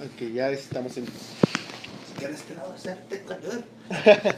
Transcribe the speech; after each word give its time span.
Ok, 0.00 0.30
ya 0.32 0.48
estamos 0.50 0.96
en... 0.96 1.06
Calor. 3.26 3.64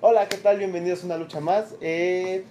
Hola, 0.00 0.28
¿qué 0.28 0.38
tal? 0.38 0.58
Bienvenidos 0.58 1.04
a 1.04 1.06
una 1.06 1.16
lucha 1.18 1.38
más. 1.38 1.76
Eh, 1.80 2.42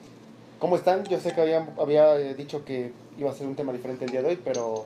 ¿Cómo 0.60 0.78
están? 0.78 1.04
Yo 1.04 1.20
sé 1.20 1.34
que 1.34 1.42
había, 1.42 1.68
había 1.78 2.18
eh, 2.18 2.36
dicho 2.36 2.64
que 2.64 2.94
iba 3.18 3.30
a 3.30 3.34
ser 3.34 3.48
un 3.48 3.58
tema 3.58 3.74
diferente 3.74 4.06
el 4.06 4.12
día 4.12 4.22
de 4.22 4.30
hoy, 4.30 4.40
pero 4.42 4.86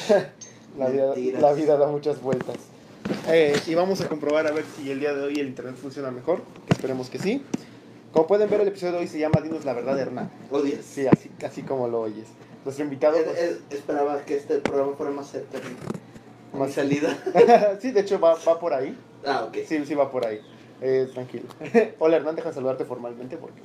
la 0.78 0.88
vida, 0.88 1.14
la 1.38 1.52
vida 1.52 1.76
da 1.76 1.88
muchas 1.88 2.22
vueltas. 2.22 2.56
Eh, 3.28 3.54
y 3.66 3.74
vamos 3.74 4.00
a 4.00 4.08
comprobar 4.08 4.46
a 4.46 4.52
ver 4.52 4.64
si 4.74 4.90
el 4.90 4.98
día 4.98 5.12
de 5.12 5.24
hoy 5.24 5.38
el 5.40 5.48
internet 5.48 5.76
funciona 5.76 6.10
mejor, 6.10 6.40
esperemos 6.70 7.10
que 7.10 7.18
sí. 7.18 7.42
Como 8.14 8.26
pueden 8.26 8.48
ver, 8.48 8.62
el 8.62 8.68
episodio 8.68 8.94
de 8.94 8.98
hoy 9.00 9.08
se 9.08 9.18
llama 9.18 9.42
Dinos 9.42 9.66
la 9.66 9.74
verdad, 9.74 9.98
Hernán. 9.98 10.30
Odias. 10.50 10.82
Sí, 10.86 11.06
así, 11.06 11.30
así 11.44 11.64
como 11.64 11.86
lo 11.86 12.00
oyes. 12.00 12.28
Nuestro 12.64 12.82
invitado... 12.82 13.18
Pues, 13.22 13.38
eh, 13.38 13.58
esperaba 13.68 14.24
que 14.24 14.38
este 14.38 14.56
programa 14.60 14.94
fuera 14.96 15.12
más 15.12 15.28
cerca 15.28 15.58
de 15.58 15.68
mi 15.68 15.74
Más- 16.54 16.72
salida. 16.72 17.16
sí, 17.80 17.90
de 17.90 18.00
hecho 18.00 18.18
va, 18.20 18.34
va 18.46 18.58
por 18.58 18.72
ahí. 18.74 18.96
Ah, 19.26 19.44
ok. 19.48 19.56
Sí, 19.66 19.84
sí 19.86 19.94
va 19.94 20.10
por 20.10 20.26
ahí. 20.26 20.40
Eh, 20.80 21.08
tranquilo. 21.12 21.44
Hola 21.98 22.16
Hernán, 22.16 22.36
deja 22.36 22.52
saludarte 22.52 22.84
formalmente 22.84 23.36
porque 23.36 23.60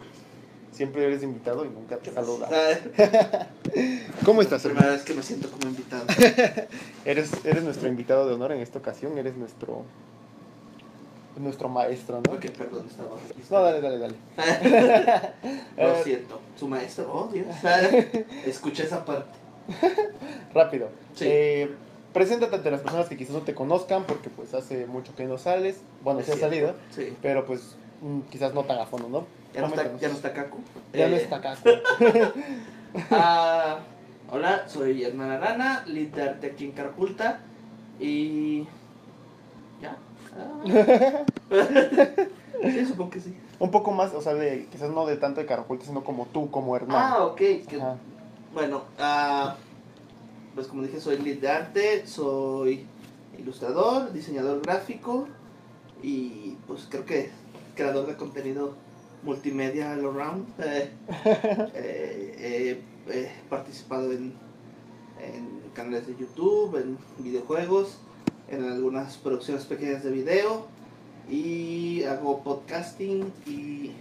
siempre 0.71 1.05
eres 1.05 1.21
invitado 1.23 1.65
y 1.65 1.69
nunca 1.69 1.97
te 1.97 2.11
saludas. 2.11 2.49
Ah, 2.51 3.47
¿Cómo 4.25 4.41
estás, 4.41 4.61
primera 4.61 4.85
Hernán? 4.85 4.97
vez 4.97 5.05
que 5.05 5.13
me 5.13 5.23
siento 5.23 5.49
como 5.51 5.67
invitado. 5.69 6.05
Eres, 7.05 7.31
eres 7.43 7.63
nuestro 7.63 7.87
invitado 7.89 8.27
de 8.27 8.33
honor 8.35 8.51
en 8.53 8.59
esta 8.61 8.79
ocasión, 8.79 9.17
eres 9.17 9.35
nuestro 9.35 9.83
nuestro 11.37 11.69
maestro, 11.69 12.21
¿no? 12.27 12.33
Ok, 12.33 12.47
perdón, 12.49 12.85
estaba. 12.89 13.11
No, 13.49 13.61
dale, 13.61 13.79
dale, 13.79 13.97
dale. 13.97 14.15
Lo 15.77 15.83
Eh, 15.95 16.01
siento. 16.03 16.41
Su 16.57 16.67
maestro, 16.67 17.09
oh 17.13 17.29
Dios. 17.31 17.47
Escuché 18.45 18.83
esa 18.83 19.05
parte. 19.05 19.37
rápido. 20.53 20.89
Sí. 21.15 21.25
Eh, 21.27 21.71
preséntate 22.19 22.53
ante 22.53 22.69
las 22.69 22.81
personas 22.81 23.07
que 23.07 23.15
quizás 23.15 23.33
no 23.33 23.43
te 23.43 23.55
conozcan 23.55 24.03
porque 24.03 24.29
pues 24.29 24.53
hace 24.53 24.85
mucho 24.87 25.15
que 25.15 25.23
no 25.23 25.37
sales. 25.37 25.79
Bueno, 26.03 26.19
sí 26.21 26.33
has 26.33 26.39
salido, 26.39 26.75
Sí. 26.93 27.15
pero 27.21 27.45
pues 27.45 27.77
mm, 28.01 28.19
quizás 28.29 28.53
no 28.53 28.65
tan 28.65 28.77
a 28.77 28.85
fondo, 28.85 29.07
¿no? 29.07 29.25
Ya 29.53 29.61
no, 29.61 29.67
está, 29.67 29.97
ya 29.97 30.09
no 30.09 30.15
está 30.15 30.33
Caco. 30.33 30.57
Ya 30.91 31.07
no 31.07 31.15
Eh, 31.15 31.21
está 31.21 31.37
acá. 31.37 31.55
ah, 33.11 33.79
hola, 34.29 34.67
soy 34.67 35.01
Hernán 35.01 35.31
Arana, 35.31 35.83
lead 35.87 36.09
de 36.41 36.47
aquí 36.47 36.65
en 36.65 36.71
Carapulta. 36.73 37.39
Y. 38.01 38.67
¿Ya? 39.81 39.95
Ah. 40.37 41.23
sí, 42.63 42.85
supongo 42.85 43.11
que 43.11 43.21
sí. 43.21 43.33
Un 43.59 43.71
poco 43.71 43.91
más, 43.91 44.13
o 44.13 44.21
sea, 44.21 44.33
de, 44.33 44.67
quizás 44.69 44.89
no 44.89 45.05
de 45.05 45.15
tanto 45.15 45.39
de 45.39 45.45
Carapulta, 45.47 45.85
sino 45.85 46.03
como 46.03 46.25
tú, 46.25 46.51
como 46.51 46.75
Hernán. 46.75 46.97
Ah, 47.13 47.23
ok. 47.23 47.37
que- 47.37 47.81
bueno, 48.53 48.83
ah, 48.99 49.55
pues 50.55 50.67
como 50.67 50.83
dije, 50.83 50.99
soy 50.99 51.17
lead 51.17 51.37
de 51.37 51.49
arte, 51.49 52.07
soy 52.07 52.85
ilustrador, 53.37 54.11
diseñador 54.11 54.61
gráfico 54.61 55.27
y 56.03 56.57
pues 56.67 56.87
creo 56.89 57.05
que 57.05 57.31
creador 57.75 58.07
de 58.07 58.15
contenido 58.15 58.75
multimedia 59.23 59.93
all 59.93 60.05
around. 60.05 60.47
Eh, 61.75 62.35
eh, 62.37 62.83
eh, 63.07 63.31
he 63.41 63.49
participado 63.49 64.11
en, 64.11 64.33
en 65.19 65.61
canales 65.73 66.07
de 66.07 66.15
YouTube, 66.15 66.75
en 66.77 66.97
videojuegos, 67.23 67.97
en 68.49 68.63
algunas 68.63 69.17
producciones 69.17 69.65
pequeñas 69.65 70.03
de 70.03 70.11
video 70.11 70.67
y 71.29 72.03
hago 72.03 72.43
podcasting 72.43 73.31
y 73.45 73.91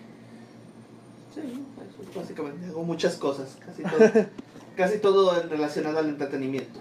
sí, 1.35 1.41
eso 1.41 2.19
básicamente 2.19 2.67
hago 2.67 2.83
muchas 2.85 3.17
cosas, 3.17 3.57
casi 3.65 3.83
todo, 3.83 4.27
casi 4.79 4.99
todo 4.99 5.39
en- 5.39 5.51
relacionado 5.51 5.99
al 5.99 6.09
entretenimiento. 6.09 6.79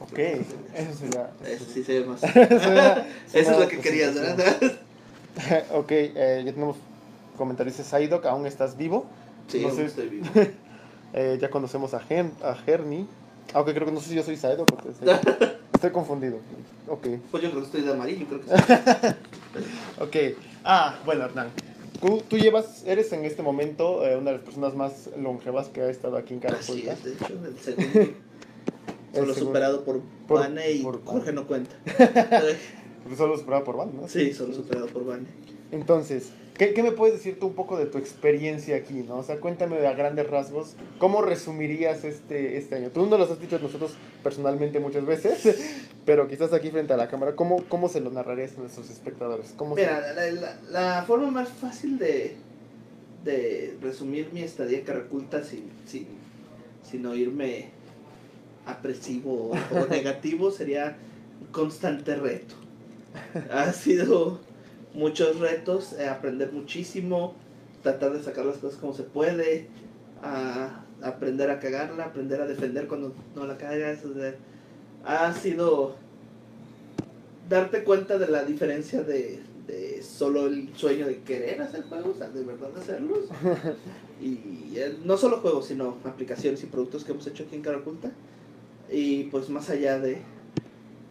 Ok, 0.00 0.18
eso 0.18 0.96
sería. 0.98 1.30
Eso 1.46 1.64
sí 1.72 1.84
se 1.84 2.00
ve 2.00 2.06
más. 2.06 2.22
Eso 3.32 3.50
es 3.52 3.58
lo 3.58 3.68
que 3.68 3.78
querías. 3.78 4.14
¿verdad? 4.14 4.56
ok, 5.72 5.90
eh, 5.90 6.42
ya 6.44 6.52
tenemos 6.52 6.76
comentarios 7.36 7.76
de 7.76 7.84
Saidok, 7.84 8.24
aún 8.26 8.46
estás 8.46 8.76
vivo. 8.76 9.06
Sí, 9.48 9.60
No 9.60 9.70
sé. 9.70 9.84
estoy 9.84 10.08
vivo. 10.08 10.26
Eh, 11.14 11.38
ya 11.40 11.48
conocemos 11.48 11.94
a, 11.94 12.00
Gen, 12.00 12.32
a. 12.42 12.54
Aunque 13.54 13.72
creo 13.72 13.86
que 13.86 13.92
no 13.92 13.98
sé 13.98 14.10
si 14.10 14.14
yo 14.14 14.22
soy 14.22 14.36
estoy, 14.36 15.08
estoy 15.72 15.90
confundido. 15.90 16.36
Ok, 16.86 17.06
Pues 17.30 17.42
yo 17.42 17.48
creo 17.50 17.60
que 17.62 17.66
estoy 17.66 17.80
de 17.80 17.92
amarillo, 17.92 18.26
creo 18.26 18.40
que 18.42 18.46
sí. 18.46 18.74
ok. 19.98 20.38
Ah, 20.64 20.98
bueno, 21.06 21.24
Hernán. 21.24 21.48
Tú, 22.00 22.22
tú 22.28 22.38
llevas, 22.38 22.84
eres 22.86 23.12
en 23.12 23.24
este 23.24 23.42
momento 23.42 24.06
eh, 24.06 24.16
una 24.16 24.30
de 24.30 24.36
las 24.36 24.44
personas 24.44 24.74
más 24.74 25.10
longevas 25.18 25.68
que 25.68 25.80
ha 25.80 25.90
estado 25.90 26.16
aquí 26.16 26.34
en 26.34 26.46
Así 26.46 26.82
Carapulta. 26.82 26.92
es, 26.92 27.04
de 27.04 27.12
hecho, 27.12 27.34
el 27.44 27.58
segundo. 27.60 28.14
Solo 29.14 29.34
superado 29.34 29.84
por, 29.84 30.00
Por- 30.28 30.40
Vane 30.40 30.70
y 30.72 30.82
por 30.82 31.02
Jorge 31.04 31.32
Vane. 31.32 31.32
no 31.32 31.46
cuenta. 31.46 31.76
Solo 33.16 33.38
superado 33.38 33.64
por 33.64 33.76
Van, 33.78 33.96
¿no? 33.96 34.06
sí, 34.06 34.32
solo 34.34 34.52
superado 34.52 34.86
por 34.86 35.04
Vane. 35.06 35.26
Entonces, 35.70 36.30
¿qué, 36.56 36.72
qué 36.72 36.82
me 36.82 36.92
puedes 36.92 37.14
decir 37.16 37.38
tú 37.38 37.48
un 37.48 37.54
poco 37.54 37.76
de 37.76 37.86
tu 37.86 37.98
experiencia 37.98 38.76
aquí, 38.76 39.04
no? 39.06 39.16
O 39.18 39.22
sea, 39.22 39.38
cuéntame 39.38 39.86
a 39.86 39.92
grandes 39.92 40.28
rasgos, 40.28 40.74
¿cómo 40.98 41.20
resumirías 41.22 42.04
este, 42.04 42.56
este 42.56 42.76
año? 42.76 42.90
Tú 42.90 43.04
no 43.06 43.18
los 43.18 43.30
has 43.30 43.40
dicho 43.40 43.56
a 43.56 43.58
nosotros 43.58 43.92
personalmente 44.22 44.80
muchas 44.80 45.04
veces, 45.04 45.86
pero 46.06 46.26
quizás 46.26 46.52
aquí 46.54 46.70
frente 46.70 46.92
a 46.94 46.96
la 46.96 47.08
cámara, 47.08 47.36
¿cómo, 47.36 47.64
cómo 47.68 47.88
se 47.88 48.00
lo 48.00 48.10
narrarías 48.10 48.56
a 48.56 48.60
nuestros 48.60 48.88
espectadores? 48.90 49.52
¿Cómo 49.56 49.74
se- 49.76 49.82
Mira, 49.82 50.00
la, 50.14 50.30
la- 50.30 50.60
la 50.70 51.02
forma 51.06 51.30
más 51.30 51.50
fácil 51.50 51.98
de, 51.98 52.36
de 53.24 53.76
resumir 53.82 54.30
mi 54.32 54.42
estadía 54.42 54.78
en 54.78 54.84
Caraculta 54.84 55.44
sin, 55.44 55.64
sin, 55.86 56.06
sin 56.82 57.04
oírme 57.04 57.66
apresivo 58.66 59.50
o, 59.52 59.86
negativo 59.90 60.50
sería 60.50 60.96
constante 61.52 62.14
reto. 62.16 62.54
Ha 63.50 63.72
sido 63.72 64.40
muchos 64.94 65.38
retos, 65.38 65.92
eh, 65.94 66.08
aprender 66.08 66.52
muchísimo, 66.52 67.34
tratar 67.82 68.12
de 68.12 68.22
sacar 68.22 68.46
las 68.46 68.58
cosas 68.58 68.78
como 68.78 68.94
se 68.94 69.02
puede, 69.02 69.68
a 70.22 70.84
aprender 71.02 71.50
a 71.50 71.60
cagarla, 71.60 72.04
aprender 72.04 72.40
a 72.40 72.46
defender 72.46 72.88
cuando 72.88 73.14
no 73.34 73.46
la 73.46 73.56
cagas. 73.56 74.04
o 74.04 74.14
sea, 74.14 74.34
ha 75.04 75.32
sido 75.32 75.96
darte 77.48 77.84
cuenta 77.84 78.18
de 78.18 78.28
la 78.28 78.44
diferencia 78.44 79.02
de, 79.02 79.40
de 79.66 80.02
solo 80.02 80.46
el 80.46 80.74
sueño 80.74 81.06
de 81.06 81.20
querer 81.20 81.62
hacer 81.62 81.82
juegos, 81.84 82.18
de 82.18 82.44
verdad 82.44 82.70
hacerlos. 82.76 83.26
y 84.20 84.76
eh, 84.76 84.96
no 85.04 85.16
solo 85.16 85.38
juegos, 85.38 85.66
sino 85.66 85.96
aplicaciones 86.04 86.62
y 86.62 86.66
productos 86.66 87.04
que 87.04 87.12
hemos 87.12 87.26
hecho 87.26 87.44
aquí 87.44 87.56
en 87.56 87.62
Cara 87.62 87.78
Oculta. 87.78 88.10
Y 88.90 89.24
pues 89.24 89.48
más 89.50 89.68
allá 89.70 89.98
de, 89.98 90.18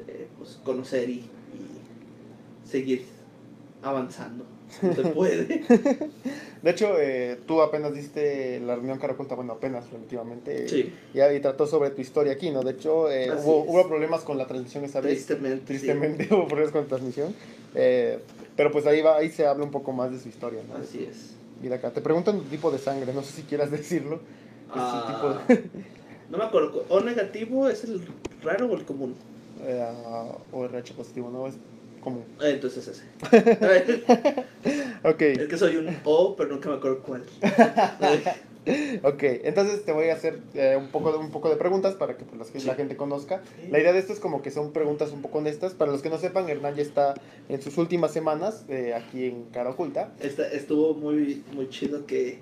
de, 0.06 0.28
pues, 0.38 0.60
conocer 0.64 1.10
y, 1.10 1.14
y 1.14 2.68
seguir 2.68 3.06
avanzando. 3.90 4.46
si 4.82 4.94
Se 4.94 5.02
puede. 5.10 5.64
De 6.62 6.72
hecho, 6.72 7.00
eh, 7.00 7.40
tú 7.48 7.62
apenas 7.62 7.94
diste 7.94 8.60
la 8.60 8.76
reunión 8.76 8.98
Caracolta, 9.00 9.36
bueno, 9.36 9.54
apenas 9.54 9.90
relativamente, 9.92 10.68
Sí, 10.68 10.94
y, 11.14 11.22
y 11.22 11.40
trató 11.40 11.68
sobre 11.68 11.92
tu 11.92 12.02
historia 12.02 12.34
aquí, 12.34 12.50
¿no? 12.52 12.62
De 12.64 12.72
hecho, 12.72 13.10
eh, 13.12 13.30
hubo, 13.32 13.64
es. 13.64 13.70
hubo 13.70 13.88
problemas 13.88 14.22
con 14.22 14.38
la 14.38 14.46
transmisión 14.48 14.84
esa 14.84 15.00
vez. 15.00 15.26
tristemente. 15.26 15.60
sí. 15.60 15.66
Tristemente 15.86 16.28
hubo 16.34 16.48
problemas 16.48 16.72
con 16.74 16.82
la 16.82 16.88
transmisión. 16.88 17.34
eh, 17.76 18.20
pero 18.56 18.72
pues 18.72 18.88
ahí 18.88 19.02
va, 19.02 19.18
ahí 19.18 19.30
se 19.30 19.46
habla 19.46 19.64
un 19.64 19.72
poco 19.72 19.92
más 19.94 20.12
de 20.12 20.20
su 20.20 20.28
historia, 20.30 20.62
¿no? 20.68 20.76
Así 20.76 21.04
es. 21.10 21.36
Mira 21.62 21.76
acá, 21.78 21.92
te 21.92 22.02
preguntan 22.02 22.38
tu 22.40 22.46
tipo 22.46 22.72
de 22.72 22.80
sangre, 22.80 23.14
no 23.14 23.22
sé 23.22 23.32
si 23.34 23.42
quieras 23.44 23.70
decirlo. 23.72 24.16
Es 24.16 24.76
un 24.76 24.82
Ah, 24.82 25.44
tipo 25.48 25.64
no 26.30 26.38
me 26.40 26.44
acuerdo. 26.44 26.84
¿O 26.90 27.00
negativo 27.00 27.70
es 27.70 27.84
el 27.86 28.02
raro 28.44 28.66
o 28.70 28.76
el 28.76 28.84
común? 28.84 29.16
eh, 29.64 29.86
o 30.52 30.66
RH 30.66 30.94
positivo, 30.94 31.30
¿no? 31.32 31.48
Común. 32.08 32.24
Eh, 32.42 32.52
Entonces 32.52 32.88
ese. 32.88 33.04
Ok, 35.04 35.22
Es 35.22 35.48
que 35.48 35.58
soy 35.58 35.76
un 35.78 35.96
O, 36.06 36.36
pero 36.36 36.50
nunca 36.50 36.70
me 36.70 36.76
acuerdo 36.76 37.02
cuál. 37.04 37.24
ok. 39.04 39.24
Entonces 39.44 39.84
te 39.86 39.92
voy 39.92 40.10
a 40.10 40.14
hacer 40.14 40.40
eh, 40.54 40.76
un, 40.78 40.88
poco 40.90 41.12
de, 41.12 41.18
un 41.20 41.32
poco 41.32 41.50
de 41.50 41.56
preguntas 41.56 41.96
para 41.96 42.18
que 42.18 42.26
pues, 42.26 42.38
las- 42.40 42.48
Sí. 42.62 42.66
la 42.68 42.76
gente 42.76 42.96
conozca. 42.98 43.42
La 43.70 43.80
idea 43.80 43.94
de 43.94 44.00
esto 44.00 44.14
es 44.14 44.20
como 44.20 44.42
que 44.42 44.52
son 44.52 44.72
preguntas 44.74 45.12
un 45.12 45.22
poco 45.22 45.38
honestas. 45.40 45.74
Para 45.74 45.92
los 45.92 46.02
que 46.02 46.10
no 46.10 46.18
sepan, 46.18 46.50
Hernán 46.50 46.76
ya 46.76 46.82
está 46.82 47.14
en 47.50 47.62
sus 47.62 47.78
últimas 47.78 48.12
semanas 48.12 48.66
eh, 48.70 48.94
aquí 48.94 49.26
en 49.26 49.46
Cara 49.52 49.70
Oculta. 49.72 50.14
Esta- 50.20 50.48
estuvo 50.52 50.94
muy, 50.94 51.44
muy 51.54 51.70
chido 51.70 52.06
que 52.06 52.40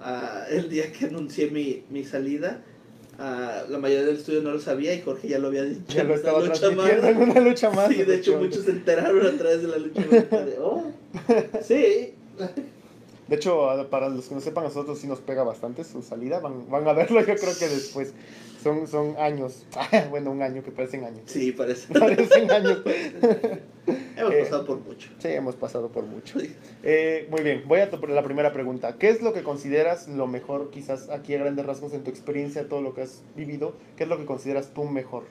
ah, 0.00 0.44
el 0.50 0.68
día 0.70 0.92
que 0.92 1.06
anuncié 1.06 1.50
mi, 1.50 1.84
mi 1.90 2.04
salida, 2.04 2.62
ah, 3.20 3.62
la 3.68 3.78
mayoría 3.78 4.06
del 4.06 4.16
estudio 4.16 4.42
no 4.42 4.50
lo 4.50 4.58
sabía 4.60 4.92
y 4.94 5.02
Jorge 5.02 5.28
ya 5.28 5.38
lo 5.38 5.48
había 5.48 5.62
dicho. 5.64 5.82
Ya 5.88 6.02
lo 6.04 6.14
estaba 6.14 6.40
lucha 6.40 6.70
más. 6.72 6.90
en 6.90 7.16
una 7.18 7.40
lucha 7.40 7.70
más. 7.70 7.88
Sí, 7.88 8.02
de 8.02 8.16
hecho 8.16 8.36
muchos 8.38 8.64
se 8.64 8.70
enteraron 8.72 9.24
a 9.26 9.38
través 9.38 9.62
de 9.62 9.68
la 9.68 9.78
lucha 9.78 10.00
más. 10.00 10.30
De, 10.46 10.56
oh, 10.60 10.84
sí. 11.62 12.14
De 13.28 13.36
hecho, 13.36 13.70
a- 13.70 13.88
para 13.88 14.08
los 14.08 14.26
que 14.26 14.34
no 14.34 14.40
sepan, 14.40 14.64
a 14.64 14.68
nosotros 14.68 14.98
sí 14.98 15.06
nos 15.06 15.20
pega 15.20 15.44
bastante 15.44 15.84
su 15.84 16.02
salida. 16.02 16.40
Van, 16.40 16.68
van 16.68 16.88
a 16.88 16.92
verlo, 16.92 17.20
yo 17.20 17.36
creo 17.36 17.56
que 17.58 17.68
después. 17.68 18.12
Son, 18.62 18.86
son 18.86 19.16
años. 19.18 19.66
bueno, 20.10 20.30
un 20.30 20.42
año 20.42 20.62
que 20.62 20.70
parecen 20.70 21.04
años. 21.04 21.22
Sí, 21.26 21.52
parece. 21.52 21.92
Parecen 21.98 22.50
años. 22.50 22.82
Hemos 24.16 24.34
Eh, 24.34 24.42
pasado 24.42 24.66
por 24.66 24.80
mucho. 24.80 25.08
Sí, 25.18 25.28
hemos 25.28 25.56
pasado 25.56 25.88
por 25.88 26.04
mucho. 26.04 26.38
Sí. 26.38 26.54
Eh, 26.82 27.26
muy 27.30 27.42
bien, 27.42 27.64
voy 27.66 27.80
a 27.80 27.86
la 27.86 28.22
primera 28.22 28.52
pregunta. 28.52 28.96
¿Qué 28.98 29.08
es 29.08 29.22
lo 29.22 29.32
que 29.32 29.42
consideras 29.42 30.08
lo 30.08 30.26
mejor, 30.26 30.70
quizás 30.70 31.08
aquí 31.08 31.34
a 31.34 31.38
grandes 31.38 31.64
rasgos 31.64 31.94
en 31.94 32.04
tu 32.04 32.10
experiencia, 32.10 32.68
todo 32.68 32.82
lo 32.82 32.94
que 32.94 33.02
has 33.02 33.22
vivido? 33.34 33.74
¿Qué 33.96 34.04
es 34.04 34.08
lo 34.08 34.18
que 34.18 34.26
consideras 34.26 34.74
tú 34.74 34.84
mejor? 34.84 35.24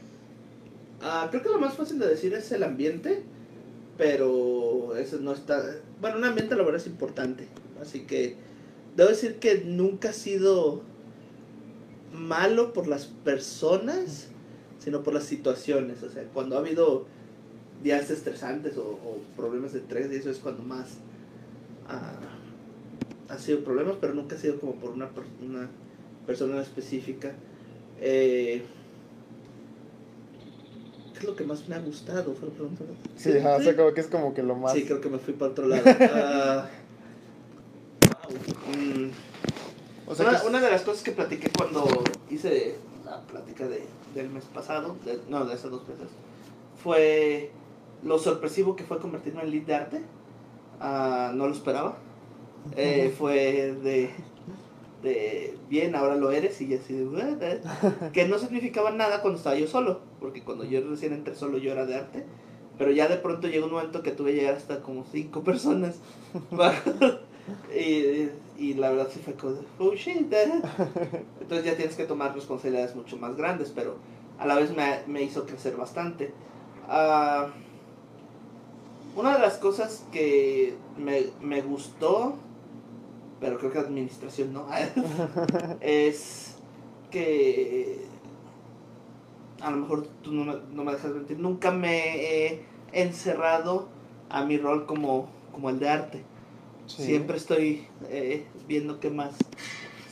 Ah, 1.01 1.27
creo 1.29 1.43
que 1.43 1.49
lo 1.49 1.59
más 1.59 1.75
fácil 1.75 1.99
de 1.99 2.07
decir 2.07 2.33
es 2.33 2.51
el 2.51 2.63
ambiente, 2.63 3.21
pero 3.97 4.95
eso 4.97 5.19
no 5.19 5.33
está... 5.33 5.63
Bueno, 6.01 6.17
un 6.17 6.25
ambiente 6.25 6.55
la 6.55 6.63
verdad 6.63 6.81
es 6.81 6.87
importante, 6.87 7.47
así 7.81 8.01
que 8.01 8.35
debo 8.97 9.09
decir 9.09 9.35
que 9.35 9.61
nunca 9.63 10.09
ha 10.09 10.13
sido 10.13 10.83
malo 12.19 12.73
por 12.73 12.87
las 12.87 13.05
personas, 13.05 14.27
sino 14.79 15.03
por 15.03 15.13
las 15.13 15.23
situaciones. 15.23 16.03
O 16.03 16.09
sea, 16.09 16.23
cuando 16.33 16.55
ha 16.55 16.59
habido 16.59 17.05
días 17.83 18.09
estresantes 18.09 18.77
o, 18.77 18.83
o 18.83 19.17
problemas 19.35 19.73
de 19.73 19.79
estrés, 19.79 20.11
y 20.11 20.15
eso 20.15 20.29
es 20.29 20.37
cuando 20.37 20.63
más 20.63 20.97
ah, 21.87 22.19
ha 23.29 23.37
sido 23.37 23.63
problemas, 23.63 23.95
pero 24.01 24.13
nunca 24.13 24.35
ha 24.35 24.39
sido 24.39 24.59
como 24.59 24.75
por 24.75 24.91
una, 24.91 25.09
una 25.41 25.69
persona 26.25 26.61
específica. 26.61 27.31
Eh, 28.01 28.63
¿Qué 31.13 31.19
es 31.19 31.25
lo 31.25 31.35
que 31.35 31.43
más 31.43 31.67
me 31.67 31.75
ha 31.75 31.79
gustado? 31.79 32.33
Fue. 32.33 32.49
Sí, 33.17 33.37
ajá, 33.37 33.57
o 33.57 33.61
sea, 33.61 33.75
como 33.75 33.93
que 33.93 34.01
es 34.01 34.07
como 34.07 34.33
que 34.33 34.41
lo 34.41 34.55
más... 34.55 34.73
Sí, 34.73 34.85
creo 34.85 35.01
que 35.01 35.09
me 35.09 35.19
fui 35.19 35.33
para 35.33 35.51
otro 35.51 35.67
lado. 35.67 35.83
Ah, 36.11 36.69
wow. 38.29 38.37
Mm, 38.75 39.11
o 40.09 40.15
sea, 40.15 40.25
una, 40.27 40.31
que 40.37 40.43
es- 40.43 40.49
una 40.49 40.61
de 40.61 40.71
las 40.71 40.81
cosas 40.81 41.03
que 41.03 41.11
platiqué 41.11 41.49
cuando 41.55 41.85
hice 42.29 42.75
la 43.05 43.21
plática 43.21 43.67
de, 43.67 43.85
del 44.15 44.29
mes 44.29 44.43
pasado, 44.45 44.95
de- 45.05 45.19
no, 45.29 45.45
de 45.45 45.53
hace 45.53 45.69
dos 45.69 45.87
meses, 45.87 46.07
fue 46.83 47.51
lo 48.03 48.17
sorpresivo 48.19 48.75
que 48.75 48.83
fue 48.83 48.99
convertirme 48.99 49.41
en 49.43 49.51
lead 49.51 49.63
de 49.63 49.75
arte. 49.75 50.01
Ah, 50.81 51.31
no 51.35 51.47
lo 51.47 51.53
esperaba. 51.53 51.97
Eh, 52.75 53.13
fue 53.17 53.73
de, 53.83 54.09
de, 55.03 55.57
bien, 55.69 55.95
ahora 55.95 56.15
lo 56.15 56.31
eres, 56.31 56.59
y 56.61 56.73
así 56.75 56.93
de, 56.93 57.61
que 58.13 58.27
no 58.27 58.37
significaba 58.37 58.91
nada 58.91 59.21
cuando 59.21 59.37
estaba 59.37 59.55
yo 59.57 59.67
solo, 59.67 60.01
porque 60.19 60.43
cuando 60.43 60.63
yo 60.65 60.81
recién 60.89 61.13
entré 61.13 61.35
solo 61.35 61.57
yo 61.57 61.71
era 61.71 61.85
de 61.85 61.95
arte, 61.95 62.25
pero 62.77 62.91
ya 62.91 63.07
de 63.07 63.17
pronto 63.17 63.47
llegó 63.47 63.65
un 63.67 63.73
momento 63.73 64.03
que 64.03 64.11
tuve 64.11 64.31
que 64.31 64.37
llegar 64.39 64.55
hasta 64.55 64.81
como 64.81 65.05
cinco 65.11 65.41
personas. 65.43 65.95
y, 67.75 68.29
y 68.57 68.73
la 68.75 68.89
verdad 68.91 69.09
sí 69.11 69.19
fue 69.23 69.33
como, 69.33 69.55
oh 69.79 69.93
shit. 69.93 70.31
eh". 70.31 70.61
Entonces 71.41 71.65
ya 71.65 71.75
tienes 71.75 71.95
que 71.95 72.05
tomar 72.05 72.33
responsabilidades 72.33 72.95
mucho 72.95 73.17
más 73.17 73.35
grandes, 73.35 73.71
pero 73.73 73.97
a 74.37 74.45
la 74.45 74.55
vez 74.55 74.75
me, 74.75 74.99
me 75.07 75.21
hizo 75.23 75.45
crecer 75.45 75.75
bastante. 75.75 76.33
Ah, 76.87 77.47
una 79.15 79.33
de 79.33 79.39
las 79.39 79.57
cosas 79.57 80.05
que 80.11 80.75
me, 80.97 81.25
me 81.41 81.61
gustó, 81.61 82.35
pero 83.39 83.57
creo 83.57 83.71
que 83.71 83.79
administración 83.79 84.53
no, 84.53 84.67
es 85.81 86.55
que 87.11 88.05
a 89.61 89.71
lo 89.71 89.77
mejor 89.77 90.07
tú 90.23 90.31
no 90.31 90.45
me, 90.45 90.59
no 90.73 90.83
me 90.83 90.93
dejas 90.93 91.11
mentir, 91.11 91.39
nunca 91.39 91.71
me 91.71 92.47
he 92.47 92.65
encerrado 92.93 93.87
a 94.29 94.45
mi 94.45 94.57
rol 94.57 94.85
como, 94.85 95.27
como 95.51 95.69
el 95.69 95.79
de 95.79 95.89
arte. 95.89 96.23
Sí. 96.89 97.03
Siempre 97.05 97.37
estoy 97.37 97.87
eh, 98.09 98.45
viendo 98.67 98.99
qué 98.99 99.09
más 99.09 99.35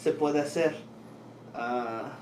se 0.01 0.11
puede 0.13 0.39
hacer. 0.39 0.75
Ah, 1.53 2.13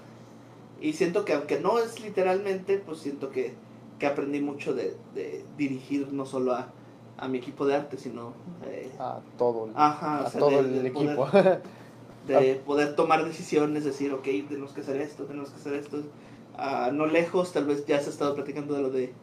y 0.82 0.94
siento 0.94 1.26
que 1.26 1.34
aunque 1.34 1.60
no 1.60 1.80
es 1.80 2.00
literalmente, 2.00 2.78
pues 2.78 3.00
siento 3.00 3.30
que, 3.32 3.54
que 4.00 4.08
aprendí 4.08 4.40
mucho 4.42 4.74
de, 4.74 4.96
de 5.14 5.44
dirigir 5.58 6.12
no 6.12 6.26
solo 6.26 6.54
a, 6.54 6.70
a 7.18 7.28
mi 7.28 7.38
equipo 7.38 7.66
de 7.66 7.76
arte, 7.76 7.98
sino 7.98 8.34
eh, 8.66 8.92
A 9.00 9.20
todo, 9.38 9.66
el- 9.66 9.72
ajá, 9.76 10.22
o 10.24 10.26
a 10.26 10.30
sea, 10.30 10.40
todo 10.40 10.50
de- 10.52 10.60
el 10.60 10.84
de 10.84 10.92
poder- 10.92 11.10
equipo. 11.20 11.28
de 12.28 12.56
poder 12.66 12.96
tomar 12.96 13.24
decisiones, 13.26 13.84
decir, 13.84 14.12
ok, 14.14 14.24
tenemos 14.48 14.72
que 14.72 14.82
hacer 14.82 14.98
esto, 15.02 15.26
tenemos 15.26 15.50
que 15.52 15.58
hacer 15.58 15.74
esto. 15.76 16.02
Ah, 16.58 16.90
no 16.94 17.06
lejos, 17.06 17.52
tal 17.54 17.66
vez 17.66 17.86
ya 17.86 18.00
se 18.00 18.08
ha 18.08 18.10
estado 18.12 18.34
platicando 18.36 18.74
de 18.74 18.82
lo 18.82 18.90
de 18.90 19.14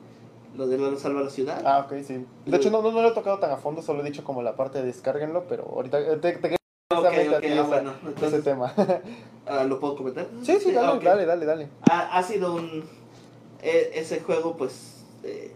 lo 0.57 0.67
de 0.67 0.79
lo 0.79 0.97
salva 0.99 1.23
la 1.23 1.31
ciudad. 1.31 1.63
ah, 1.65 1.87
ok, 1.87 2.03
sí. 2.07 2.27
De 2.47 2.57
hecho, 2.57 2.71
no, 2.71 2.83
no, 2.83 2.93
no 2.93 3.03
lo 3.03 3.09
he 3.09 3.13
tocado 3.13 3.39
tan 3.39 3.51
a 3.51 3.57
fondo, 3.57 3.83
solo 3.83 4.01
he 4.01 4.05
dicho 4.05 4.25
como 4.25 4.43
la 4.43 4.57
parte 4.57 4.79
de 4.79 4.85
descárguenlo, 4.87 5.45
pero 5.49 5.65
ahorita 5.65 5.99
eh, 6.01 6.17
te, 6.17 6.33
te 6.33 6.57
ok, 6.57 6.59
precisamente 6.89 7.35
a 7.35 7.39
ok, 7.39 7.45
ti 7.45 7.49
ah, 7.59 7.63
bueno, 7.63 7.91
ese 8.01 8.09
entonces, 8.09 8.45
tema. 8.45 8.75
ah, 9.47 9.65
¿lo 9.65 9.81
puedo 9.81 9.97
comentar? 9.97 10.27
sí, 10.43 10.59
sí, 10.61 10.73
dale, 10.73 11.03
dale, 11.05 11.27
dale, 11.27 11.47
dale. 11.47 11.69
Ha, 11.91 12.19
ha 12.19 12.23
sido 12.23 12.55
un... 12.55 12.85
e- 13.63 13.91
ese 13.95 14.21
juego, 14.21 14.57
pues, 14.57 15.05
eh, 15.25 15.53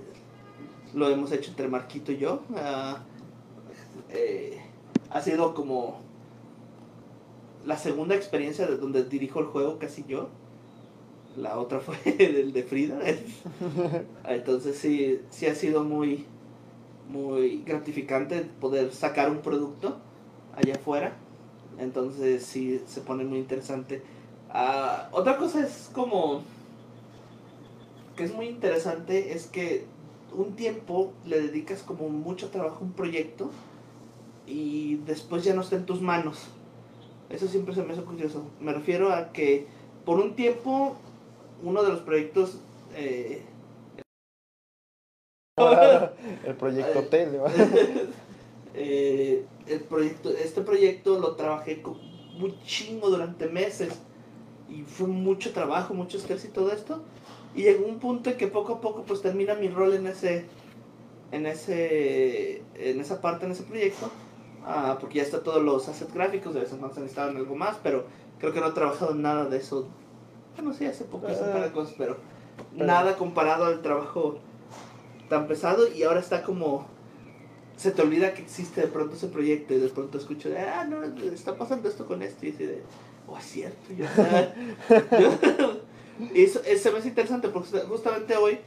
lo 0.95 1.09
hemos 1.11 1.31
hecho 1.33 1.51
entre 1.51 1.69
Marquito 1.69 2.13
y 2.13 2.17
yo. 2.19 2.41
ah, 2.57 2.99
eh, 4.11 4.61
ha 5.11 5.21
sido 5.21 5.53
como 5.55 6.01
la 7.67 7.77
segunda 7.77 8.15
experiencia 8.15 8.67
de 8.67 8.77
donde 8.77 9.05
dirijo 9.05 9.41
el 9.41 9.47
juego 9.47 9.79
casi 9.79 10.05
yo. 10.09 10.29
La 11.37 11.59
otra 11.59 11.81
fue 11.81 11.97
el 12.19 12.53
de 12.53 12.63
Frida. 12.63 12.99
Entonces 14.29 14.79
sí, 14.79 15.21
sí 15.31 15.47
ha 15.47 15.55
sido 15.55 15.85
muy, 15.85 16.25
muy 17.09 17.63
gratificante 17.65 18.43
poder 18.61 18.93
sacar 18.93 19.31
un 19.31 19.39
producto 19.39 19.99
allá 20.57 20.75
afuera. 20.75 21.17
Entonces 21.79 22.43
sí 22.43 22.81
se 22.87 23.01
pone 23.03 23.25
muy 23.25 23.39
interesante. 23.39 24.03
Ah, 24.51 25.09
otra 25.13 25.37
cosa 25.37 25.65
es 25.65 25.91
como 25.93 26.43
que 28.17 28.25
es 28.25 28.35
muy 28.35 28.47
interesante 28.47 29.35
es 29.35 29.47
que 29.47 29.85
un 30.35 30.57
tiempo 30.57 31.13
le 31.27 31.41
dedicas 31.41 31.83
como 31.83 32.09
mucho 32.09 32.49
trabajo 32.49 32.79
a 32.81 32.83
un 32.83 32.93
proyecto 32.93 33.51
y 34.47 34.97
después 35.07 35.45
ya 35.45 35.55
no 35.55 35.61
está 35.61 35.77
en 35.77 35.87
tus 35.87 36.01
manos. 36.01 36.47
Eso 37.29 37.47
siempre 37.49 37.75
se 37.75 37.83
me 37.83 37.93
hace 37.93 38.03
curioso. 38.03 38.45
Me 38.61 38.73
refiero 38.73 39.13
a 39.13 39.33
que 39.33 39.67
por 40.05 40.19
un 40.19 40.35
tiempo 40.35 40.97
uno 41.63 41.83
de 41.83 41.91
los 41.91 42.01
proyectos 42.01 42.59
eh, 42.95 43.43
el 46.45 46.55
proyecto 46.57 47.05
tele, 47.11 47.41
eh, 48.75 49.45
el 49.67 49.81
proyecto, 49.81 50.31
este 50.31 50.61
proyecto 50.61 51.19
lo 51.19 51.35
trabajé 51.35 51.81
con 51.81 51.97
muy 52.39 52.55
chingo 52.67 53.09
durante 53.09 53.49
meses 53.49 53.95
y 54.69 54.83
fue 54.83 55.07
mucho 55.07 55.53
trabajo, 55.53 55.95
mucho 55.95 56.19
estrés 56.19 56.45
y 56.45 56.49
todo 56.49 56.73
esto. 56.73 57.03
Y 57.55 57.63
llegó 57.63 57.87
un 57.87 57.99
punto 57.99 58.29
en 58.29 58.37
que 58.37 58.49
poco 58.49 58.75
a 58.75 58.81
poco 58.83 59.05
pues 59.05 59.23
termina 59.23 59.55
mi 59.55 59.69
rol 59.69 59.95
en 59.95 60.07
ese, 60.07 60.45
en 61.33 61.47
ese, 61.47 62.63
en 62.75 63.01
esa 63.01 63.23
parte, 63.23 63.47
en 63.47 63.53
ese 63.53 63.63
proyecto. 63.63 64.11
Ah, 64.67 64.99
porque 65.01 65.19
ya 65.19 65.23
está 65.23 65.43
todos 65.43 65.63
los 65.63 65.89
assets 65.89 66.13
gráficos, 66.13 66.53
de 66.53 66.61
vez 66.61 66.73
en 66.73 66.79
cuando 66.79 66.97
se 66.97 67.01
necesitaban 67.01 67.37
algo 67.37 67.55
más, 67.55 67.79
pero 67.83 68.05
creo 68.39 68.53
que 68.53 68.61
no 68.61 68.69
he 68.69 68.73
trabajado 68.73 69.13
en 69.13 69.23
nada 69.23 69.47
de 69.47 69.57
eso. 69.57 69.89
Bueno, 70.57 70.73
sí, 70.75 70.87
hace 70.87 71.05
poco 71.05 71.31
hice 71.31 71.43
un 71.43 71.53
par 71.53 71.65
de 71.65 71.73
cosas, 71.73 71.95
pero 71.99 72.17
Pero- 72.75 72.87
nada 72.87 73.17
comparado 73.17 73.65
al 73.67 73.83
trabajo 73.83 74.39
tan 75.29 75.47
pesado 75.47 75.89
y 75.93 76.03
ahora 76.03 76.21
está 76.21 76.43
como 76.43 76.87
se 77.77 77.91
te 77.91 78.01
olvida 78.01 78.33
que 78.33 78.41
existe 78.43 78.81
de 78.81 78.87
pronto 78.87 79.17
ese 79.17 79.27
proyecto 79.27 79.75
y 79.75 79.79
de 79.79 79.89
pronto 79.89 80.17
escucho 80.17 80.49
de, 80.49 80.59
ah, 80.61 80.85
no, 80.85 81.03
está 81.31 81.57
pasando 81.59 81.89
esto 81.91 82.07
con 82.07 82.23
esto 82.23 82.47
y 82.47 82.51
así 82.51 82.65
de, 82.65 82.83
oh, 83.29 83.37
es 83.37 83.45
cierto, 83.45 83.79
yo, 83.99 84.07
yo- 85.21 85.81
y 86.35 86.45
eso, 86.45 86.63
eso 86.65 86.83
se 86.85 86.91
me 86.91 86.99
hace 87.01 87.09
interesante 87.09 87.49
porque 87.51 87.79
justamente 87.81 88.35
hoy 88.37 88.59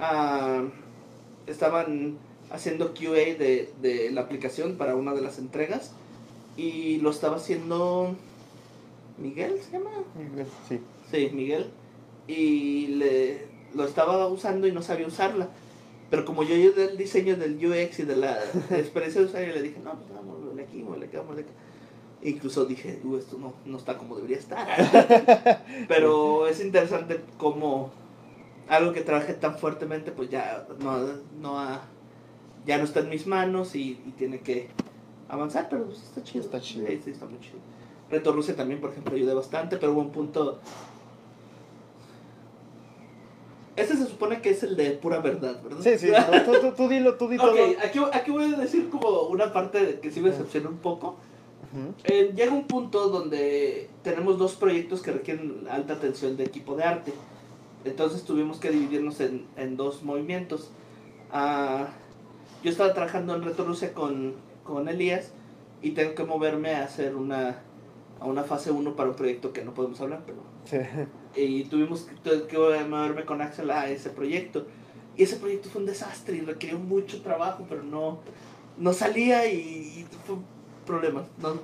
ah, 0.00 0.64
estaban 1.46 2.18
haciendo 2.50 2.92
QA 2.92 3.12
de, 3.38 3.72
de 3.80 4.10
la 4.10 4.22
aplicación 4.22 4.74
para 4.76 4.96
una 4.96 5.14
de 5.14 5.20
las 5.20 5.38
entregas 5.38 5.92
y 6.56 6.96
lo 6.98 7.10
estaba 7.10 7.36
haciendo 7.36 8.16
Miguel, 9.18 9.60
¿se 9.62 9.70
llama? 9.78 9.90
Sí. 10.68 10.80
Sí, 11.10 11.30
Miguel. 11.32 11.70
Y 12.26 12.86
le, 12.88 13.48
lo 13.74 13.84
estaba 13.84 14.26
usando 14.28 14.66
y 14.66 14.72
no 14.72 14.82
sabía 14.82 15.06
usarla. 15.06 15.48
Pero 16.10 16.24
como 16.24 16.42
yo 16.42 16.56
yo 16.56 16.72
del 16.72 16.96
diseño 16.96 17.36
del 17.36 17.54
UX 17.64 18.00
y 18.00 18.02
de 18.04 18.16
la 18.16 18.38
experiencia 18.70 19.20
de 19.20 19.26
usuario, 19.28 19.54
le 19.54 19.62
dije, 19.62 19.80
no, 19.82 19.92
pues 19.94 20.10
vamos, 20.14 20.40
muévele 20.40 20.62
aquí, 20.64 20.78
muévele 20.78 21.06
acá, 21.06 21.22
muévele 21.22 21.48
acá. 21.48 21.56
Incluso 22.22 22.66
dije, 22.66 23.00
uh, 23.04 23.16
esto 23.16 23.38
no, 23.38 23.54
no 23.64 23.78
está 23.78 23.96
como 23.98 24.16
debería 24.16 24.38
estar. 24.38 24.66
Pero 25.88 26.46
es 26.48 26.60
interesante 26.62 27.20
como 27.38 27.90
algo 28.68 28.92
que 28.92 29.02
trabajé 29.02 29.34
tan 29.34 29.58
fuertemente, 29.58 30.12
pues 30.12 30.30
ya 30.30 30.66
no, 30.80 30.98
no 31.40 31.58
ha- 31.58 31.82
ya 32.66 32.78
no 32.78 32.84
está 32.84 33.00
en 33.00 33.08
mis 33.08 33.26
manos 33.26 33.74
y, 33.74 34.00
y 34.06 34.12
tiene 34.18 34.40
que 34.40 34.68
avanzar, 35.28 35.68
pero 35.70 35.86
pues 35.86 36.02
está 36.02 36.22
chido. 36.22 36.44
Está 36.44 36.60
chido. 36.60 36.86
Sí, 36.88 37.00
sí, 37.04 37.10
está 37.10 37.26
muy 37.26 37.40
chido. 37.40 37.58
Reto 38.10 38.32
Rusia 38.32 38.54
también, 38.56 38.80
por 38.80 38.90
ejemplo, 38.90 39.14
ayudé 39.14 39.34
bastante, 39.34 39.76
pero 39.78 39.92
hubo 39.92 40.00
un 40.02 40.10
punto... 40.10 40.60
Este 43.76 43.96
se 43.96 44.06
supone 44.06 44.40
que 44.40 44.50
es 44.50 44.62
el 44.62 44.76
de 44.76 44.90
pura 44.90 45.20
verdad, 45.20 45.62
¿verdad? 45.62 45.80
Sí, 45.82 45.98
sí, 45.98 46.08
tú, 46.44 46.52
tú, 46.60 46.72
tú 46.76 46.88
dilo, 46.88 47.14
tú 47.14 47.28
di 47.28 47.36
todo. 47.38 47.52
Ok, 47.52 47.58
aquí, 47.84 47.98
aquí 48.12 48.30
voy 48.30 48.52
a 48.52 48.56
decir 48.56 48.90
como 48.90 49.22
una 49.22 49.52
parte 49.52 50.00
que 50.00 50.10
sí 50.10 50.20
me 50.20 50.30
decepcionó 50.30 50.70
un 50.70 50.78
poco. 50.78 51.16
Eh, 52.02 52.32
llega 52.34 52.52
un 52.52 52.66
punto 52.66 53.08
donde 53.08 53.88
tenemos 54.02 54.38
dos 54.38 54.56
proyectos 54.56 55.02
que 55.02 55.12
requieren 55.12 55.68
alta 55.70 55.94
atención 55.94 56.36
de 56.36 56.44
equipo 56.44 56.74
de 56.74 56.82
arte. 56.82 57.12
Entonces 57.84 58.24
tuvimos 58.24 58.58
que 58.58 58.70
dividirnos 58.70 59.20
en, 59.20 59.46
en 59.56 59.76
dos 59.76 60.02
movimientos. 60.02 60.72
Ah, 61.32 61.90
yo 62.64 62.70
estaba 62.70 62.92
trabajando 62.92 63.36
en 63.36 63.44
Reto 63.44 63.64
Rusia 63.64 63.94
con, 63.94 64.34
con 64.64 64.88
Elías 64.88 65.30
y 65.80 65.92
tengo 65.92 66.16
que 66.16 66.24
moverme 66.24 66.74
a 66.74 66.82
hacer 66.84 67.14
una 67.14 67.62
a 68.20 68.26
una 68.26 68.44
fase 68.44 68.70
1 68.70 68.96
para 68.96 69.10
un 69.10 69.16
proyecto 69.16 69.52
que 69.52 69.64
no 69.64 69.72
podemos 69.74 70.00
hablar, 70.00 70.22
pero... 70.26 70.38
Sí. 70.64 70.76
Y 71.36 71.64
tuvimos 71.64 72.02
que, 72.24 72.46
que 72.46 72.58
moverme 72.58 73.24
con 73.24 73.40
Axel 73.40 73.70
a 73.70 73.88
ese 73.88 74.10
proyecto. 74.10 74.66
Y 75.16 75.22
ese 75.24 75.36
proyecto 75.36 75.68
fue 75.68 75.80
un 75.82 75.86
desastre 75.86 76.36
y 76.36 76.40
requirió 76.40 76.78
mucho 76.78 77.22
trabajo, 77.22 77.66
pero 77.68 77.82
no, 77.82 78.20
no 78.78 78.92
salía 78.92 79.46
y, 79.46 79.56
y 79.58 80.06
fue 80.26 80.36
un 80.36 80.44
problema. 80.86 81.24
No, 81.38 81.54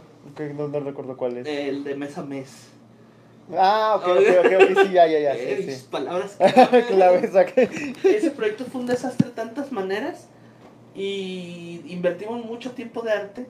no, 0.55 0.69
no 0.69 0.81
recuerdo 0.81 1.17
cuál 1.17 1.39
es. 1.39 1.47
el 1.47 1.85
de 1.85 1.95
mes 1.95 2.17
a 2.19 2.23
mes. 2.23 2.69
Ah, 3.57 3.95
ok, 3.97 4.09
ok, 4.09 4.45
ok, 4.45 4.53
ok, 4.73 4.83
sí, 4.87 4.93
ya, 4.93 5.07
ya, 5.07 5.21
ya. 5.21 5.35
Eh, 5.37 5.57
Sí, 5.61 5.67
mis 5.67 5.77
sí. 5.79 5.87
palabras. 5.91 6.37
Clave, 6.89 7.29
saqué. 7.29 7.95
Ese 8.03 8.33
proyecto 8.33 8.65
fue 8.65 8.81
un 8.81 8.89
desastre 8.89 9.29
de 9.29 9.35
tantas 9.35 9.71
maneras 9.71 10.27
y 10.95 11.81
invertimos 11.87 12.45
mucho 12.45 12.73
tiempo 12.73 13.03
de 13.03 13.13
arte 13.13 13.47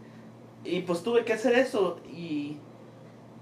y 0.65 0.81
pues 0.81 1.03
tuve 1.03 1.25
que 1.25 1.33
hacer 1.33 1.55
eso 1.55 1.99
y 2.13 2.59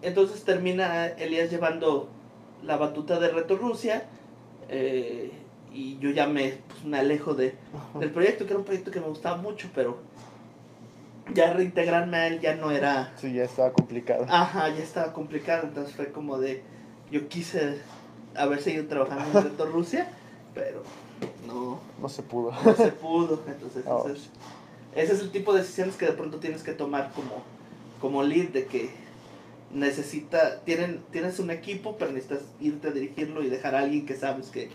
entonces 0.02 0.45
termina 0.45 1.07
Elías 1.09 1.50
llevando 1.50 2.09
la 2.64 2.76
batuta 2.76 3.18
de 3.18 3.28
Reto 3.28 3.56
Rusia 3.56 4.04
eh, 4.68 5.30
y 5.73 5.99
yo 5.99 6.11
ya 6.11 6.26
me, 6.26 6.59
pues, 6.68 6.85
me 6.85 6.99
alejo 6.99 7.35
de, 7.35 7.54
del 7.99 8.11
proyecto, 8.11 8.44
que 8.44 8.50
era 8.50 8.59
un 8.59 8.64
proyecto 8.64 8.90
que 8.90 9.00
me 9.00 9.06
gustaba 9.09 9.37
mucho, 9.37 9.68
pero 9.75 9.99
ya 11.33 11.52
reintegrarme 11.52 12.16
a 12.16 12.26
él 12.28 12.40
ya 12.40 12.54
no 12.54 12.71
era... 12.71 13.12
Sí, 13.16 13.33
ya 13.33 13.44
estaba 13.44 13.73
complicado. 13.73 14.26
Ajá, 14.28 14.68
ya 14.68 14.83
estaba 14.83 15.12
complicado, 15.12 15.66
entonces 15.66 15.94
fue 15.94 16.12
como 16.12 16.38
de, 16.38 16.62
yo 17.11 17.28
quise 17.28 17.80
haber 18.37 18.61
seguido 18.62 18.87
trabajando 18.87 19.38
en 19.38 19.44
Reto 19.44 19.66
Rusia, 19.66 20.09
pero 20.54 20.83
no, 21.47 21.80
No 22.00 22.09
se 22.09 22.23
pudo. 22.23 22.52
no 22.64 22.75
se 22.75 22.92
pudo, 22.92 23.42
entonces 23.47 23.85
Oh. 23.88 24.04
ese, 24.09 24.12
es, 24.16 24.28
ese 24.94 25.12
es 25.14 25.21
el 25.21 25.30
tipo 25.30 25.52
de 25.52 25.61
decisiones 25.61 25.97
que 25.97 26.06
de 26.06 26.12
pronto 26.12 26.38
tienes 26.38 26.62
que 26.62 26.73
tomar 26.73 27.12
como, 27.14 27.42
como 28.00 28.23
lead, 28.23 28.50
de 28.50 28.66
que 28.66 28.90
necesita, 29.75 30.61
tienen, 30.64 31.04
tienes 31.12 31.40
un 31.40 31.50
equipo, 31.50 31.99
pero 31.99 32.12
necesitas 32.12 32.45
irte 32.61 32.88
a 32.88 32.93
dirigirlo 32.93 33.43
y 33.45 33.50
dejar 33.50 33.76
a 33.76 33.81
alguien 33.81 34.07
que 34.07 34.16
sabes 34.16 34.49
que, 34.50 34.71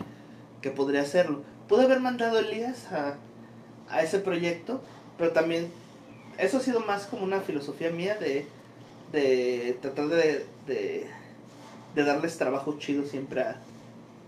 que 0.62 0.70
podría 0.70 1.02
hacerlo. 1.02 1.44
Pude 1.68 1.84
haber 1.84 2.00
mandado 2.00 2.38
a 2.38 2.40
Elías 2.42 2.92
a, 2.92 3.16
a 3.88 4.02
ese 4.02 4.20
proyecto, 4.20 4.82
pero 5.18 5.32
también 5.32 5.72
eso 6.38 6.58
ha 6.58 6.60
sido 6.60 6.80
más 6.80 7.06
como 7.06 7.24
una 7.24 7.42
filosofía 7.42 7.90
mía 7.90 8.16
de, 8.16 8.46
de 9.12 9.78
tratar 9.82 10.08
de, 10.08 10.46
de, 10.66 11.06
de 11.94 12.04
darles 12.04 12.38
trabajo 12.38 12.78
chido 12.78 13.06
siempre 13.06 13.42
a, 13.42 13.62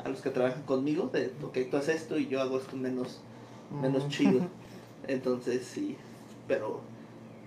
a 0.05 0.09
los 0.09 0.23
que 0.23 0.31
trabajan 0.31 0.65
conmigo, 0.65 1.11
de, 1.13 1.33
ok, 1.43 1.59
tú 1.71 1.77
haces 1.79 1.97
esto 2.03 2.19
y 2.19 2.29
yo 2.29 2.41
hago 2.41 2.59
esto 2.59 2.77
menos, 2.77 3.25
menos 3.71 4.05
Mm. 4.05 4.09
chido. 4.09 4.47
Entonces 5.09 5.67
sí, 5.67 5.99
pero 6.49 6.89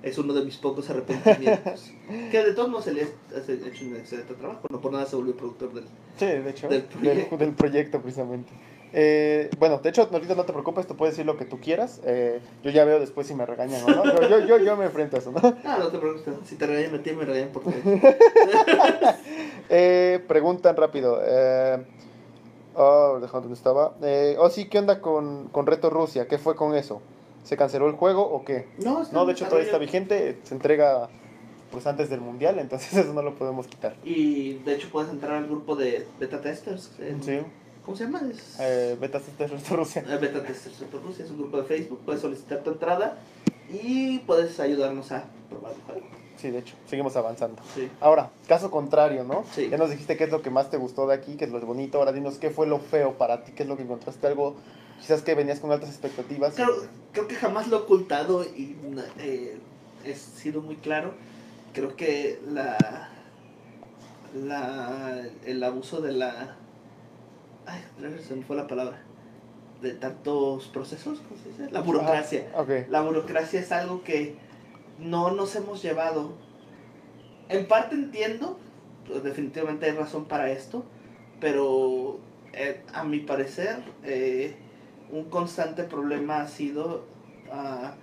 es 0.03 0.17
uno 0.17 0.33
de 0.33 0.43
mis 0.43 0.57
pocos 0.57 0.89
arrepentimientos. 0.89 1.91
que 2.31 2.43
de 2.43 2.53
todos 2.53 2.69
modos 2.69 2.87
Elías 2.87 3.09
ha 3.33 3.51
hecho 3.51 3.85
un 3.85 3.95
excelente 3.95 4.33
trabajo, 4.35 4.67
no 4.69 4.79
por 4.81 4.91
nada 4.91 5.05
se 5.05 5.15
volvió 5.15 5.35
productor 5.35 5.73
del... 5.73 5.85
Sí, 6.17 6.25
de 6.25 6.49
hecho, 6.49 6.67
Del 6.67 6.81
del 6.81 6.89
proyecto. 6.89 7.37
del, 7.37 7.53
proyecto 7.53 8.01
precisamente. 8.01 8.51
Eh, 8.93 9.49
bueno, 9.59 9.79
de 9.79 9.89
hecho, 9.89 10.07
ahorita 10.09 10.35
no 10.35 10.45
te 10.45 10.53
preocupes, 10.53 10.87
tú 10.87 10.95
puedes 10.95 11.15
decir 11.15 11.25
lo 11.25 11.35
que 11.35 11.43
tú 11.43 11.59
quieras. 11.59 11.99
Eh, 12.05 12.39
yo 12.63 12.71
ya 12.71 12.85
veo 12.85 12.99
después 12.99 13.27
si 13.27 13.35
me 13.35 13.45
regañan 13.45 13.83
o 13.83 13.89
no. 13.89 14.05
Yo, 14.05 14.29
yo, 14.29 14.39
yo, 14.45 14.57
yo 14.59 14.77
me 14.77 14.85
enfrento 14.85 15.17
a 15.17 15.19
eso, 15.19 15.31
¿no? 15.31 15.39
Ah, 15.65 15.77
no 15.79 15.89
te 15.89 15.97
preocupes, 15.97 16.33
si 16.45 16.55
te 16.55 16.65
regañan 16.65 16.95
a 16.99 17.03
ti, 17.03 17.11
me 17.11 17.25
regañan 17.25 17.49
por 17.49 17.63
ti. 17.63 17.71
Eh, 19.67 20.23
preguntan 20.27 20.77
rápido. 20.77 21.19
Eh, 21.25 21.83
oh, 22.75 23.17
déjame 23.19 23.41
dónde 23.41 23.57
estaba. 23.57 23.95
Eh, 24.03 24.35
oh, 24.39 24.49
sí, 24.49 24.69
¿qué 24.69 24.77
onda 24.77 25.01
con, 25.01 25.47
con 25.47 25.65
Reto 25.65 25.89
Rusia? 25.89 26.27
¿Qué 26.27 26.37
fue 26.37 26.55
con 26.55 26.75
eso? 26.75 27.01
¿Se 27.45 27.55
canceló 27.55 27.87
el 27.87 27.93
juego 27.95 28.21
o 28.29 28.43
qué? 28.43 28.67
No, 28.79 29.01
está 29.03 29.13
No, 29.15 29.25
de 29.25 29.31
hecho 29.31 29.45
todavía 29.45 29.65
está 29.67 29.77
vigente. 29.77 30.37
Se 30.43 30.53
entrega 30.53 31.07
pues 31.71 31.87
antes 31.87 32.09
del 32.09 32.19
mundial, 32.21 32.59
entonces 32.59 32.93
eso 32.97 33.13
no 33.13 33.21
lo 33.21 33.35
podemos 33.35 33.67
quitar. 33.67 33.95
Y 34.03 34.55
de 34.65 34.75
hecho 34.75 34.89
puedes 34.91 35.09
entrar 35.09 35.33
al 35.37 35.45
grupo 35.47 35.75
de 35.77 36.05
beta 36.19 36.41
testers. 36.41 36.91
en- 36.99 37.23
Sí. 37.23 37.39
¿Cómo 37.85 37.95
se 37.95 38.05
llama? 38.05 38.21
Es, 38.31 38.57
Eh, 38.59 38.97
beta 38.99 39.21
Reto 39.37 39.75
Rusia. 39.75 40.03
Eh, 40.09 40.17
Beta 40.17 40.41
Testers 40.43 40.79
de 40.79 40.87
Rusia 40.99 41.23
es 41.23 41.29
un 41.31 41.37
grupo 41.37 41.57
de 41.57 41.63
Facebook, 41.65 41.99
puedes 42.03 42.19
solicitar 42.19 42.63
tu 42.63 42.71
entrada 42.71 43.19
y 43.71 44.17
puedes 44.19 44.59
ayudarnos 44.59 45.11
a 45.11 45.25
probar 45.49 45.73
el 45.73 45.81
juego. 45.81 46.01
Sí, 46.37 46.49
de 46.49 46.59
hecho, 46.59 46.75
seguimos 46.87 47.15
avanzando. 47.15 47.61
Sí. 47.75 47.87
Ahora, 48.01 48.31
caso 48.47 48.71
contrario, 48.71 49.23
¿no? 49.23 49.43
Sí. 49.53 49.69
Ya 49.69 49.77
nos 49.77 49.91
dijiste 49.91 50.17
qué 50.17 50.23
es 50.25 50.31
lo 50.31 50.41
que 50.41 50.49
más 50.49 50.69
te 50.71 50.77
gustó 50.77 51.07
de 51.07 51.13
aquí, 51.13 51.35
qué 51.37 51.45
es 51.45 51.51
lo 51.51 51.59
bonito. 51.61 51.99
Ahora 51.99 52.11
dinos 52.11 52.39
qué 52.39 52.49
fue 52.49 52.65
lo 52.67 52.79
feo 52.79 53.13
para 53.19 53.43
ti, 53.43 53.51
qué 53.53 53.63
es 53.63 53.69
lo 53.69 53.77
que 53.77 53.83
encontraste 53.83 54.25
algo, 54.27 54.55
quizás 54.99 55.21
que 55.21 55.35
venías 55.35 55.59
con 55.59 55.71
altas 55.71 55.89
expectativas. 55.89 56.55
Creo, 56.55 56.87
creo 57.11 57.27
que 57.27 57.35
jamás 57.35 57.67
lo 57.67 57.77
he 57.77 57.79
ocultado 57.81 58.43
y 58.43 58.75
eh, 59.19 59.57
he 60.03 60.15
sido 60.15 60.61
muy 60.61 60.75
claro. 60.77 61.13
Creo 61.73 61.95
que 61.95 62.39
la, 62.47 62.77
la 64.33 65.27
el 65.45 65.63
abuso 65.63 66.01
de 66.01 66.13
la 66.13 66.55
ay, 67.65 67.83
se 68.25 68.35
me 68.35 68.43
fue 68.43 68.55
la 68.55 68.67
palabra 68.67 69.01
de 69.81 69.93
tantos 69.93 70.67
procesos, 70.67 71.19
¿cómo 71.19 71.41
se 71.41 71.49
dice? 71.49 71.71
La 71.71 71.81
burocracia. 71.81 72.47
Ah. 72.55 72.65
La 72.89 73.01
burocracia 73.01 73.59
es 73.59 73.71
algo 73.71 74.03
que 74.03 74.35
no 74.99 75.31
nos 75.31 75.55
hemos 75.55 75.81
llevado. 75.81 76.33
En 77.49 77.67
parte 77.67 77.95
entiendo, 77.95 78.57
pues, 79.07 79.23
definitivamente 79.23 79.85
hay 79.85 79.91
razón 79.91 80.25
para 80.25 80.49
esto, 80.49 80.85
pero 81.39 82.19
eh, 82.53 82.81
a 82.93 83.03
mi 83.03 83.19
parecer 83.19 83.83
eh, 84.03 84.55
un 85.12 85.25
constante 85.25 85.83
problema 85.83 86.41
ha 86.41 86.47
sido 86.47 87.05
ah, 87.51 87.95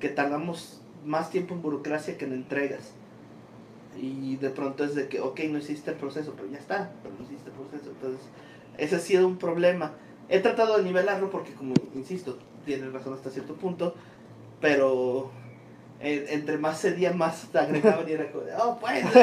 que 0.00 0.08
tardamos 0.08 0.80
más 1.04 1.30
tiempo 1.30 1.54
en 1.54 1.62
burocracia 1.62 2.16
que 2.18 2.24
en 2.24 2.32
entregas. 2.32 2.92
Y 4.00 4.36
de 4.36 4.50
pronto 4.50 4.84
es 4.84 4.94
de 4.94 5.08
que, 5.08 5.20
ok, 5.20 5.40
no 5.50 5.58
hiciste 5.58 5.90
el 5.90 5.96
proceso, 5.96 6.34
pero 6.36 6.48
ya 6.50 6.58
está, 6.58 6.92
pero 7.02 7.14
no 7.18 7.24
hiciste 7.24 7.50
el 7.50 7.56
proceso. 7.56 7.90
Entonces, 7.90 8.20
ese 8.76 8.96
ha 8.96 9.00
sido 9.00 9.26
un 9.26 9.38
problema. 9.38 9.92
He 10.28 10.40
tratado 10.40 10.76
de 10.76 10.84
nivelarlo 10.84 11.30
porque, 11.30 11.52
como 11.52 11.74
insisto, 11.94 12.38
tiene 12.64 12.88
razón 12.90 13.14
hasta 13.14 13.30
cierto 13.30 13.54
punto, 13.54 13.94
pero 14.60 15.30
eh, 16.00 16.26
entre 16.30 16.58
más 16.58 16.80
cedía, 16.80 17.12
más 17.12 17.48
agregaban 17.54 18.08
y 18.08 18.12
era 18.12 18.30
como, 18.30 18.44
oh, 18.58 18.78
pues. 18.78 19.04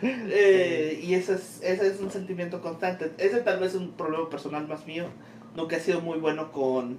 Eh, 0.00 1.00
y 1.02 1.14
ese 1.14 1.34
es, 1.34 1.60
ese 1.60 1.88
es 1.88 1.98
un 1.98 2.08
sentimiento 2.12 2.60
constante. 2.60 3.10
Ese 3.18 3.40
tal 3.40 3.58
vez 3.58 3.74
es 3.74 3.80
un 3.80 3.90
problema 3.94 4.30
personal 4.30 4.68
más 4.68 4.86
mío. 4.86 5.06
Nunca 5.58 5.74
he 5.76 5.80
sido 5.80 6.00
muy 6.00 6.20
bueno 6.20 6.52
con, 6.52 6.98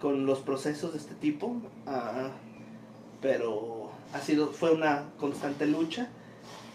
con 0.00 0.24
los 0.24 0.38
procesos 0.38 0.92
de 0.92 0.98
este 1.00 1.14
tipo, 1.16 1.56
ah, 1.88 2.28
pero 3.20 3.90
ha 4.12 4.20
sido, 4.20 4.52
fue 4.52 4.70
una 4.70 5.06
constante 5.18 5.66
lucha 5.66 6.06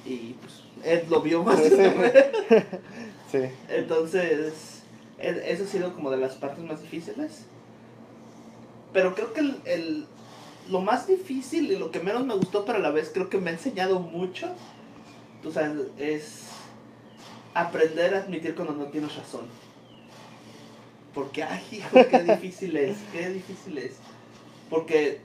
y 0.06 0.34
pues 0.34 0.64
Ed 0.84 1.08
lo 1.10 1.22
vio 1.22 1.44
más. 1.44 1.62
Sí. 3.32 3.40
Entonces, 3.70 4.82
e- 5.18 5.44
eso 5.48 5.64
ha 5.64 5.68
sido 5.68 5.94
como 5.94 6.12
de 6.12 6.18
las 6.18 6.36
partes 6.36 6.62
más 6.66 6.82
difíciles. 6.82 7.44
Pero 8.92 9.16
creo 9.16 9.32
que 9.34 9.40
el, 9.40 9.62
el- 9.64 10.06
lo 10.70 10.82
más 10.82 11.08
difícil 11.08 11.72
y 11.72 11.78
lo 11.78 11.90
que 11.90 12.02
menos 12.02 12.26
me 12.26 12.36
gustó, 12.36 12.66
pero 12.66 12.80
a 12.80 12.82
la 12.82 12.92
vez 12.92 13.12
creo 13.14 13.30
que 13.30 13.38
me 13.38 13.50
ha 13.52 13.54
enseñado 13.54 14.00
mucho, 14.02 14.50
tú 15.42 15.54
sabes, 15.54 15.88
es 15.98 16.48
aprender 17.54 18.14
a 18.14 18.20
admitir 18.20 18.56
cuando 18.56 18.74
no 18.74 18.86
tienes 18.86 19.16
razón. 19.16 19.46
Porque, 21.18 21.42
ay, 21.42 21.64
hijo, 21.72 21.98
qué 22.12 22.20
difícil 22.20 22.78
es, 22.78 22.96
qué 23.12 23.28
difícil 23.32 23.80
es. 23.80 23.96
Porque 24.70 25.20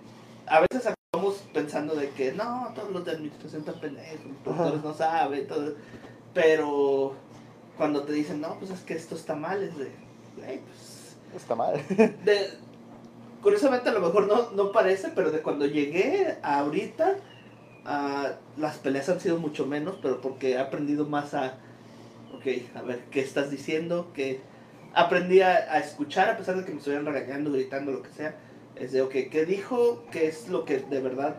a 0.47 0.61
veces 0.61 0.91
acabamos 0.91 1.45
pensando 1.53 1.95
de 1.95 2.09
que 2.09 2.33
no, 2.33 2.73
todos 2.75 2.91
los 2.93 3.05
de 3.05 3.11
administración 3.11 3.61
están 3.61 3.79
pendejos, 3.79 4.21
los 4.47 4.83
no 4.83 4.95
saben, 4.95 5.47
todo. 5.47 5.75
Pero 6.33 7.13
cuando 7.77 8.05
te 8.05 8.15
dicen, 8.15 8.41
no, 8.41 8.59
pues 8.59 8.71
es 8.71 8.81
que 8.81 8.95
esto 8.95 9.15
está 9.15 9.35
mal, 9.35 9.63
es 9.63 9.77
de, 9.77 9.91
pues. 10.35 11.15
Está 11.37 11.55
mal. 11.55 11.75
De, 12.25 12.49
curiosamente, 13.43 13.91
a 13.91 13.93
lo 13.93 14.01
mejor 14.01 14.27
no, 14.29 14.51
no 14.53 14.73
parece, 14.73 15.11
pero 15.15 15.31
de 15.31 15.43
cuando 15.43 15.67
llegué 15.67 16.39
a 16.43 16.61
ahorita, 16.61 17.17
ah, 17.85 18.33
las 18.57 18.79
peleas 18.79 19.11
han 19.11 19.21
sido 19.21 19.37
mucho 19.37 19.67
menos, 19.67 19.99
pero 20.01 20.23
porque 20.23 20.53
he 20.53 20.59
aprendido 20.59 21.05
más 21.05 21.35
a, 21.35 21.59
ok, 22.35 22.47
a 22.77 22.81
ver, 22.81 23.01
¿qué 23.11 23.21
estás 23.21 23.51
diciendo? 23.51 24.11
que 24.15 24.41
Aprendí 24.95 25.41
a, 25.41 25.51
a 25.51 25.79
escuchar, 25.79 26.29
a 26.31 26.37
pesar 26.37 26.57
de 26.57 26.65
que 26.65 26.73
me 26.73 26.79
estuvieran 26.79 27.07
regañando, 27.07 27.53
gritando, 27.53 27.93
lo 27.93 28.03
que 28.03 28.11
sea. 28.11 28.35
Es 28.77 28.93
de, 28.93 29.03
ok, 29.03 29.13
¿qué 29.31 29.45
dijo? 29.47 30.05
¿Qué 30.11 30.27
es 30.27 30.49
lo 30.49 30.65
que 30.65 30.79
de 30.79 31.01
verdad 31.01 31.37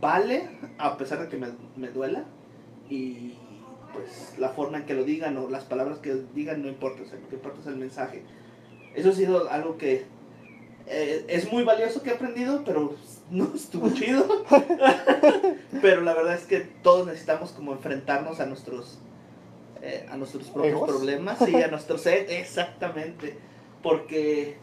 vale? 0.00 0.48
A 0.78 0.96
pesar 0.96 1.20
de 1.20 1.28
que 1.28 1.36
me, 1.36 1.48
me 1.76 1.88
duela. 1.88 2.24
Y 2.88 3.34
pues 3.92 4.34
la 4.38 4.50
forma 4.50 4.78
en 4.78 4.84
que 4.84 4.94
lo 4.94 5.04
digan 5.04 5.36
o 5.36 5.48
las 5.48 5.64
palabras 5.64 5.98
que 5.98 6.14
digan 6.34 6.62
no 6.62 6.68
importa, 6.68 7.02
o 7.02 7.06
sea, 7.06 7.18
lo 7.18 7.28
que 7.28 7.36
importa 7.36 7.60
es 7.60 7.66
el 7.66 7.76
mensaje. 7.76 8.22
Eso 8.94 9.10
ha 9.10 9.12
sido 9.12 9.50
algo 9.50 9.78
que 9.78 10.04
eh, 10.86 11.24
es 11.28 11.50
muy 11.50 11.64
valioso 11.64 12.02
que 12.02 12.10
he 12.10 12.14
aprendido, 12.14 12.62
pero 12.64 12.94
no 13.30 13.52
estuvo 13.54 13.90
chido. 13.90 14.44
pero 15.82 16.02
la 16.02 16.14
verdad 16.14 16.34
es 16.34 16.44
que 16.44 16.60
todos 16.60 17.06
necesitamos 17.06 17.52
como 17.52 17.72
enfrentarnos 17.72 18.40
a 18.40 18.46
nuestros 18.46 18.98
eh, 19.86 20.06
a 20.10 20.16
nuestros 20.16 20.48
propios 20.48 20.74
¿Egos? 20.76 20.88
problemas 20.90 21.48
y 21.48 21.54
a 21.62 21.68
nuestros 21.68 22.06
e- 22.06 22.40
exactamente 22.40 23.36
porque 23.82 24.56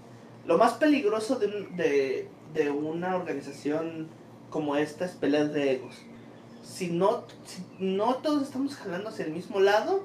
lo 0.46 0.58
más 0.58 0.74
peligroso 0.74 1.38
de, 1.38 1.48
un- 1.48 1.76
de, 1.78 2.28
de 2.54 2.70
una 2.72 3.16
organización 3.16 4.08
como 4.50 4.76
esta 4.76 5.06
es 5.06 5.12
peleas 5.12 5.54
de 5.54 5.74
egos 5.74 5.96
si 6.64 6.88
no, 6.88 7.24
si 7.46 7.64
no 7.80 8.16
todos 8.18 8.44
estamos 8.44 8.76
jalando 8.76 9.10
hacia 9.10 9.26
el 9.26 9.32
mismo 9.34 9.60
lado, 9.60 10.04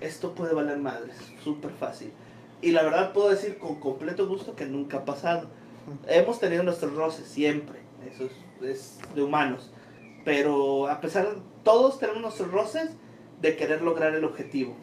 esto 0.00 0.34
puede 0.34 0.52
valer 0.52 0.76
madres, 0.78 1.16
súper 1.42 1.70
fácil. 1.70 2.12
Y 2.60 2.72
la 2.72 2.82
verdad 2.82 3.12
puedo 3.12 3.30
decir 3.30 3.58
con 3.58 3.76
completo 3.80 4.26
gusto 4.26 4.54
que 4.56 4.66
nunca 4.66 4.98
ha 4.98 5.04
pasado. 5.04 5.48
Hemos 6.08 6.40
tenido 6.40 6.62
nuestros 6.64 6.94
roces 6.94 7.26
siempre, 7.28 7.78
eso 8.12 8.24
es, 8.26 8.68
es 8.68 8.98
de 9.14 9.22
humanos. 9.22 9.70
Pero 10.24 10.88
a 10.88 11.00
pesar 11.00 11.28
de 11.30 11.40
todos 11.62 11.98
tenemos 12.00 12.20
nuestros 12.20 12.50
roces 12.50 12.90
de 13.44 13.56
querer 13.56 13.82
lograr 13.82 14.14
el 14.14 14.24
objetivo. 14.24 14.74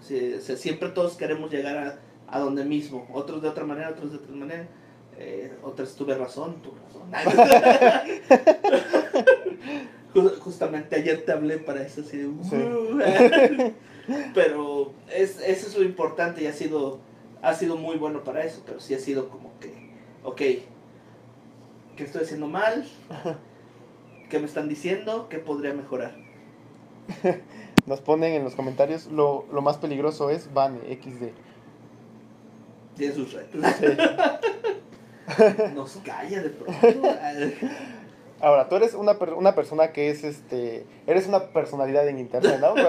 Sí, 0.00 0.34
o 0.34 0.40
sea, 0.40 0.56
siempre 0.56 0.88
todos 0.90 1.16
queremos 1.16 1.50
llegar 1.50 1.76
a, 1.78 1.98
a 2.28 2.38
donde 2.40 2.64
mismo, 2.64 3.06
otros 3.12 3.40
de 3.42 3.48
otra 3.48 3.64
manera, 3.64 3.90
otros 3.90 4.10
de 4.12 4.18
otra 4.18 4.34
manera. 4.34 4.68
Eh, 5.16 5.52
otras 5.62 5.94
tuve 5.94 6.14
razón, 6.16 6.56
tuve 6.60 6.80
razón. 6.84 7.02
Ju- 10.14 10.38
Justamente 10.40 10.96
ayer 10.96 11.24
te 11.24 11.30
hablé 11.32 11.58
para 11.58 11.82
eso, 11.82 12.00
así 12.00 12.18
de, 12.18 12.28
Sí. 12.42 12.56
Pero 14.34 14.92
es, 15.10 15.40
eso 15.40 15.66
es 15.68 15.78
lo 15.78 15.84
importante 15.84 16.42
y 16.42 16.46
ha 16.46 16.52
sido, 16.52 16.98
ha 17.40 17.54
sido 17.54 17.76
muy 17.76 17.96
bueno 17.96 18.22
para 18.22 18.44
eso, 18.44 18.62
pero 18.66 18.78
sí 18.78 18.92
ha 18.94 18.98
sido 18.98 19.30
como 19.30 19.50
que, 19.60 19.72
ok, 20.22 20.36
¿qué 21.96 22.04
estoy 22.04 22.24
haciendo 22.24 22.46
mal? 22.46 22.86
¿Qué 24.28 24.38
me 24.38 24.44
están 24.44 24.68
diciendo? 24.68 25.28
¿Qué 25.30 25.38
podría 25.38 25.72
mejorar? 25.72 26.14
Nos 27.86 28.00
ponen 28.00 28.32
en 28.34 28.44
los 28.44 28.54
comentarios, 28.54 29.06
lo, 29.06 29.44
lo 29.52 29.60
más 29.62 29.76
peligroso 29.76 30.30
es 30.30 30.52
Bane, 30.54 30.78
XD. 31.02 31.28
Tiene 32.96 33.14
sus 33.14 33.32
retos. 33.32 33.60
Nos 35.74 35.96
calla 36.04 36.42
de 36.42 36.50
pronto. 36.50 37.08
Ahora, 38.40 38.68
tú 38.68 38.76
eres 38.76 38.94
una, 38.94 39.18
per- 39.18 39.32
una 39.32 39.54
persona 39.54 39.92
que 39.92 40.10
es, 40.10 40.22
este, 40.22 40.84
eres 41.06 41.26
una 41.26 41.44
personalidad 41.48 42.06
en 42.08 42.18
internet, 42.18 42.58
¿no? 42.60 42.74
Pues, 42.74 42.86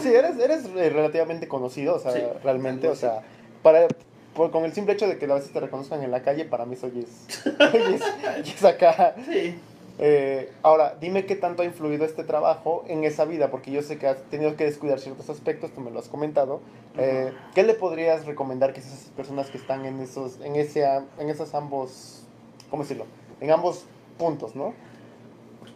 Sí, 0.00 0.08
eres, 0.14 0.38
eres 0.38 0.64
eh, 0.76 0.90
relativamente 0.90 1.48
conocido, 1.48 1.94
o 1.94 1.98
sea, 1.98 2.12
Sí, 2.12 2.20
realmente, 2.44 2.88
o 2.88 2.94
sea, 2.94 3.22
para, 3.62 3.88
por- 4.34 4.50
con 4.50 4.64
el 4.64 4.72
simple 4.74 4.92
hecho 4.94 5.06
de 5.08 5.16
que 5.18 5.24
a 5.24 5.34
veces 5.34 5.52
te 5.52 5.60
reconozcan 5.60 6.02
en 6.02 6.10
la 6.10 6.22
calle, 6.22 6.44
para 6.44 6.66
mí 6.66 6.74
eso 6.74 6.88
es, 6.88 7.28
es, 7.46 8.48
es 8.54 8.64
acá. 8.64 9.14
Sí. 9.30 9.58
Eh, 10.00 10.52
ahora, 10.62 10.96
dime 11.00 11.26
qué 11.26 11.34
tanto 11.34 11.62
ha 11.62 11.64
influido 11.64 12.04
este 12.04 12.22
trabajo 12.22 12.84
en 12.86 13.02
esa 13.02 13.24
vida, 13.24 13.50
porque 13.50 13.72
yo 13.72 13.82
sé 13.82 13.98
que 13.98 14.06
has 14.06 14.22
tenido 14.24 14.54
que 14.54 14.64
descuidar 14.64 15.00
ciertos 15.00 15.28
aspectos, 15.28 15.72
tú 15.72 15.80
me 15.80 15.90
lo 15.90 15.98
has 15.98 16.08
comentado. 16.08 16.60
Eh, 16.96 17.32
¿Qué 17.54 17.64
le 17.64 17.74
podrías 17.74 18.24
recomendar 18.24 18.72
que 18.72 18.80
esas 18.80 19.10
personas 19.16 19.50
que 19.50 19.58
están 19.58 19.84
en 19.84 20.00
esos, 20.00 20.40
en 20.40 20.54
ese, 20.54 20.84
en 21.18 21.28
esos 21.28 21.52
ambos, 21.54 22.22
¿cómo 22.70 22.84
decirlo? 22.84 23.06
En 23.40 23.50
ambos 23.50 23.86
puntos, 24.18 24.54
¿no? 24.54 24.72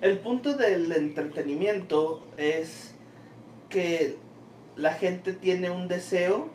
El 0.00 0.18
punto 0.20 0.54
del 0.54 0.90
entretenimiento 0.92 2.24
es 2.36 2.94
que 3.68 4.16
la 4.76 4.94
gente 4.94 5.32
tiene 5.32 5.70
un 5.70 5.88
deseo 5.88 6.48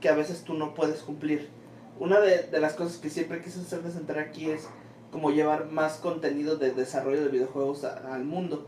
que 0.00 0.08
a 0.08 0.14
veces 0.14 0.42
tú 0.42 0.54
no 0.54 0.74
puedes 0.74 1.02
cumplir. 1.02 1.48
Una 2.00 2.20
de, 2.20 2.44
de 2.44 2.60
las 2.60 2.74
cosas 2.74 2.98
que 2.98 3.10
siempre 3.10 3.40
quise 3.40 3.60
hacer 3.60 3.82
de 3.82 3.92
sentar 3.92 4.18
aquí 4.18 4.50
es 4.50 4.68
como 5.12 5.30
llevar 5.30 5.70
más 5.70 5.98
contenido 5.98 6.56
de 6.56 6.72
desarrollo 6.72 7.20
de 7.22 7.28
videojuegos 7.28 7.84
a- 7.84 8.12
al 8.14 8.24
mundo. 8.24 8.66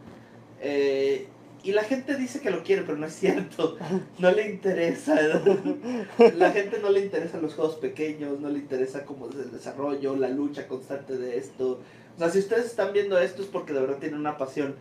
Eh, 0.61 1.27
y 1.63 1.73
la 1.73 1.83
gente 1.83 2.17
dice 2.17 2.41
que 2.41 2.51
lo 2.51 2.63
quiere, 2.63 2.83
pero 2.83 2.99
no 2.99 3.07
es 3.07 3.15
cierto. 3.15 3.77
No 4.19 4.31
le 4.31 4.51
interesa. 4.51 5.17
La 6.37 6.53
gente 6.53 6.79
no 6.81 6.91
le 6.91 7.01
interesan 7.01 7.41
los 7.43 7.55
juegos 7.55 7.77
pequeños, 7.77 8.39
no 8.41 8.51
le 8.51 8.59
interesa 8.59 9.05
como 9.05 9.27
el 9.29 9.51
desarrollo, 9.51 10.15
la 10.17 10.29
lucha 10.29 10.69
constante 10.69 11.17
de 11.17 11.39
esto. 11.39 11.81
O 12.15 12.19
sea, 12.19 12.29
si 12.31 12.39
ustedes 12.39 12.67
están 12.67 12.93
viendo 12.93 13.19
esto 13.19 13.41
es 13.43 13.49
porque 13.49 13.73
de 13.73 13.81
verdad 13.81 13.97
tienen 13.99 14.21
una 14.21 14.37
pasión 14.37 14.75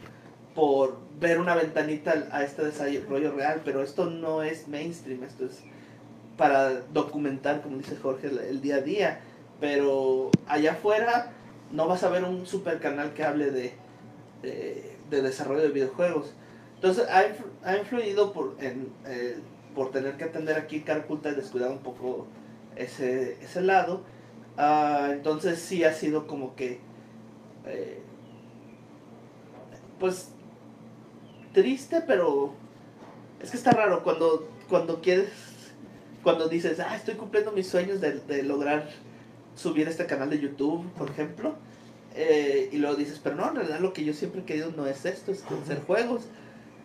por 0.53 0.98
ver 1.20 1.39
una 1.39 1.55
ventanita 1.55 2.27
a 2.32 2.43
este 2.43 2.63
desarrollo 2.65 3.31
real, 3.31 3.61
pero 3.66 3.81
esto 3.81 4.05
no 4.05 4.44
es 4.44 4.68
mainstream, 4.68 5.24
esto 5.24 5.46
es 5.46 5.61
para 6.37 6.81
documentar, 6.94 7.61
como 7.61 7.77
dice 7.77 7.96
Jorge, 7.96 8.27
el, 8.27 8.40
el 8.40 8.61
día 8.61 8.75
a 8.75 8.81
día. 8.81 9.20
Pero 9.59 10.29
allá 10.48 10.74
afuera 10.74 11.31
no 11.74 11.88
vas 11.88 12.03
a 12.03 12.09
ver 12.09 12.24
un 12.24 12.46
super 12.46 12.79
canal 12.79 13.14
que 13.14 13.24
hable 13.24 13.51
de, 13.51 13.74
de, 14.42 14.96
de 15.09 15.22
desarrollo 15.22 15.64
de 15.64 15.70
videojuegos. 15.70 16.33
Entonces 16.75 17.05
ha, 17.09 17.25
ha 17.68 17.77
influido 17.77 18.31
por, 18.31 18.55
eh, 18.62 19.38
por 19.75 19.92
tener 19.92 20.16
que 20.16 20.25
atender 20.25 20.55
aquí 20.57 20.81
Carculta 20.81 21.29
y 21.29 21.36
descuidar 21.36 21.72
un 21.72 21.79
poco 21.79 22.27
ese, 22.75 23.44
ese 23.44 23.62
lado. 23.62 24.03
Ah, 24.55 25.09
entonces 25.12 25.59
sí 25.59 25.83
ha 25.83 25.94
sido 25.94 26.27
como 26.27 26.55
que, 26.55 26.79
eh, 27.66 28.01
pues, 30.00 30.29
triste, 31.53 32.03
pero 32.05 32.53
es 33.42 33.50
que 33.50 33.57
está 33.57 33.72
raro 33.72 34.03
cuando, 34.03 34.48
cuando 34.70 35.01
quieres, 35.01 35.31
cuando 36.22 36.48
dices, 36.48 36.79
ah, 36.79 36.96
estoy 36.96 37.16
cumpliendo 37.16 37.51
mis 37.51 37.68
sueños 37.68 38.00
de, 38.00 38.20
de 38.20 38.44
lograr 38.44 38.88
subir 39.55 39.87
este 39.87 40.05
canal 40.05 40.29
de 40.29 40.39
YouTube, 40.39 40.89
por 40.98 41.09
ejemplo. 41.09 41.55
eh, 42.16 42.70
y 42.72 42.77
luego 42.77 42.96
dices, 42.96 43.20
pero 43.24 43.35
no, 43.35 43.50
en 43.50 43.55
realidad 43.55 43.79
lo 43.79 43.92
que 43.94 44.03
yo 44.05 44.13
siempre 44.13 44.42
he 44.42 44.46
querido 44.46 44.72
no 44.75 44.85
es 44.85 45.05
esto, 45.05 45.31
es 45.31 45.44
hacer 45.44 45.81
juegos. 45.85 46.24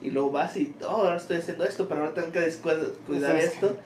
Y 0.00 0.10
luego 0.10 0.30
vas 0.30 0.56
y, 0.56 0.74
oh, 0.84 0.86
ahora 0.88 1.16
estoy 1.16 1.38
haciendo 1.38 1.64
esto, 1.64 1.88
pero 1.88 2.00
ahora 2.02 2.14
tengo 2.14 2.30
que 2.32 2.48
cuidar 3.06 3.34
Sí, 3.36 3.40
sí. 3.42 3.46
esto. 3.54 3.76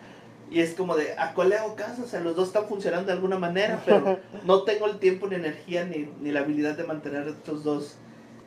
Y 0.51 0.61
es 0.61 0.75
como 0.75 0.95
de, 0.97 1.15
¿a 1.19 1.33
cuál 1.33 1.49
le 1.49 1.57
hago 1.57 1.75
caso? 1.75 2.03
O 2.05 2.07
sea, 2.07 2.21
los 2.21 2.37
dos 2.37 2.49
están 2.49 2.67
funcionando 2.67 3.07
de 3.07 3.13
alguna 3.15 3.39
manera, 3.39 3.83
pero 3.87 4.19
no 4.45 4.63
tengo 4.65 4.87
el 4.87 4.99
tiempo, 4.99 5.27
ni 5.27 5.37
energía, 5.37 5.85
ni, 5.87 6.09
ni 6.21 6.31
la 6.31 6.41
habilidad 6.41 6.77
de 6.77 6.85
mantener 6.85 7.27
estos 7.29 7.65
dos. 7.65 7.95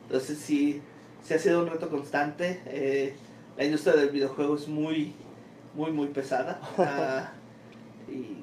Entonces 0.04 0.38
sí, 0.38 0.80
sí 1.24 1.34
ha 1.34 1.38
sido 1.40 1.60
un 1.62 1.66
reto 1.68 1.88
constante. 1.90 2.60
Eh, 2.66 3.14
la 3.58 3.64
industria 3.64 3.94
del 3.96 4.10
videojuego 4.10 4.54
es 4.54 4.68
muy, 4.68 5.12
muy, 5.74 5.90
muy 5.90 6.06
pesada. 6.08 6.60
Ah, 6.78 7.32
y 8.08 8.35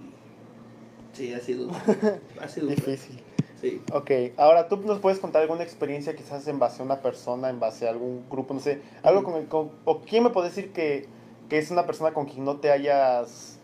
sí, 1.14 1.34
ha 1.34 1.40
sido, 1.40 1.70
ha 2.42 2.48
sido. 2.48 2.68
Difícil. 2.68 3.20
Sí. 3.62 3.82
Ok, 3.94 4.12
ahora 4.36 4.68
tú 4.68 4.76
nos 4.78 5.00
puedes 5.00 5.20
contar 5.20 5.42
alguna 5.42 5.64
experiencia 5.64 6.14
quizás 6.16 6.46
en 6.50 6.60
base 6.60 6.82
a 6.82 6.86
una 6.86 7.02
persona, 7.02 7.50
en 7.50 7.62
base 7.62 7.88
a 7.88 7.92
algún 7.92 8.26
grupo, 8.30 8.54
no 8.54 8.60
sé, 8.60 8.82
algo 9.04 9.24
con 9.24 9.36
el... 9.36 9.48
con- 9.48 9.72
o 9.86 10.02
quién 10.02 10.22
me 10.24 10.32
puede 10.32 10.50
decir 10.50 10.74
que, 10.74 11.08
que 11.48 11.60
es 11.60 11.72
una 11.72 11.86
persona 11.86 12.14
con 12.14 12.26
quien 12.26 12.44
no 12.44 12.58
te 12.58 12.72
hayas 12.72 13.58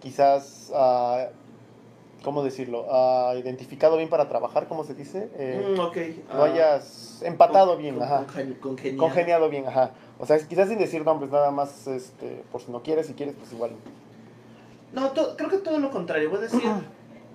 quizás, 0.00 0.72
ah, 0.74 1.26
¿cómo 2.24 2.42
decirlo? 2.42 2.86
Ah, 2.90 3.34
identificado 3.36 3.96
bien 3.96 4.08
para 4.08 4.28
trabajar, 4.28 4.66
¿cómo 4.66 4.82
se 4.82 4.94
dice? 4.94 5.28
Eh, 5.38 5.74
Mm, 5.76 5.80
ok. 5.80 5.96
no 6.34 6.42
ah, 6.42 6.44
hayas 6.46 7.22
empatado 7.22 7.74
con- 7.74 7.82
bien, 7.82 7.94
con- 7.94 8.02
ajá. 8.04 8.26
congen- 8.26 8.58
congeniado. 8.58 8.98
Congeniado 9.00 9.48
bien, 9.48 9.66
ajá. 9.68 9.92
O 10.18 10.26
sea, 10.26 10.38
quizás 10.38 10.68
sin 10.68 10.78
decir 10.78 11.04
nombres, 11.04 11.30
nada 11.30 11.52
más, 11.52 11.86
este, 11.86 12.42
por 12.50 12.60
si 12.62 12.72
no 12.72 12.82
quieres, 12.82 13.06
si 13.06 13.12
quieres, 13.14 13.36
pues 13.38 13.52
igual. 13.52 13.70
No, 14.92 15.10
to- 15.10 15.36
creo 15.36 15.48
que 15.50 15.58
todo 15.58 15.78
lo 15.78 15.90
contrario. 15.90 16.30
Voy 16.30 16.38
a 16.38 16.42
decir, 16.42 16.62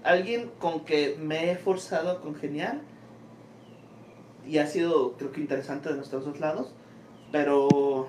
alguien 0.04 0.52
con 0.60 0.82
que 0.82 1.16
me 1.20 1.52
he 1.52 1.56
forzado 1.58 2.10
a 2.12 2.22
congeniar 2.22 2.80
y 4.48 4.58
ha 4.58 4.68
sido, 4.68 5.14
creo 5.14 5.32
que 5.32 5.42
interesante 5.42 5.90
de 5.90 5.96
nuestros 5.96 6.26
dos 6.26 6.40
lados, 6.40 6.74
pero 7.32 8.08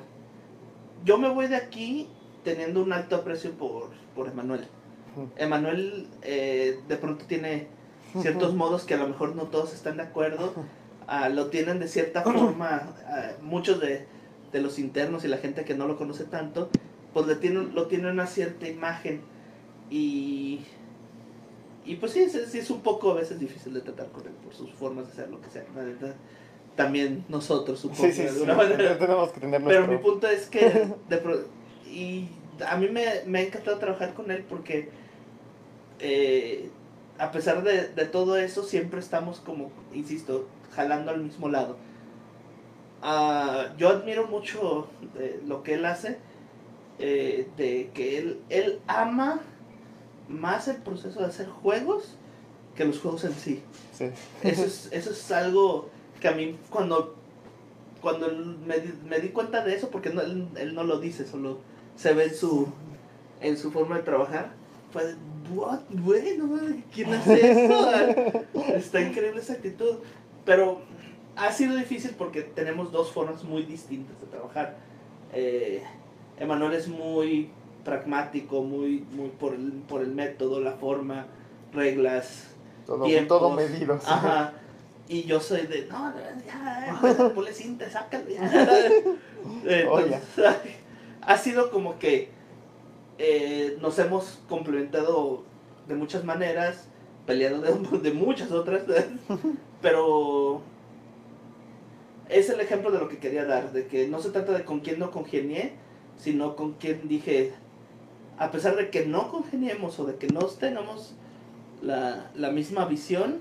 yo 1.05 1.18
me 1.18 1.28
voy 1.28 1.46
de 1.48 1.57
aquí 1.57 2.09
teniendo 2.44 2.83
un 2.83 2.92
alto 2.92 3.16
aprecio 3.16 3.52
por, 3.52 3.90
por 4.14 4.28
Emanuel. 4.28 4.66
Emanuel 5.37 6.09
eh, 6.22 6.81
de 6.88 6.96
pronto 6.96 7.26
tiene 7.26 7.66
ciertos 8.22 8.55
modos 8.55 8.85
que 8.85 8.94
a 8.94 8.98
lo 8.98 9.09
mejor 9.09 9.37
no 9.37 9.44
todos 9.44 9.74
están 9.74 9.98
de 9.98 10.05
acuerdo, 10.05 10.55
ah, 11.07 11.28
lo 11.28 11.48
tienen 11.48 11.78
de 11.81 11.88
cierta 11.88 12.22
forma, 12.22 12.94
ah, 13.07 13.33
muchos 13.42 13.78
de, 13.81 14.07
de 14.52 14.61
los 14.62 14.78
internos 14.78 15.24
y 15.24 15.28
la 15.28 15.37
gente 15.37 15.64
que 15.64 15.74
no 15.74 15.87
lo 15.87 15.98
conoce 15.98 16.24
tanto, 16.24 16.70
pues 17.12 17.26
le 17.26 17.37
tienen, 17.37 17.74
lo 17.74 17.88
tienen 17.88 18.11
una 18.12 18.26
cierta 18.26 18.66
imagen 18.68 19.20
y, 19.92 20.61
y 21.85 21.96
pues 21.96 22.12
sí, 22.12 22.20
es, 22.20 22.33
sí 22.50 22.59
es 22.59 22.70
un 22.70 22.81
poco 22.81 23.11
a 23.11 23.14
veces 23.14 23.38
difícil 23.38 23.74
de 23.74 23.81
tratar 23.81 24.09
con 24.09 24.26
él 24.26 24.33
por 24.44 24.55
sus 24.55 24.72
formas 24.72 25.07
de 25.07 25.12
hacer 25.12 25.31
lo 25.31 25.40
que 25.40 25.50
sea. 25.50 25.64
la. 25.74 26.14
También 26.76 27.24
nosotros 27.28 27.85
un 27.85 27.90
poco 27.90 28.02
Sí, 28.05 28.12
sí, 28.12 28.22
de 28.22 28.28
sí. 28.28 28.35
alguna 28.35 28.55
manera. 28.55 28.98
Tenemos 28.98 29.31
que 29.33 29.40
tener 29.40 29.62
Pero 29.62 29.87
mi 29.87 29.98
punto 29.98 30.26
es 30.26 30.46
que 30.48 30.88
de 31.09 31.16
pro- 31.18 31.44
y 31.87 32.28
a 32.66 32.76
mí 32.76 32.88
me, 32.88 33.05
me 33.26 33.40
ha 33.40 33.42
encantado 33.42 33.78
trabajar 33.78 34.14
con 34.14 34.31
él 34.31 34.44
porque 34.48 34.88
eh, 36.00 36.70
a 37.18 37.31
pesar 37.31 37.62
de, 37.62 37.88
de 37.88 38.07
todo 38.07 38.38
eso 38.38 38.62
siempre 38.62 39.00
estamos 39.00 39.40
como, 39.40 39.70
insisto, 39.92 40.48
jalando 40.74 41.11
al 41.11 41.20
mismo 41.22 41.48
lado. 41.48 41.76
Ah, 43.02 43.74
yo 43.76 43.88
admiro 43.88 44.26
mucho 44.28 44.88
de 45.14 45.40
lo 45.46 45.62
que 45.62 45.74
él 45.74 45.85
hace, 45.85 46.18
eh, 46.98 47.48
de 47.57 47.90
que 47.92 48.18
él, 48.18 48.40
él 48.48 48.78
ama 48.87 49.40
más 50.33 50.68
el 50.68 50.77
proceso 50.77 51.21
de 51.21 51.27
hacer 51.27 51.47
juegos 51.49 52.16
que 52.75 52.85
los 52.85 52.99
juegos 53.01 53.25
en 53.25 53.35
sí. 53.35 53.62
Sí. 53.97 54.07
Eso 54.42 54.64
es, 54.64 54.88
eso 54.92 55.11
es 55.12 55.31
algo 55.33 55.88
que 56.21 56.29
a 56.29 56.33
mí 56.33 56.57
cuando, 56.71 57.14
cuando 58.01 58.29
me, 58.66 58.79
di- 58.81 58.95
me 59.09 59.21
di 59.21 59.29
cuenta 59.29 59.64
de 59.64 59.75
eso, 59.75 59.90
porque 59.90 60.11
no, 60.11 60.21
él, 60.23 60.49
él 60.57 60.75
no 60.75 60.85
lo 60.85 60.99
dice, 60.99 61.27
solo 61.27 61.59
se 61.97 62.14
ve 62.14 62.25
en 62.25 62.35
su, 62.35 62.68
en 63.40 63.57
su 63.59 63.71
forma 63.71 63.97
de 63.97 64.03
trabajar, 64.03 64.53
fue 64.92 65.05
de, 65.07 65.14
what, 65.55 65.81
güey, 65.90 66.37
no 66.38 66.47
mames, 66.47 66.85
¿quién 66.95 67.12
hace 67.12 67.51
eso? 67.64 67.90
Está 68.75 69.01
increíble 69.01 69.40
esa 69.40 69.55
actitud. 69.55 69.97
Pero 70.45 70.81
ha 71.37 71.53
sido 71.53 71.77
difícil 71.77 72.12
porque 72.16 72.42
tenemos 72.42 72.90
dos 72.92 73.12
formas 73.12 73.45
muy 73.45 73.62
distintas 73.64 74.21
de 74.21 74.27
trabajar. 74.27 74.77
Eh, 75.33 75.83
Emanuel 76.38 76.73
es 76.75 76.88
muy 76.88 77.51
pragmático, 77.85 78.62
muy, 78.62 79.05
muy 79.12 79.29
por, 79.29 79.55
el, 79.55 79.73
por 79.88 80.03
el 80.03 80.12
método, 80.14 80.61
la 80.61 80.73
forma, 80.73 81.27
reglas, 81.73 82.49
Todo, 82.87 83.05
tiempos. 83.05 83.38
todo 83.38 83.51
medido. 83.51 83.99
sí. 83.99 84.07
Ajá. 84.09 84.53
Y 85.09 85.25
yo 85.25 85.40
soy 85.40 85.66
de, 85.66 85.87
no, 85.87 86.12
ya, 86.47 86.97
ya, 87.16 87.31
ponle 87.35 87.53
cinta, 87.53 87.90
sácalo 87.90 88.29
ya. 88.29 88.42
Entonces, 89.64 90.21
ha 91.21 91.37
sido 91.37 91.71
como 91.71 91.99
que 91.99 92.31
eh, 93.18 93.77
nos 93.81 93.99
hemos 93.99 94.40
complementado 94.49 95.45
de 95.88 95.95
muchas 95.97 96.25
maneras, 96.25 96.88
peleado 97.27 97.61
de, 97.61 97.99
de 97.99 98.12
muchas 98.12 98.53
otras, 98.53 98.83
pero 99.83 100.62
es 102.29 102.49
el 102.49 102.61
ejemplo 102.61 102.90
de 102.90 102.99
lo 103.01 103.09
que 103.09 103.18
quería 103.18 103.45
dar, 103.45 103.73
de 103.73 103.87
que 103.88 104.07
no 104.09 104.21
se 104.21 104.31
trata 104.31 104.53
de 104.53 104.64
con 104.64 104.81
quién 104.81 104.99
no 104.99 105.11
congenié, 105.11 105.75
sino 106.16 106.57
con 106.57 106.75
quién 106.75 107.09
dije, 107.09 107.53
a 108.38 108.51
pesar 108.51 108.77
de 108.77 108.90
que 108.90 109.07
no 109.07 109.31
congeniemos 109.31 109.99
o 109.99 110.05
de 110.05 110.16
que 110.16 110.29
no 110.29 110.40
tengamos 110.47 111.14
la, 111.83 112.31
la 112.35 112.51
misma 112.51 112.87
visión, 112.87 113.38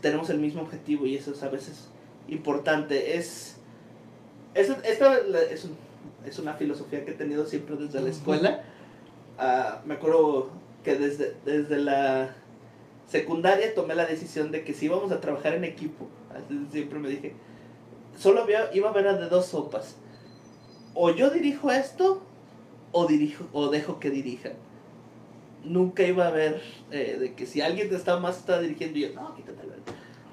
tenemos 0.00 0.30
el 0.30 0.38
mismo 0.38 0.62
objetivo 0.62 1.06
y 1.06 1.16
eso 1.16 1.32
es 1.32 1.42
a 1.42 1.48
veces 1.48 1.88
importante. 2.28 3.16
Es, 3.16 3.56
es, 4.54 4.70
esta 4.84 5.18
es, 5.50 5.68
es 6.26 6.38
una 6.38 6.54
filosofía 6.54 7.04
que 7.04 7.12
he 7.12 7.14
tenido 7.14 7.46
siempre 7.46 7.76
desde 7.76 8.00
la 8.00 8.10
escuela. 8.10 8.62
Ah, 9.38 9.80
me 9.86 9.94
acuerdo 9.94 10.50
que 10.84 10.96
desde, 10.96 11.34
desde 11.44 11.78
la 11.78 12.34
secundaria 13.08 13.74
tomé 13.74 13.94
la 13.94 14.06
decisión 14.06 14.50
de 14.50 14.64
que 14.64 14.74
si 14.74 14.86
íbamos 14.86 15.12
a 15.12 15.20
trabajar 15.20 15.54
en 15.54 15.64
equipo, 15.64 16.08
así 16.34 16.66
siempre 16.70 16.98
me 16.98 17.08
dije, 17.08 17.34
solo 18.18 18.42
había, 18.42 18.74
iba 18.74 18.88
a 18.88 18.90
haber 18.92 19.18
de 19.18 19.28
dos 19.28 19.46
sopas. 19.46 19.96
O 20.94 21.10
yo 21.10 21.30
dirijo 21.30 21.70
esto 21.70 22.22
o, 22.92 23.06
dirijo, 23.06 23.46
o 23.52 23.68
dejo 23.68 23.98
que 23.98 24.10
dirijan. 24.10 24.52
Nunca 25.64 26.02
iba 26.02 26.24
a 26.24 26.28
haber 26.28 26.62
eh, 26.90 27.16
de 27.18 27.34
que 27.34 27.46
si 27.46 27.60
alguien 27.60 27.88
te 27.88 27.96
está 27.96 28.18
más 28.18 28.38
está 28.38 28.60
dirigiendo 28.60 28.98
y 28.98 29.02
yo, 29.02 29.12
no, 29.14 29.34
quítate. 29.34 29.66
la-". 29.66 29.74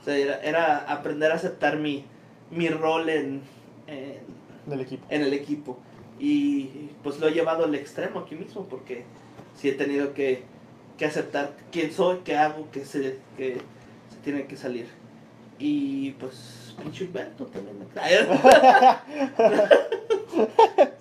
O 0.02 0.04
sea, 0.04 0.18
era, 0.18 0.42
era 0.42 0.78
aprender 0.92 1.32
a 1.32 1.36
aceptar 1.36 1.78
mi, 1.78 2.06
mi 2.52 2.70
rol 2.70 3.10
en, 3.10 3.42
en, 3.88 4.20
Del 4.66 4.82
equipo. 4.82 5.06
en 5.10 5.22
el 5.22 5.34
equipo. 5.34 5.78
Y 6.20 6.90
pues 7.04 7.20
lo 7.20 7.28
he 7.28 7.32
llevado 7.32 7.66
al 7.66 7.76
extremo 7.76 8.20
aquí 8.20 8.36
mismo 8.36 8.66
porque 8.66 9.04
sí 9.56 9.70
he 9.70 9.74
tenido 9.74 10.14
que, 10.14 10.44
que 10.98 11.06
aceptar 11.06 11.54
quién 11.72 11.92
soy, 11.94 12.20
qué 12.26 12.36
hago, 12.36 12.70
que 12.72 12.84
se, 12.86 13.20
que 13.38 13.56
se 14.10 14.18
tiene 14.24 14.46
que 14.46 14.58
salir. 14.58 14.88
Y 15.60 16.12
pues 16.12 16.76
pinche 16.82 17.06
Humberto 17.06 17.46
también 17.48 17.78
me 17.80 17.86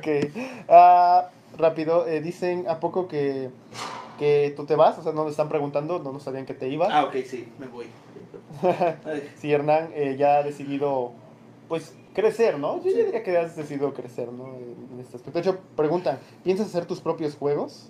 Ok. 0.00 0.32
Ah, 0.68 1.28
rápido, 1.58 2.06
eh, 2.06 2.20
dicen 2.20 2.66
a 2.68 2.80
poco 2.80 3.06
que, 3.08 3.50
que 4.18 4.52
tú 4.56 4.64
te 4.64 4.74
vas, 4.76 4.98
o 4.98 5.02
sea, 5.02 5.12
no 5.12 5.22
nos 5.24 5.32
están 5.32 5.48
preguntando, 5.48 5.98
no 5.98 6.12
nos 6.12 6.22
sabían 6.22 6.46
que 6.46 6.54
te 6.54 6.68
ibas. 6.68 6.88
Ah, 6.92 7.04
ok, 7.04 7.16
sí, 7.26 7.48
me 7.58 7.66
voy. 7.66 7.86
Si 9.36 9.52
Hernán 9.52 9.90
eh, 9.94 10.16
ya 10.18 10.38
ha 10.38 10.42
decidido, 10.42 11.12
pues, 11.68 11.94
crecer, 12.14 12.58
¿no? 12.58 12.76
Yo 12.82 12.90
Sí. 12.90 12.96
ya 12.96 13.04
diría 13.04 13.22
que 13.22 13.36
has 13.38 13.56
decidido 13.56 13.92
crecer, 13.94 14.32
¿no? 14.32 14.46
En 14.56 14.98
este 15.00 15.16
aspecto. 15.16 15.38
De 15.38 15.40
hecho, 15.40 15.58
preguntan, 15.76 16.18
¿piensas 16.42 16.66
hacer 16.68 16.86
tus 16.86 17.00
propios 17.00 17.36
juegos? 17.36 17.88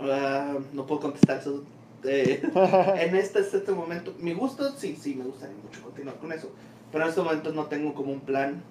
ah, 0.00 0.56
no 0.72 0.86
puedo 0.86 1.00
contestar 1.02 1.38
eso. 1.38 1.64
eh, 2.04 2.40
en 3.00 3.16
este, 3.16 3.40
este 3.40 3.72
momento, 3.72 4.14
mi 4.20 4.32
gusto, 4.32 4.70
sí, 4.76 4.96
sí, 5.00 5.14
me 5.16 5.24
gustaría 5.24 5.56
mucho 5.62 5.82
continuar 5.82 6.16
con 6.16 6.32
eso. 6.32 6.50
Pero 6.92 7.04
en 7.04 7.10
este 7.10 7.20
momento 7.22 7.52
no 7.52 7.66
tengo 7.66 7.94
como 7.94 8.12
un 8.12 8.20
plan. 8.20 8.62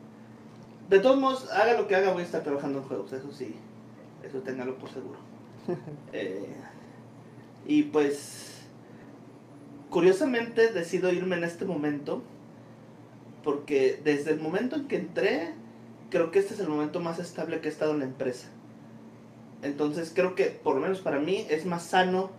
De 0.90 1.00
todos 1.00 1.18
modos, 1.20 1.50
haga 1.52 1.74
lo 1.74 1.88
que 1.88 1.96
haga, 1.96 2.14
voy 2.14 2.22
a 2.22 2.26
estar 2.26 2.44
trabajando 2.44 2.80
en 2.80 2.86
juegos, 2.86 3.12
eso 3.14 3.32
sí. 3.32 3.56
Eso 4.24 4.40
téngalo 4.40 4.78
por 4.78 4.90
seguro. 4.90 5.20
Eh, 6.14 6.56
y 7.66 7.84
pues, 7.84 8.62
curiosamente 9.90 10.72
decido 10.72 11.12
irme 11.12 11.36
en 11.36 11.44
este 11.44 11.66
momento. 11.66 12.24
Porque 13.44 14.00
desde 14.04 14.32
el 14.32 14.40
momento 14.40 14.78
en 14.78 14.88
que 14.88 14.96
entré, 14.98 15.54
creo 16.10 16.32
que 16.32 16.40
este 16.40 16.54
es 16.54 16.60
el 16.60 16.70
momento 16.70 17.00
más 17.00 17.20
estable 17.20 17.60
que 17.60 17.68
he 17.68 17.72
estado 17.72 17.92
en 17.92 18.00
la 18.00 18.06
empresa. 18.06 18.48
Entonces 19.62 20.12
creo 20.14 20.36
que, 20.36 20.46
por 20.46 20.76
lo 20.76 20.82
menos 20.82 21.00
para 21.00 21.20
mí, 21.20 21.46
es 21.50 21.66
más 21.66 21.84
sano 21.84 22.32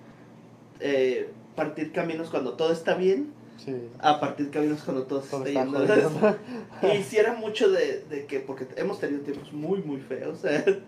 eh, 0.81 1.31
partir 1.57 1.93
caminos 1.93 2.31
cuando 2.31 2.55
todo 2.55 2.73
está 2.73 2.95
bien 2.95 3.33
Sí. 3.65 3.75
a 3.99 4.21
partir 4.21 4.51
caminos 4.51 4.83
cuando 4.83 5.03
todo 5.03 5.21
se 5.21 5.31
Todo 5.31 5.45
está 5.45 5.65
yendo. 5.65 6.37
Y 6.95 7.03
si 7.03 7.17
era 7.17 7.35
mucho 7.35 7.69
de, 7.71 8.05
de 8.09 8.27
que, 8.27 8.41
porque 8.41 8.67
hemos 8.77 9.01
tenido 9.01 9.21
tiempos 9.23 9.53
muy, 9.53 9.81
muy 9.83 10.01
feos. 10.01 10.45
¿eh? 10.45 10.81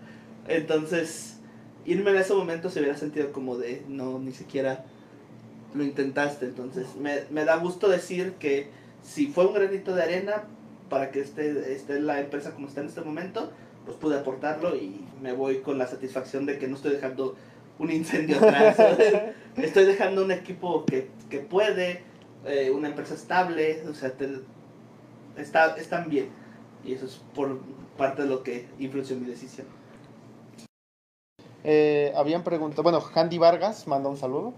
Entonces, 0.48 1.38
irme 1.85 2.11
en 2.11 2.18
ese 2.18 2.33
momento 2.33 2.70
se 2.70 2.80
hubiera 2.80 2.96
sentido 2.96 3.33
como 3.33 3.56
de, 3.56 3.83
no, 3.88 4.18
ni 4.18 4.33
siquiera 4.33 4.85
lo 5.74 5.83
intentaste. 5.83 6.46
Entonces, 6.46 6.94
me, 6.96 7.22
me 7.30 7.44
da 7.44 7.56
gusto 7.56 7.88
decir 7.88 8.35
que 8.38 8.68
si 9.02 9.26
fue 9.26 9.46
un 9.46 9.54
granito 9.54 9.94
de 9.94 10.02
arena 10.02 10.44
para 10.88 11.11
que 11.11 11.20
esté, 11.20 11.72
esté 11.72 12.00
la 12.00 12.20
empresa 12.20 12.52
como 12.52 12.68
está 12.68 12.80
en 12.80 12.88
este 12.88 13.00
momento, 13.00 13.50
pues 13.85 13.96
pude 13.96 14.18
aportarlo 14.18 14.76
y 14.76 15.00
me 15.22 15.33
voy 15.33 15.59
con 15.61 15.78
la 15.78 15.87
satisfacción 15.87 16.46
de 16.46 16.59
que 16.59 16.68
no 16.68 16.76
estoy 16.76 16.92
dejando 16.92 17.37
un 17.78 17.90
incendio 17.90 18.37
atrás. 18.37 18.76
Estoy 19.56 19.85
dejando 19.87 20.24
un 20.24 20.30
equipo 20.30 20.85
que, 20.85 21.09
que 21.30 21.38
puede, 21.38 22.02
eh, 22.46 22.70
una 22.70 22.88
empresa 22.88 23.14
estable, 23.14 23.83
o 23.88 23.94
sea, 23.94 24.12
te- 24.12 24.40
está, 25.37 25.76
están 25.76 26.09
bien. 26.09 26.29
Y 26.85 26.94
eso 26.94 27.07
es 27.07 27.20
por 27.35 27.59
parte 27.96 28.22
de 28.22 28.29
lo 28.29 28.42
que 28.42 28.66
influenció 28.79 29.16
mi 29.16 29.26
decisión. 29.26 29.66
Eh, 31.62 32.12
habían 32.16 32.42
preguntado, 32.42 32.83
bueno, 32.83 33.03
Handy 33.14 33.38
Vargas 33.38 33.87
manda 33.87 34.09
un 34.09 34.16
saludo. 34.16 34.55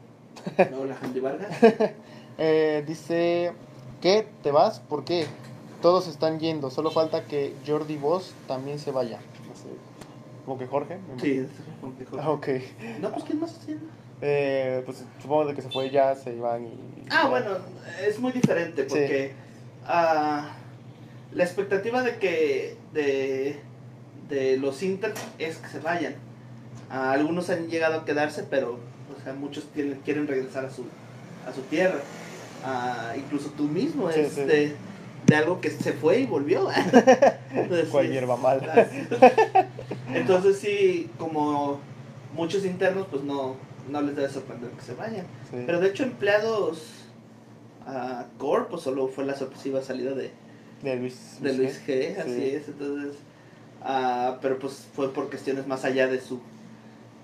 Hola, 0.81 0.97
Andy 1.03 1.21
Vargas. 1.21 1.51
Eh, 2.39 2.83
dice, 2.87 3.53
¿qué? 4.01 4.27
¿Te 4.43 4.51
vas? 4.51 4.81
¿Por 4.81 5.05
qué? 5.05 5.27
Todos 5.83 6.09
están 6.09 6.41
yendo, 6.41 6.71
solo 6.71 6.91
falta 6.91 7.27
que 7.27 7.55
Jordi 7.67 7.99
Voss 7.99 8.33
también 8.49 8.79
se 8.79 8.91
vaya. 8.91 9.19
No 9.47 9.55
sé, 9.55 9.69
como 10.47 10.59
que 10.59 10.67
Jorge. 10.67 10.99
Sí, 11.21 11.41
es 11.41 11.51
complejo. 11.83 12.17
Ah, 12.19 12.31
ok. 12.31 12.49
No, 13.01 13.13
pues 13.13 13.25
¿quién 13.25 13.39
más 13.39 13.51
está 13.51 13.63
haciendo? 13.65 13.85
Eh, 14.25 14.83
pues 14.87 15.05
supongo 15.21 15.47
de 15.47 15.55
que 15.55 15.63
se 15.63 15.69
fue 15.69 15.91
ya, 15.91 16.15
se 16.15 16.33
iban 16.33 16.65
y... 16.65 16.79
Ah, 17.11 17.27
bueno, 17.29 17.57
es 18.07 18.21
muy 18.21 18.31
diferente 18.31 18.85
porque 18.85 19.33
ah, 19.85 20.53
la 21.33 21.43
expectativa 21.43 22.05
de 22.05 22.17
que 22.19 22.77
de, 22.93 23.57
de 24.29 24.59
los 24.59 24.81
Inter 24.85 25.13
es 25.41 25.57
que 25.57 25.69
se 25.69 25.81
vayan. 25.81 26.15
Ah, 26.89 27.11
algunos 27.11 27.51
han 27.51 27.69
llegado 27.69 27.99
a 27.99 28.05
quedarse, 28.05 28.45
pero 28.49 28.79
o 29.19 29.25
sea, 29.25 29.33
muchos 29.33 29.65
tienen, 29.73 29.99
quieren 30.05 30.29
regresar 30.29 30.67
a 30.67 30.71
su, 30.71 30.85
a 31.45 31.53
su 31.53 31.63
tierra. 31.63 31.99
Ah, 32.65 33.15
incluso 33.17 33.51
tú 33.57 33.65
mismo 33.65 34.09
Sí, 34.13 34.21
es 34.21 34.35
sí. 34.35 34.43
De, 34.43 34.77
de 35.27 35.37
algo 35.37 35.61
que 35.61 35.71
se 35.71 35.95
fue 35.95 36.21
y 36.21 36.27
volvió. 36.27 36.69
Entonces, 37.51 37.89
Cual 37.89 38.07
sí, 38.07 38.13
hierba 38.13 38.37
mala. 38.37 38.89
Entonces 40.15 40.61
sí, 40.61 41.11
como 41.19 41.81
muchos 42.35 42.65
internos, 42.65 43.09
pues 43.11 43.25
no, 43.25 43.57
no 43.91 44.01
les 44.03 44.17
debe 44.17 44.29
sorprender 44.29 44.71
que 44.71 44.83
se 44.83 44.95
vayan. 44.95 45.27
Sí. 45.51 45.63
Pero 45.67 45.81
de 45.81 45.89
hecho 45.89 46.05
empleados 46.05 46.83
a 47.87 48.27
Core, 48.39 48.67
pues 48.71 48.83
solo 48.83 49.09
fue 49.09 49.25
la 49.25 49.35
sorpresiva 49.35 49.83
salida 49.83 50.13
de, 50.15 50.31
de 50.83 50.97
Luis, 50.97 51.39
de 51.41 51.53
Luis 51.55 51.81
G, 51.87 52.15
Sí. 52.15 52.21
así 52.21 52.51
es, 52.51 52.69
entonces, 52.69 53.17
ah, 53.83 54.39
pero 54.41 54.59
pues 54.59 54.87
fue 54.95 55.13
por 55.13 55.29
cuestiones 55.29 55.67
más 55.67 55.85
allá 55.85 56.07
de 56.07 56.21
su, 56.21 56.41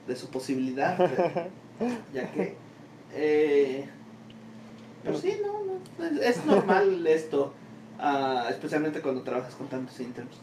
de 0.07 0.17
su 0.17 0.29
posibilidad, 0.31 0.99
ya 2.13 2.33
que, 2.33 2.57
eh, 3.15 3.85
pero 5.05 5.17
sí, 5.19 5.37
no, 5.45 5.63
no, 5.65 6.05
es, 6.05 6.39
es 6.39 6.45
normal 6.45 7.07
esto, 7.07 7.53
ah, 8.01 8.47
especialmente 8.51 9.01
cuando 9.01 9.23
trabajas 9.23 9.55
con 9.55 9.69
tantos 9.69 9.99
internos. 10.01 10.35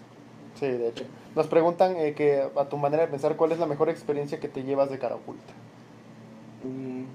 Sí, 0.57 0.67
de 0.67 0.87
hecho. 0.87 1.03
Nos 1.35 1.47
preguntan 1.47 1.97
eh, 1.97 2.13
que 2.13 2.41
a 2.55 2.69
tu 2.69 2.77
manera 2.77 3.03
de 3.03 3.09
pensar, 3.09 3.35
¿cuál 3.35 3.51
es 3.51 3.59
la 3.59 3.65
mejor 3.65 3.89
experiencia 3.89 4.39
que 4.39 4.47
te 4.47 4.63
llevas 4.63 4.89
de 4.89 4.97
cara 4.97 5.15
oculta? 5.15 5.53
Mm. 6.65 7.05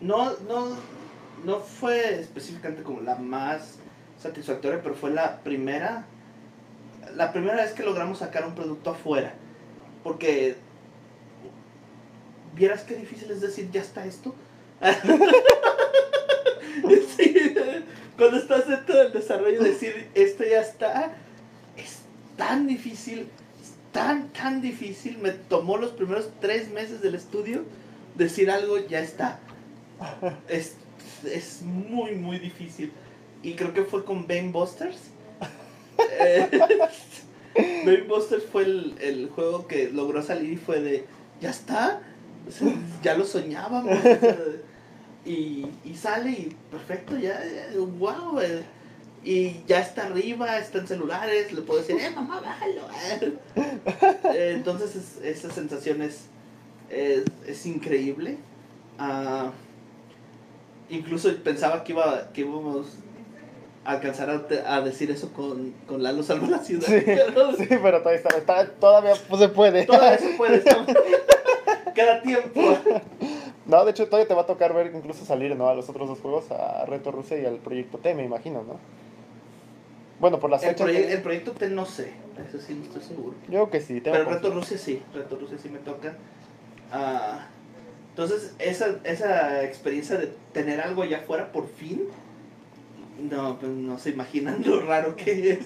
No, 0.00 0.36
no, 0.40 0.76
no 1.44 1.60
fue 1.60 2.20
específicamente 2.20 2.82
como 2.82 3.00
la 3.00 3.16
más 3.16 3.78
satisfactoria, 4.20 4.80
pero 4.82 4.94
fue 4.94 5.10
la 5.10 5.38
primera, 5.40 6.04
la 7.14 7.32
primera 7.32 7.56
vez 7.56 7.72
que 7.72 7.82
logramos 7.82 8.18
sacar 8.18 8.46
un 8.46 8.54
producto 8.54 8.90
afuera. 8.90 9.34
Porque, 10.04 10.56
¿vieras 12.54 12.82
qué 12.82 12.94
difícil 12.94 13.30
es 13.30 13.40
decir, 13.40 13.70
ya 13.70 13.80
está 13.80 14.04
esto? 14.04 14.34
Cuando 18.16 18.38
estás 18.38 18.66
dentro 18.66 18.96
del 18.96 19.12
desarrollo, 19.12 19.62
decir, 19.62 20.08
esto 20.14 20.44
ya 20.44 20.60
está, 20.60 21.12
es 21.76 22.00
tan 22.36 22.66
difícil, 22.66 23.28
tan, 23.96 24.28
tan 24.28 24.60
difícil. 24.60 25.16
Me 25.18 25.30
tomó 25.30 25.78
los 25.78 25.90
primeros 25.92 26.28
tres 26.38 26.68
meses 26.68 27.00
del 27.00 27.14
estudio 27.14 27.64
decir 28.14 28.50
algo 28.50 28.76
ya 28.86 29.00
está. 29.00 29.40
Es, 30.48 30.74
es 31.24 31.62
muy, 31.62 32.12
muy 32.14 32.38
difícil. 32.38 32.92
Y 33.42 33.54
creo 33.54 33.72
que 33.72 33.84
fue 33.84 34.04
con 34.04 34.26
Bane 34.26 34.50
Busters. 34.52 34.98
Eh, 36.20 36.50
Bane 37.86 38.02
Busters 38.02 38.44
fue 38.44 38.64
el, 38.64 38.96
el 39.00 39.30
juego 39.30 39.66
que 39.66 39.90
logró 39.90 40.22
salir 40.22 40.52
y 40.52 40.56
fue 40.56 40.80
de, 40.80 41.06
ya 41.40 41.50
está, 41.50 42.00
o 42.46 42.50
sea, 42.50 42.74
ya 43.02 43.16
lo 43.16 43.24
soñábamos. 43.24 43.98
o 43.98 44.02
sea, 44.02 44.36
y, 45.24 45.66
y 45.84 45.94
sale 45.94 46.30
y 46.30 46.56
perfecto, 46.70 47.16
ya, 47.18 47.42
ya, 47.44 47.78
wow. 47.78 48.40
eh, 48.40 48.62
y 49.26 49.62
ya 49.66 49.80
está 49.80 50.06
arriba, 50.06 50.56
está 50.58 50.78
en 50.78 50.86
celulares, 50.86 51.52
le 51.52 51.60
puedo 51.62 51.80
decir, 51.80 51.96
eh, 52.00 52.10
mamá, 52.10 52.40
bájalo. 52.40 52.82
Eh, 54.34 54.52
entonces 54.54 54.94
es- 54.96 55.18
esa 55.22 55.50
sensación 55.52 56.00
es, 56.02 56.26
es, 56.90 57.24
es 57.46 57.66
increíble. 57.66 58.38
Ah, 58.98 59.50
incluso 60.88 61.34
pensaba 61.42 61.82
que, 61.84 61.92
iba, 61.92 62.28
que 62.32 62.42
íbamos 62.42 62.86
a 63.84 63.92
alcanzar 63.92 64.30
a, 64.30 64.46
te- 64.46 64.60
a 64.66 64.80
decir 64.80 65.10
eso 65.10 65.32
con, 65.32 65.72
con 65.86 66.02
Lalo 66.02 66.22
Salva 66.22 66.46
la 66.48 66.58
Ciudad. 66.58 66.86
Sí, 66.86 67.02
pero 67.04 67.52
sí, 67.56 67.66
pero 67.68 67.98
todavía, 68.00 68.20
está, 68.20 68.36
está- 68.38 68.70
todavía 68.70 69.12
pues, 69.28 69.40
se 69.40 69.48
puede. 69.48 69.86
todavía 69.86 70.18
se 70.18 70.34
puede. 70.36 70.62
Cada 71.94 72.20
tiempo. 72.22 72.60
No, 73.64 73.84
de 73.84 73.90
hecho 73.90 74.04
todavía 74.06 74.28
te 74.28 74.34
va 74.34 74.42
a 74.42 74.46
tocar 74.46 74.74
ver 74.74 74.92
incluso 74.94 75.24
salir, 75.24 75.56
¿no? 75.56 75.68
A 75.68 75.74
los 75.74 75.88
otros 75.88 76.08
dos 76.08 76.20
juegos, 76.20 76.50
a 76.50 76.84
Reto 76.84 77.10
Rusia 77.10 77.38
y 77.40 77.46
al 77.46 77.56
Proyecto 77.56 77.98
T, 77.98 78.14
me 78.14 78.24
imagino, 78.24 78.62
¿no? 78.62 78.78
Bueno, 80.20 80.38
por 80.40 80.50
las 80.50 80.62
El, 80.62 80.70
fechas... 80.70 80.86
proye- 80.88 81.06
que- 81.06 81.12
el 81.12 81.22
proyecto 81.22 81.52
T 81.52 81.68
no 81.68 81.84
sé, 81.86 82.12
eso 82.48 82.58
sí 82.64 82.74
no 82.74 82.84
estoy 82.84 83.02
seguro. 83.02 83.34
Yo 83.44 83.48
creo 83.48 83.70
que 83.70 83.80
sí. 83.80 84.00
tengo 84.00 84.16
Pero 84.16 84.30
Reto 84.30 84.30
confianza. 84.48 84.58
Rusia 84.58 84.78
sí, 84.78 85.02
Reto 85.14 85.36
Rusia 85.36 85.58
sí 85.62 85.68
me 85.68 85.78
toca. 85.78 86.14
Ah, 86.92 87.46
entonces, 88.10 88.54
esa, 88.58 88.96
esa 89.04 89.62
experiencia 89.64 90.16
de 90.16 90.32
tener 90.52 90.80
algo 90.80 91.02
allá 91.02 91.18
afuera 91.18 91.52
por 91.52 91.68
fin, 91.68 92.04
no, 93.30 93.58
pues 93.58 93.70
no 93.72 93.98
se 93.98 94.10
imaginan 94.10 94.62
lo 94.64 94.80
raro 94.80 95.16
que 95.16 95.50
es. 95.52 95.58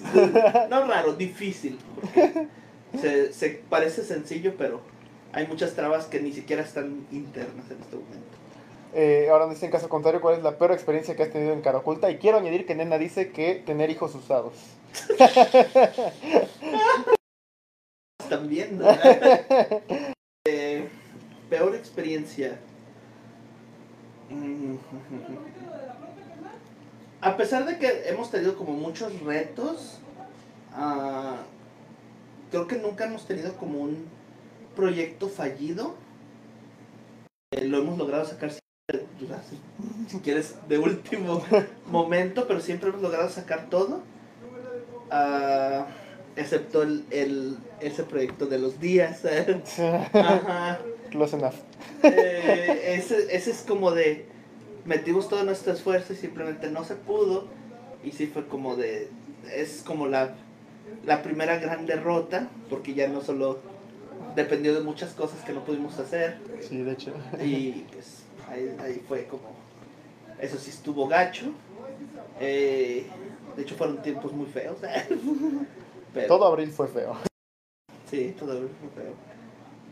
No 0.69 0.85
raro, 0.85 1.13
difícil. 1.13 1.77
Se, 2.99 3.31
se 3.31 3.49
parece 3.69 4.03
sencillo, 4.03 4.55
pero 4.57 4.81
hay 5.31 5.47
muchas 5.47 5.73
trabas 5.75 6.05
que 6.07 6.19
ni 6.19 6.33
siquiera 6.33 6.61
están 6.61 7.05
internas 7.11 7.71
en 7.71 7.77
este 7.79 7.95
momento. 7.95 8.37
Eh, 8.93 9.29
ahora 9.31 9.47
dice 9.47 9.65
en 9.65 9.71
caso 9.71 9.87
contrario, 9.87 10.19
¿cuál 10.19 10.35
es 10.35 10.43
la 10.43 10.57
peor 10.57 10.73
experiencia 10.73 11.15
que 11.15 11.23
has 11.23 11.31
tenido 11.31 11.53
en 11.53 11.61
cara 11.61 11.77
oculta? 11.77 12.11
Y 12.11 12.17
quiero 12.17 12.37
añadir 12.37 12.65
que 12.65 12.75
Nena 12.75 12.97
dice 12.97 13.31
que 13.31 13.55
tener 13.55 13.89
hijos 13.89 14.13
usados. 14.15 14.53
También, 18.29 18.79
¿no? 18.79 18.87
Eh, 20.47 20.89
peor 21.51 21.75
experiencia. 21.75 22.57
Mm, 24.31 24.75
A 27.21 27.37
pesar 27.37 27.67
de 27.67 27.77
que 27.77 28.09
hemos 28.09 28.31
tenido 28.31 28.55
como 28.55 28.73
muchos 28.73 29.21
retos, 29.21 29.99
ah, 30.73 31.43
creo 32.49 32.67
que 32.67 32.77
nunca 32.77 33.05
hemos 33.05 33.27
tenido 33.27 33.55
como 33.55 33.81
un 33.81 34.07
proyecto 34.75 35.29
fallido. 35.29 35.93
Eh, 37.51 37.65
lo 37.65 37.77
hemos 37.77 37.99
logrado 37.99 38.25
sacar, 38.25 38.51
si 40.07 40.19
quieres, 40.19 40.55
de 40.67 40.77
último 40.77 41.43
momento, 41.87 42.47
pero 42.47 42.59
siempre 42.59 42.89
hemos 42.89 43.01
logrado 43.01 43.29
sacar 43.29 43.69
todo. 43.69 44.01
Ah, 45.09 45.87
excepto 46.35 46.83
el, 46.83 47.05
el- 47.11 47.57
ese 47.81 48.03
proyecto 48.03 48.45
de 48.45 48.59
los 48.59 48.79
días. 48.79 49.21
Ajá. 50.13 50.79
Close 51.09 51.35
enough. 51.35 51.55
Eh, 52.03 52.95
ese, 52.97 53.35
ese 53.35 53.51
es 53.51 53.63
como 53.67 53.91
de 53.91 54.25
metimos 54.85 55.27
todo 55.29 55.43
nuestro 55.43 55.73
esfuerzo 55.73 56.13
y 56.13 56.15
simplemente 56.15 56.71
no 56.71 56.83
se 56.85 56.95
pudo 56.95 57.47
y 58.03 58.11
sí 58.11 58.25
fue 58.27 58.47
como 58.47 58.75
de 58.75 59.09
es 59.55 59.83
como 59.85 60.07
la 60.07 60.33
la 61.05 61.21
primera 61.21 61.57
gran 61.59 61.85
derrota 61.85 62.47
porque 62.69 62.93
ya 62.95 63.07
no 63.07 63.21
solo 63.21 63.59
dependió 64.35 64.73
de 64.73 64.81
muchas 64.81 65.11
cosas 65.11 65.39
que 65.45 65.53
no 65.53 65.63
pudimos 65.65 65.99
hacer 65.99 66.37
Sí, 66.67 66.81
de 66.81 66.91
hecho. 66.93 67.13
y 67.43 67.85
pues 67.93 68.20
ahí, 68.51 68.75
ahí 68.83 69.03
fue 69.07 69.25
como 69.25 69.55
eso 70.39 70.57
sí 70.57 70.69
estuvo 70.71 71.07
gacho 71.07 71.51
Eh, 72.39 73.05
de 73.55 73.61
hecho 73.61 73.75
fueron 73.75 74.01
tiempos 74.01 74.31
muy 74.33 74.47
feos 74.47 74.77
Pero- 76.13 76.27
Todo 76.27 76.45
abril 76.47 76.69
fue 76.71 76.87
feo. 76.87 77.15
Sí, 78.09 78.35
todo 78.37 78.51
fue 78.53 79.03
feo. 79.03 79.13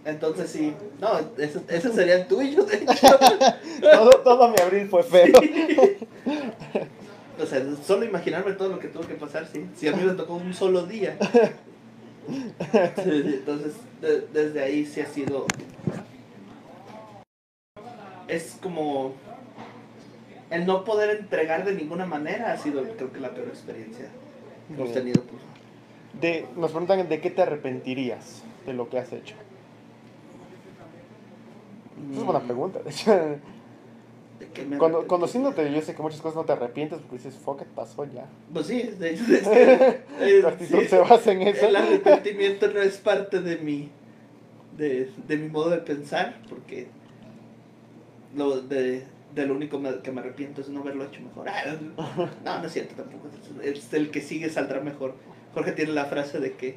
Entonces 0.06 0.50
sí, 0.50 0.74
no, 1.00 1.19
ese, 1.38 1.62
ese 1.69 1.93
sería 1.93 2.15
el 2.15 2.28
tuyo, 2.28 2.63
de 2.65 2.78
hecho. 2.78 3.17
Todo, 3.82 4.10
todo 4.24 4.50
mi 4.50 4.60
abril 4.62 4.88
fue 4.89 5.04
feo. 5.04 5.34
O 7.41 7.45
sea, 7.45 7.63
solo 7.88 8.04
imaginarme 8.04 8.52
todo 8.52 8.67
lo 8.67 8.80
que 8.80 8.89
tuvo 8.89 9.08
que 9.08 9.13
pasar, 9.13 9.48
sí. 9.48 9.65
Si 9.78 9.88
a 9.88 9.93
mí 9.95 10.04
me 10.04 10.12
tocó 10.12 10.34
un 10.34 10.54
solo 10.54 10.86
día. 10.86 11.17
Entonces, 12.74 13.74
de- 14.02 14.22
desde 14.34 14.62
ahí 14.62 14.86
sí 14.86 15.00
ha 15.00 15.06
sido... 15.06 15.45
Es 18.30 18.58
como... 18.62 19.13
El 20.50 20.65
no 20.65 20.84
poder 20.84 21.12
entregar 21.20 21.63
de 21.65 21.74
ninguna 21.74 22.06
manera 22.06 22.54
ha 22.54 22.58
sido, 22.58 22.84
creo 22.84 23.12
que, 23.12 23.20
la 23.20 23.30
peor 23.32 23.50
experiencia 23.50 24.08
que 24.68 24.74
hemos 24.74 24.92
tenido. 24.94 25.22
pues. 25.22 25.42
De, 26.20 26.48
nos 26.56 26.72
preguntan 26.72 27.08
de 27.08 27.22
qué 27.22 27.30
te 27.30 27.44
arrepentirías 27.44 28.42
de 28.65 28.74
lo 28.74 28.89
que 28.89 28.98
has 28.98 29.13
hecho. 29.13 29.36
Esa 32.12 32.20
es 32.20 32.26
buena 32.26 32.39
pregunta, 32.39 32.80
de 32.80 32.89
hecho. 32.89 33.12
¿De 34.39 34.48
qué 34.54 34.65
me 34.65 34.78
Cuando, 34.80 35.06
conociéndote, 35.06 35.72
yo 35.72 35.82
sé 35.82 35.94
que 35.94 36.02
muchas 36.02 36.22
cosas 36.22 36.38
no 36.38 36.46
te 36.46 36.54
arrepientes 36.54 36.98
porque 37.00 37.18
dices, 37.18 37.36
fuck 37.36 37.62
it, 37.62 37.68
pasó 37.68 38.06
ya. 38.06 38.26
Pues 38.52 38.65
sí, 38.65 38.82
de 38.98 39.12
hecho, 39.12 39.24
es 39.32 39.48
que, 39.48 40.00
eh, 40.22 40.44
actitud 40.48 40.80
sí, 40.80 40.88
se 40.88 40.98
basa 40.98 41.32
en 41.32 41.44
eso. 41.44 41.68
El 41.68 41.76
arrepentimiento 41.76 42.70
no 42.70 42.82
es 42.82 42.98
parte 42.98 43.42
de 43.42 43.58
mi, 43.58 43.89
de, 44.78 45.12
de 45.28 45.38
mi 45.38 45.50
modo 45.50 45.70
de 45.70 45.78
pensar, 45.78 46.38
porque 46.50 46.88
lo 48.36 48.62
de, 48.62 49.04
de 49.36 49.46
lo 49.46 49.56
único 49.56 49.80
me- 49.80 50.00
que 50.02 50.12
me 50.12 50.22
arrepiento 50.22 50.62
es 50.62 50.70
no 50.70 50.82
haberlo 50.82 51.06
hecho 51.06 51.22
mejor. 51.22 51.48
Ah, 51.50 51.76
No, 52.46 52.60
no 52.60 52.65
es 52.65 52.74
cierto 52.74 52.96
tampoco. 52.96 53.30
Es, 53.63 53.94
el 53.94 54.12
que 54.12 54.22
sigue 54.22 54.50
saldrá 54.50 54.82
mejor. 54.82 55.15
Jorge 55.54 55.72
tiene 55.72 55.94
la 55.94 56.06
frase 56.06 56.39
de 56.39 56.54
que 56.54 56.76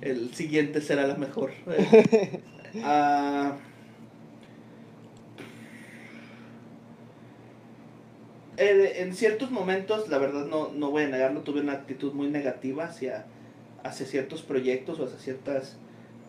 el 0.00 0.34
siguiente 0.34 0.80
será 0.80 1.06
la 1.06 1.16
mejor. 1.16 1.50
Eh, 1.68 2.40
ah, 2.84 3.56
eh, 8.56 8.94
en 9.02 9.14
ciertos 9.14 9.50
momentos, 9.50 10.08
la 10.08 10.18
verdad 10.18 10.46
no, 10.46 10.70
no 10.72 10.90
voy 10.90 11.04
a 11.04 11.08
negarlo, 11.08 11.40
tuve 11.42 11.60
una 11.60 11.72
actitud 11.74 12.12
muy 12.12 12.28
negativa 12.28 12.84
hacia, 12.84 13.26
hacia 13.84 14.06
ciertos 14.06 14.42
proyectos 14.42 14.98
o 14.98 15.04
hacia 15.04 15.18
ciertas 15.18 15.76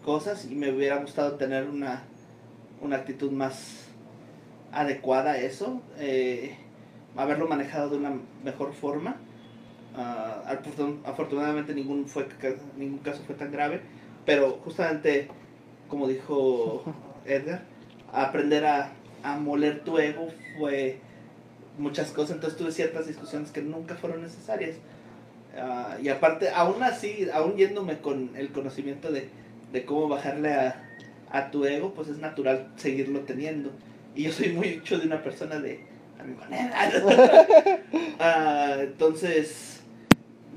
cosas 0.03 0.45
y 0.49 0.56
me 0.56 0.71
hubiera 0.71 0.97
gustado 0.97 1.34
tener 1.36 1.65
una, 1.69 2.03
una 2.82 2.97
actitud 2.97 3.32
más 3.32 3.87
adecuada 4.71 5.32
a 5.32 5.38
eso, 5.38 5.82
eh, 5.99 6.56
haberlo 7.15 7.47
manejado 7.47 7.89
de 7.91 7.97
una 7.97 8.13
mejor 8.43 8.73
forma. 8.73 9.17
Ah, 9.95 10.43
afortun- 10.47 10.99
afortunadamente 11.06 11.73
ningún, 11.73 12.08
fue, 12.08 12.27
ningún 12.77 12.99
caso 12.99 13.23
fue 13.25 13.36
tan 13.36 13.51
grave, 13.51 13.82
pero 14.25 14.60
justamente, 14.63 15.27
como 15.89 16.08
dijo 16.08 16.84
Edgar, 17.25 17.63
aprender 18.13 18.65
a, 18.65 18.91
a 19.23 19.38
moler 19.38 19.84
tu 19.84 19.97
ego 19.97 20.27
fue 20.58 20.99
muchas 21.77 22.12
cosas, 22.12 22.36
entonces 22.36 22.58
tuve 22.58 22.71
ciertas 22.71 23.08
discusiones 23.08 23.51
que 23.51 23.62
nunca 23.62 23.95
fueron 23.95 24.21
necesarias. 24.21 24.75
Ah, 25.58 25.97
y 26.01 26.10
aparte, 26.10 26.49
aún 26.49 26.84
así, 26.84 27.27
aún 27.34 27.56
yéndome 27.58 27.99
con 27.99 28.32
el 28.36 28.49
conocimiento 28.51 29.12
de, 29.12 29.30
de 29.71 29.86
cómo 29.86 30.08
bajarle 30.08 30.53
a, 30.53 30.84
a 31.32 31.49
tu 31.51 31.65
ego, 31.65 31.93
pues 31.93 32.08
es 32.10 32.19
natural 32.19 32.71
seguirlo 32.77 33.21
teniendo. 33.21 33.71
Y 34.17 34.23
yo 34.23 34.32
soy 34.32 34.49
muy 34.49 34.67
hecho 34.69 34.97
de 34.97 35.06
una 35.06 35.21
persona 35.21 35.60
de 35.60 35.80
a 36.19 36.23
mi. 36.23 36.36
Ah, 38.19 38.77
entonces, 38.80 39.82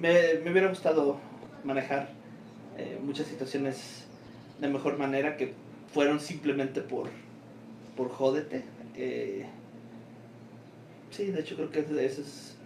me, 0.00 0.38
me 0.42 0.50
hubiera 0.50 0.68
gustado 0.68 1.20
manejar 1.62 2.08
eh, 2.78 2.98
muchas 3.04 3.26
situaciones 3.26 4.06
de 4.58 4.68
mejor 4.68 4.96
manera 4.96 5.36
que 5.36 5.52
fueron 5.92 6.20
simplemente 6.20 6.80
por, 6.80 7.10
por 7.98 8.08
jódete. 8.08 8.64
Eh, 8.96 9.44
sí, 11.10 11.26
de 11.26 11.40
hecho 11.40 11.56
creo 11.56 11.70
que 11.70 11.80
esa 11.80 12.22
es 12.22 12.56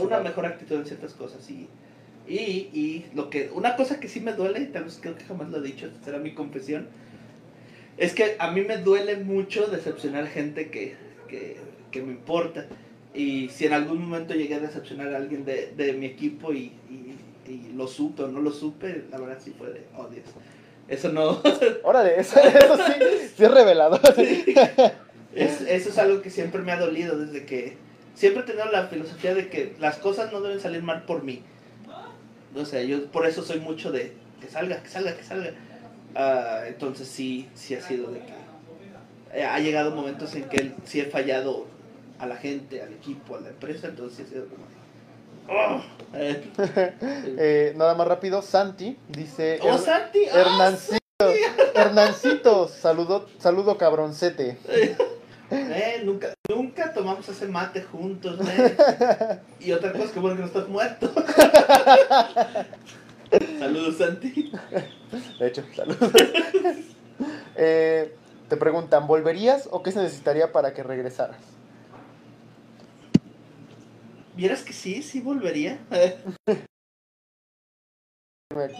una 0.00 0.20
mejor 0.20 0.46
actitud 0.46 0.76
en 0.76 0.86
ciertas 0.86 1.12
cosas 1.14 1.50
y, 1.50 1.68
y, 2.28 2.70
y 2.72 3.06
lo 3.14 3.30
que 3.30 3.50
una 3.52 3.74
cosa 3.74 3.98
que 3.98 4.06
sí 4.06 4.20
me 4.20 4.32
duele 4.32 4.60
y 4.60 4.66
tal 4.66 4.84
vez 4.84 4.98
creo 5.02 5.16
que 5.16 5.24
jamás 5.24 5.50
lo 5.50 5.58
he 5.58 5.62
dicho 5.62 5.90
será 6.04 6.18
mi 6.18 6.34
confesión 6.34 6.86
es 7.96 8.12
que 8.14 8.36
a 8.38 8.50
mí 8.50 8.62
me 8.62 8.78
duele 8.78 9.16
mucho 9.16 9.66
decepcionar 9.66 10.26
gente 10.26 10.70
que, 10.70 10.94
que, 11.28 11.56
que 11.90 12.02
me 12.02 12.12
importa 12.12 12.66
y 13.14 13.48
si 13.48 13.66
en 13.66 13.72
algún 13.72 14.02
momento 14.02 14.34
llegué 14.34 14.56
a 14.56 14.60
decepcionar 14.60 15.14
a 15.14 15.16
alguien 15.16 15.44
de, 15.44 15.72
de 15.76 15.92
mi 15.94 16.06
equipo 16.06 16.52
y, 16.52 16.72
y, 16.90 17.16
y 17.48 17.72
lo 17.74 17.86
supe 17.86 18.24
o 18.24 18.28
no 18.28 18.40
lo 18.40 18.50
supe 18.50 19.04
la 19.10 19.18
verdad 19.18 19.38
sí 19.42 19.54
fue 19.56 19.70
de 19.70 19.82
oh 19.96 20.08
Dios 20.08 20.24
eso 20.88 21.10
no 21.10 21.40
Órale, 21.82 22.20
eso, 22.20 22.38
eso 22.40 22.76
sí, 22.76 22.92
sí 23.36 23.44
es 23.44 23.50
revelador. 23.50 24.00
Es, 25.34 25.60
eso 25.60 25.90
es 25.90 25.98
algo 25.98 26.22
que 26.22 26.30
siempre 26.30 26.62
me 26.62 26.72
ha 26.72 26.78
dolido 26.78 27.18
desde 27.18 27.44
que... 27.44 27.76
Siempre 28.14 28.42
he 28.42 28.46
tenido 28.46 28.70
la 28.70 28.86
filosofía 28.86 29.34
de 29.34 29.50
que 29.50 29.74
las 29.78 29.98
cosas 29.98 30.32
no 30.32 30.40
deben 30.40 30.60
salir 30.60 30.82
mal 30.82 31.04
por 31.04 31.22
mí. 31.22 31.42
O 32.54 32.64
sea, 32.64 32.82
yo 32.82 33.06
por 33.08 33.26
eso 33.26 33.42
soy 33.42 33.60
mucho 33.60 33.92
de 33.92 34.12
que 34.40 34.48
salga, 34.48 34.82
que 34.82 34.88
salga, 34.88 35.14
que 35.14 35.22
salga. 35.22 35.50
Ah, 36.16 36.62
entonces 36.66 37.06
sí, 37.08 37.48
sí 37.54 37.74
ha 37.74 37.82
sido 37.82 38.10
de 38.10 38.20
que... 38.20 39.38
eh, 39.38 39.44
ha 39.44 39.58
llegado 39.60 39.90
momentos 39.90 40.34
en 40.34 40.44
que 40.48 40.72
sí 40.84 41.00
he 41.00 41.04
fallado 41.06 41.66
a 42.18 42.26
la 42.26 42.36
gente, 42.36 42.80
al 42.82 42.92
equipo, 42.94 43.36
a 43.36 43.40
la 43.40 43.48
empresa, 43.50 43.88
entonces 43.88 44.16
sí 44.16 44.22
ha 44.24 44.26
sido 44.28 44.46
como... 44.48 44.64
de, 44.66 44.74
"Oh", 45.48 45.82
eh, 46.14 46.42
Eh, 47.38 47.74
nada 47.76 47.94
más 47.94 48.08
rápido, 48.08 48.40
Santi 48.40 48.96
dice... 49.08 49.58
¡Oh, 49.62 49.72
Her- 49.74 49.78
Santi! 49.78 50.20
¡Ah, 50.32 50.38
Hernancito, 50.40 51.00
Hernancito, 51.74 52.68
saludo, 52.68 53.28
saludo 53.38 53.76
cabroncete. 53.76 54.58
Eh, 55.48 56.02
nunca, 56.04 56.34
nunca 56.48 56.92
tomamos 56.92 57.28
ese 57.28 57.46
mate 57.46 57.80
juntos, 57.80 58.36
eh. 58.48 59.38
Y 59.60 59.70
otra 59.70 59.92
cosa, 59.92 60.12
que 60.12 60.18
bueno 60.18 60.34
que 60.34 60.40
no 60.42 60.46
estás 60.48 60.66
muerto. 60.68 61.12
Saludos, 63.58 63.96
Santi. 63.98 64.52
De 65.38 65.46
hecho, 65.46 65.64
saludos. 65.74 66.12
Eh, 67.58 68.14
te 68.50 68.56
preguntan, 68.58 69.06
¿volverías 69.06 69.66
o 69.72 69.82
qué 69.82 69.90
se 69.90 69.98
necesitaría 70.00 70.52
para 70.52 70.74
que 70.74 70.82
regresaras? 70.82 71.38
¿Vieras 74.36 74.62
que 74.62 74.74
sí? 74.74 75.02
Sí 75.02 75.20
volvería. 75.20 75.78
Eh, 75.90 76.18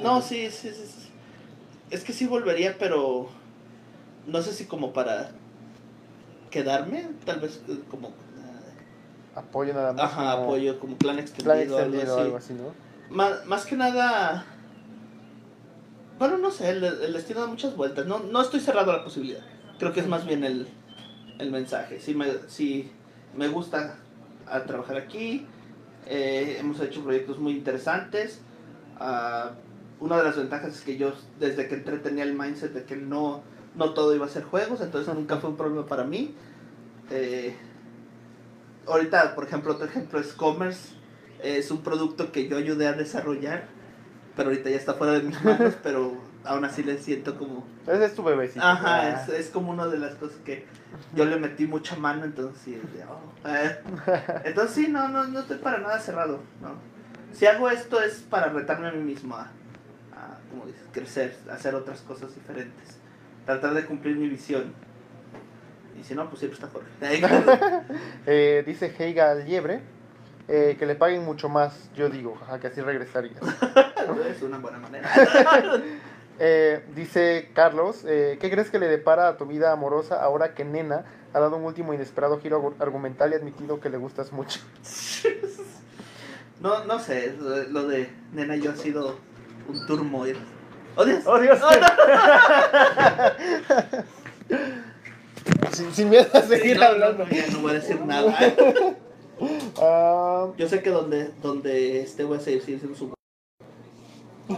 No, 0.02 0.20
sí, 0.20 0.50
sí, 0.50 0.70
sí. 0.74 1.08
Es 1.90 2.04
que 2.04 2.12
sí 2.12 2.26
volvería, 2.26 2.76
pero 2.78 3.28
no 4.26 4.42
sé 4.42 4.52
si 4.52 4.66
como 4.66 4.92
para 4.92 5.30
quedarme, 6.50 7.08
tal 7.24 7.40
vez 7.40 7.60
eh, 7.68 7.78
como... 7.90 8.08
ah, 9.34 9.40
Apoyo 9.40 9.72
nada 9.72 9.92
más. 9.94 10.04
Ajá, 10.04 10.32
como 10.36 10.44
apoyo, 10.44 10.78
como 10.80 10.96
plan 10.96 11.18
extendido, 11.18 11.44
Plan 11.44 11.58
algo 11.60 11.78
extendido 11.80 12.12
o 12.12 12.16
así. 12.18 12.24
algo 12.24 12.36
así, 12.36 12.52
¿no? 12.54 12.85
Más, 13.10 13.46
más 13.46 13.64
que 13.66 13.76
nada. 13.76 14.44
Bueno, 16.18 16.38
no 16.38 16.50
sé, 16.50 16.70
el, 16.70 16.82
el 16.84 17.12
destino 17.12 17.40
da 17.40 17.46
muchas 17.46 17.76
vueltas. 17.76 18.06
No, 18.06 18.20
no 18.20 18.40
estoy 18.40 18.60
cerrado 18.60 18.90
a 18.92 18.96
la 18.98 19.04
posibilidad. 19.04 19.42
Creo 19.78 19.92
que 19.92 20.00
es 20.00 20.08
más 20.08 20.26
bien 20.26 20.44
el, 20.44 20.66
el 21.38 21.50
mensaje. 21.50 22.00
Sí 22.00 22.14
me, 22.14 22.26
sí 22.48 22.90
me 23.34 23.48
gusta 23.48 23.98
a 24.46 24.64
trabajar 24.64 24.96
aquí. 24.96 25.46
eh, 26.06 26.56
hemos 26.60 26.80
hecho 26.80 27.02
proyectos 27.02 27.38
muy 27.38 27.52
interesantes. 27.52 28.40
Ah, 28.98 29.52
una 30.00 30.18
de 30.18 30.24
las 30.24 30.36
ventajas 30.36 30.74
es 30.74 30.80
que 30.82 30.96
yo 30.96 31.12
desde 31.38 31.68
que 31.68 31.74
entré 31.76 31.98
tenía 31.98 32.24
el 32.24 32.34
mindset 32.34 32.72
de 32.72 32.84
que 32.84 32.96
no, 32.96 33.42
no 33.74 33.92
todo 33.94 34.14
iba 34.14 34.26
a 34.26 34.28
ser 34.28 34.44
juegos, 34.44 34.80
entonces 34.80 35.12
nunca 35.14 35.38
fue 35.38 35.50
un 35.50 35.56
problema 35.56 35.86
para 35.86 36.04
mí. 36.04 36.34
Eh, 37.10 37.56
ahorita, 38.86 39.34
por 39.34 39.44
ejemplo, 39.44 39.72
otro 39.74 39.86
ejemplo 39.86 40.20
es 40.20 40.32
Commerce. 40.32 40.95
Es 41.42 41.70
un 41.70 41.82
producto 41.82 42.32
que 42.32 42.48
yo 42.48 42.56
ayudé 42.56 42.86
a 42.86 42.92
desarrollar, 42.92 43.64
pero 44.36 44.50
ahorita 44.50 44.70
ya 44.70 44.76
está 44.76 44.94
fuera 44.94 45.14
de 45.14 45.22
mis 45.22 45.42
manos, 45.44 45.74
pero 45.82 46.14
aún 46.44 46.64
así 46.64 46.82
le 46.82 46.98
siento 46.98 47.36
como... 47.38 47.66
Ese 47.86 48.04
es 48.04 48.14
tu 48.14 48.22
bebecito. 48.22 48.64
Ajá, 48.64 49.00
Ah. 49.02 49.10
es, 49.10 49.28
es 49.28 49.50
como 49.50 49.70
una 49.72 49.86
de 49.86 49.98
las 49.98 50.14
cosas 50.14 50.36
que 50.44 50.64
yo 51.14 51.24
le 51.24 51.36
metí 51.38 51.66
mucha 51.66 51.96
mano, 51.96 52.24
entonces 52.24 52.60
sí, 52.62 52.80
oh, 53.08 53.48
eh. 53.48 53.78
Entonces 54.44 54.74
sí, 54.74 54.88
no, 54.88 55.08
no, 55.08 55.24
no 55.24 55.40
estoy 55.40 55.58
para 55.58 55.78
nada 55.78 55.98
cerrado, 55.98 56.40
¿no? 56.60 56.74
Si 57.32 57.46
hago 57.46 57.68
esto 57.68 58.00
es 58.00 58.20
para 58.30 58.48
retarme 58.48 58.88
a 58.88 58.92
mí 58.92 59.02
mismo 59.02 59.36
a, 59.36 59.42
a, 59.42 60.38
como 60.50 60.66
dices, 60.66 60.82
crecer, 60.92 61.36
hacer 61.50 61.74
otras 61.74 62.00
cosas 62.00 62.34
diferentes, 62.34 62.96
tratar 63.44 63.74
de 63.74 63.84
cumplir 63.84 64.16
mi 64.16 64.28
visión. 64.28 64.72
Y 66.00 66.04
si 66.04 66.14
no, 66.14 66.28
pues 66.28 66.40
siempre 66.40 66.58
está 66.58 66.68
Jorge. 66.68 66.88
Eh, 68.26 68.62
dice 68.66 68.94
Heiga 68.98 69.34
Liebre 69.34 69.80
eh, 70.48 70.76
que 70.78 70.86
le 70.86 70.94
paguen 70.94 71.24
mucho 71.24 71.48
más, 71.48 71.90
yo 71.96 72.08
digo, 72.08 72.36
jaja, 72.36 72.60
que 72.60 72.66
así 72.68 72.80
regresarías. 72.80 73.36
es 74.30 74.42
una 74.42 74.58
buena 74.58 74.78
manera. 74.78 75.08
Eh, 76.38 76.84
dice 76.94 77.48
Carlos, 77.54 78.04
eh, 78.06 78.36
¿qué 78.38 78.50
crees 78.50 78.70
que 78.70 78.78
le 78.78 78.88
depara 78.88 79.26
a 79.26 79.36
tu 79.38 79.46
vida 79.46 79.72
amorosa 79.72 80.22
ahora 80.22 80.52
que 80.54 80.66
Nena 80.66 81.06
ha 81.32 81.40
dado 81.40 81.56
un 81.56 81.64
último 81.64 81.94
inesperado 81.94 82.38
giro 82.40 82.60
argu- 82.60 82.74
argumental 82.78 83.30
y 83.30 83.34
ha 83.34 83.36
admitido 83.38 83.80
que 83.80 83.88
le 83.88 83.96
gustas 83.96 84.32
mucho? 84.32 84.60
No, 86.60 86.84
no 86.84 86.98
sé, 86.98 87.34
lo 87.70 87.88
de- 87.88 88.10
nena 88.34 88.54
y 88.56 88.60
yo 88.60 88.72
ha 88.72 88.76
sido 88.76 89.16
un 89.66 89.86
turmoil. 89.86 90.36
¡Oh, 90.96 91.06
Dios! 91.06 91.22
¡Oh, 91.26 91.38
Dios! 91.38 91.58
sin, 95.72 95.94
sin 95.94 96.10
miedo 96.10 96.26
a 96.32 96.42
seguir 96.42 96.78
no, 96.78 96.84
hablando. 96.86 97.24
no 97.52 97.58
voy 97.60 97.70
a 97.70 97.74
decir 97.74 98.00
nada. 98.04 98.36
Ah, 99.80 100.48
Yo 100.56 100.68
sé 100.68 100.82
que 100.82 100.90
donde, 100.90 101.30
donde 101.42 102.00
este 102.00 102.24
voy 102.24 102.38
a 102.38 102.40
seguir 102.40 102.62
siendo 102.62 102.94
su... 102.94 103.12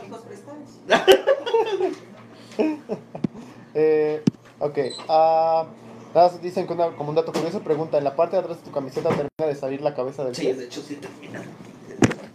Eh, 3.75 4.23
ok. 4.59 4.79
ah, 5.09 5.67
nada 6.15 6.29
más 6.31 6.43
dicen 6.43 6.67
que 6.67 6.73
una- 6.73 6.97
como 6.97 7.11
un 7.11 7.15
dato 7.15 7.33
curioso, 7.33 7.61
pregunta, 7.61 7.99
¿en 7.99 8.05
la 8.05 8.17
parte 8.17 8.35
de 8.37 8.41
atrás 8.43 8.59
de 8.59 8.65
tu 8.65 8.71
camiseta 8.73 9.09
termina 9.11 9.29
de 9.47 9.55
salir 9.55 9.81
la 9.83 9.95
cabeza 9.95 10.25
del 10.25 10.35
Sí, 10.35 10.41
pie? 10.43 10.55
de 10.55 10.65
hecho 10.65 10.81
sí 10.83 10.97
termina. 10.97 11.43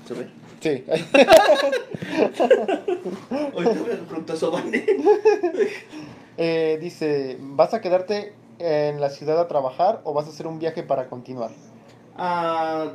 ¿Se 0.08 0.14
ve? 0.14 0.30
Sí. 0.62 0.86
Ahorita 3.54 3.74
me 3.74 3.96
preguntó 4.08 4.36
Sobani. 4.38 4.84
Eh, 6.36 6.80
dice, 6.82 7.38
¿vas 7.40 7.76
a 7.76 7.82
quedarte 7.82 8.34
en 8.58 9.00
la 9.00 9.12
ciudad 9.12 9.40
a 9.40 9.48
trabajar 9.48 10.02
o 10.04 10.14
vas 10.14 10.26
a 10.26 10.30
hacer 10.30 10.48
un 10.48 10.58
viaje 10.58 10.82
para 10.82 11.08
continuar? 11.08 11.52
Ah, 12.18 12.92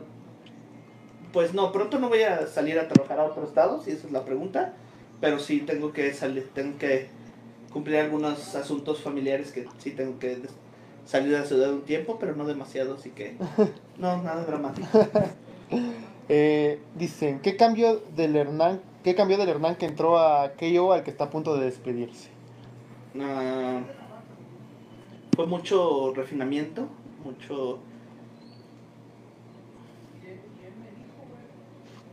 pues 1.32 1.54
no, 1.54 1.72
pronto 1.72 1.98
no 1.98 2.08
voy 2.08 2.22
a 2.22 2.46
salir 2.46 2.78
a 2.78 2.88
trabajar 2.88 3.20
a 3.20 3.24
otro 3.24 3.44
estado, 3.44 3.82
si 3.82 3.90
esa 3.90 4.06
es 4.06 4.12
la 4.12 4.24
pregunta. 4.24 4.74
Pero 5.20 5.38
sí 5.38 5.60
tengo 5.60 5.92
que 5.92 6.14
salir, 6.14 6.48
tengo 6.54 6.78
que 6.78 7.08
cumplir 7.72 7.98
algunos 7.98 8.54
asuntos 8.54 9.02
familiares 9.02 9.52
que 9.52 9.66
sí 9.78 9.90
tengo 9.90 10.18
que 10.18 10.38
salir 11.04 11.32
de 11.32 11.40
la 11.40 11.44
ciudad 11.44 11.72
un 11.72 11.82
tiempo, 11.82 12.18
pero 12.20 12.36
no 12.36 12.44
demasiado, 12.44 12.94
así 12.94 13.10
que 13.10 13.36
no, 13.98 14.22
nada 14.22 14.44
dramático. 14.44 14.88
Eh, 16.30 16.78
dicen, 16.94 17.40
¿qué 17.40 17.56
cambio 17.56 18.02
del 18.14 18.36
Hernán, 18.36 18.82
qué 19.02 19.14
cambió 19.14 19.38
del 19.38 19.48
Hernán 19.48 19.76
que 19.76 19.86
entró 19.86 20.18
a 20.18 20.52
KO 20.52 20.92
al 20.92 21.02
que 21.02 21.10
está 21.10 21.24
a 21.24 21.30
punto 21.30 21.56
de 21.56 21.64
despedirse? 21.64 22.28
Ah, 23.18 23.80
fue 25.34 25.46
mucho 25.46 26.12
refinamiento, 26.14 26.86
mucho... 27.24 27.78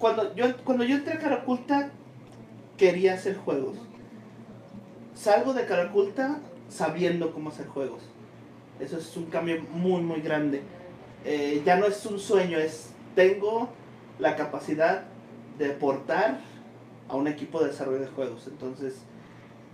Cuando 0.06 0.36
yo, 0.36 0.56
cuando 0.58 0.84
yo 0.84 0.98
entré 0.98 1.16
a 1.16 1.18
Caraculta, 1.18 1.90
quería 2.78 3.16
hacer 3.16 3.38
juegos. 3.38 3.76
Salgo 5.16 5.56
de 5.56 5.66
Caraculta 5.66 6.42
sabiendo 6.70 7.34
cómo 7.34 7.50
hacer 7.50 7.66
juegos. 7.66 8.04
Eso 8.80 9.00
es 9.00 9.18
un 9.18 9.26
cambio 9.32 9.64
muy, 9.72 10.04
muy 10.04 10.22
grande. 10.22 10.62
Eh, 11.24 11.64
ya 11.66 11.78
no 11.78 11.88
es 11.88 12.06
un 12.06 12.20
sueño, 12.20 12.60
es 12.60 12.92
tengo 13.16 13.70
la 14.20 14.36
capacidad 14.36 15.06
de 15.58 15.72
aportar 15.72 16.38
a 17.10 17.16
un 17.16 17.28
equipo 17.28 17.60
de 17.62 17.70
desarrollo 17.70 18.02
de 18.02 18.08
juegos. 18.10 18.46
Entonces, 18.46 18.98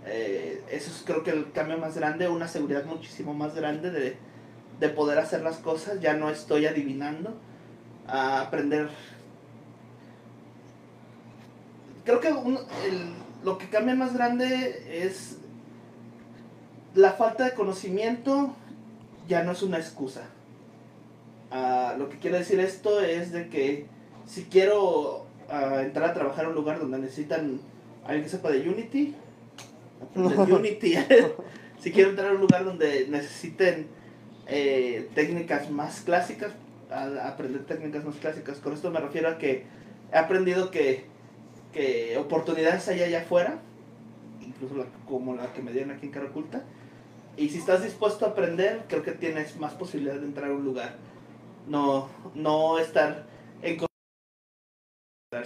eh, 0.06 0.62
eso 0.70 0.90
es 0.92 1.02
creo 1.04 1.22
que 1.24 1.32
el 1.32 1.52
cambio 1.52 1.76
más 1.76 1.94
grande, 1.94 2.26
una 2.30 2.48
seguridad 2.48 2.86
muchísimo 2.86 3.34
más 3.34 3.54
grande 3.54 3.90
de, 3.90 4.16
de 4.80 4.88
poder 4.88 5.18
hacer 5.18 5.42
las 5.42 5.58
cosas. 5.58 6.00
Ya 6.00 6.14
no 6.14 6.30
estoy 6.30 6.64
adivinando, 6.64 7.34
a 8.06 8.40
aprender. 8.40 8.88
Creo 12.04 12.20
que 12.20 12.32
un- 12.32 12.58
el- 12.84 13.12
lo 13.44 13.58
que 13.58 13.68
cambia 13.68 13.94
más 13.94 14.14
grande 14.14 14.82
es 15.06 15.36
la 16.94 17.12
falta 17.12 17.44
de 17.44 17.54
conocimiento, 17.54 18.54
ya 19.28 19.42
no 19.42 19.52
es 19.52 19.62
una 19.62 19.78
excusa. 19.78 20.22
Ah, 21.50 21.94
lo 21.98 22.08
que 22.08 22.18
quiero 22.18 22.38
decir 22.38 22.60
esto 22.60 23.00
es 23.00 23.32
de 23.32 23.48
que 23.48 23.86
si 24.26 24.44
quiero 24.44 25.26
ah, 25.48 25.82
entrar 25.82 26.10
a 26.10 26.14
trabajar 26.14 26.46
a 26.46 26.48
un 26.48 26.54
lugar 26.54 26.78
donde 26.78 26.98
necesitan 26.98 27.60
alguien 28.04 28.24
que 28.24 28.30
sepa 28.30 28.50
de 28.50 28.68
Unity, 28.68 29.14
aprender 30.10 30.52
Unity. 30.52 30.94
si 31.78 31.92
quiero 31.92 32.10
entrar 32.10 32.30
a 32.30 32.34
un 32.34 32.40
lugar 32.40 32.64
donde 32.64 33.06
necesiten 33.08 33.86
eh, 34.46 35.08
técnicas 35.14 35.70
más 35.70 36.00
clásicas, 36.00 36.52
a 36.90 37.28
aprender 37.28 37.64
técnicas 37.64 38.04
más 38.04 38.16
clásicas. 38.16 38.58
Con 38.58 38.72
esto 38.72 38.90
me 38.90 39.00
refiero 39.00 39.28
a 39.28 39.38
que 39.38 39.64
he 40.12 40.16
aprendido 40.18 40.70
que, 40.70 41.04
que 41.72 42.16
oportunidades 42.18 42.86
hay 42.88 43.02
allá 43.02 43.20
afuera, 43.22 43.58
incluso 44.40 44.74
la- 44.76 44.86
como 45.06 45.34
la 45.34 45.52
que 45.52 45.62
me 45.62 45.72
dieron 45.72 45.90
aquí 45.90 46.06
en 46.06 46.12
Caraculta. 46.12 46.62
Y 47.36 47.48
si 47.48 47.58
estás 47.58 47.82
dispuesto 47.82 48.26
a 48.26 48.30
aprender, 48.30 48.84
creo 48.88 49.02
que 49.02 49.12
tienes 49.12 49.56
más 49.56 49.72
posibilidad 49.74 50.16
de 50.16 50.26
entrar 50.26 50.50
a 50.50 50.54
un 50.54 50.64
lugar. 50.64 50.96
No, 51.66 52.08
no 52.34 52.78
estar 52.78 53.24
en 53.62 53.78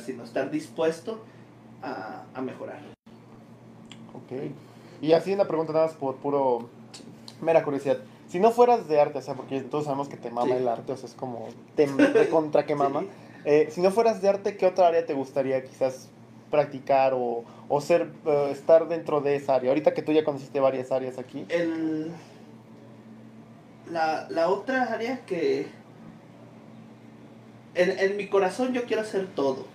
sino 0.05 0.25
estar 0.25 0.51
dispuesto 0.51 1.21
a, 1.83 2.25
a 2.35 2.41
mejorar. 2.43 2.81
Ok. 4.15 4.51
Y 5.01 5.13
así 5.13 5.33
una 5.33 5.47
pregunta 5.47 5.73
nada 5.73 5.87
más 5.87 5.95
por 5.95 6.17
puro 6.17 6.69
mera 7.41 7.63
curiosidad. 7.63 7.99
si 8.29 8.41
no 8.41 8.51
fueras 8.51 8.89
de 8.89 9.01
arte, 9.01 9.19
o 9.19 9.23
sea, 9.23 9.35
porque 9.35 9.61
todos 9.61 9.85
sabemos 9.85 10.09
que 10.09 10.17
te 10.17 10.31
mama 10.31 10.57
Sí. 10.57 10.63
el 10.63 10.69
arte, 10.69 10.93
o 10.93 10.97
sea, 10.97 11.09
es 11.09 11.15
como 11.15 11.49
te 11.77 11.87
contra 12.31 12.67
que 12.67 12.75
mama. 12.75 13.03
Sí. 13.03 13.09
Eh, 13.45 13.69
si 13.71 13.81
no 13.81 13.93
fueras 13.93 14.21
de 14.21 14.29
arte, 14.29 14.57
¿qué 14.57 14.67
otra 14.67 14.89
área 14.89 15.07
te 15.07 15.15
gustaría 15.15 15.63
quizás 15.63 16.09
practicar 16.51 17.13
o, 17.15 17.45
o 17.69 17.81
ser, 17.81 18.11
eh, 18.25 18.49
estar 18.53 18.89
dentro 18.89 19.21
de 19.21 19.37
esa 19.37 19.57
área? 19.57 19.71
Ahorita 19.71 19.95
que 19.95 20.03
tú 20.03 20.13
ya 20.13 20.25
conociste 20.25 20.61
varias 20.61 20.93
áreas 20.93 21.19
aquí. 21.19 21.45
El, 21.49 22.11
la, 23.91 24.27
la 24.31 24.49
otra 24.49 24.85
área 24.85 25.25
que... 25.27 25.67
En, 27.75 27.99
en 27.99 28.17
mi 28.17 28.29
corazón 28.29 28.73
yo 28.73 28.85
quiero 28.85 29.03
hacer 29.03 29.27
todo, 29.35 29.67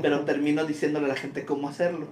pero 0.00 0.20
termino 0.24 0.64
diciéndole 0.64 1.06
a 1.06 1.08
la 1.10 1.16
gente 1.16 1.44
cómo 1.44 1.68
hacerlo. 1.68 2.06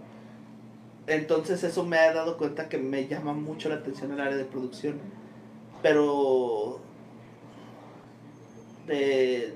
Entonces 1.07 1.65
eso 1.65 1.85
me 1.85 1.99
ha 1.99 2.13
dado 2.13 2.37
cuenta 2.37 2.69
que 2.69 2.79
me 2.79 3.09
llama 3.09 3.33
mucho 3.33 3.69
la 3.69 3.77
atención 3.77 4.13
el 4.13 4.21
área 4.21 4.37
de 4.37 4.45
producción. 4.45 5.01
Pero... 5.83 6.81
De... 8.87 9.55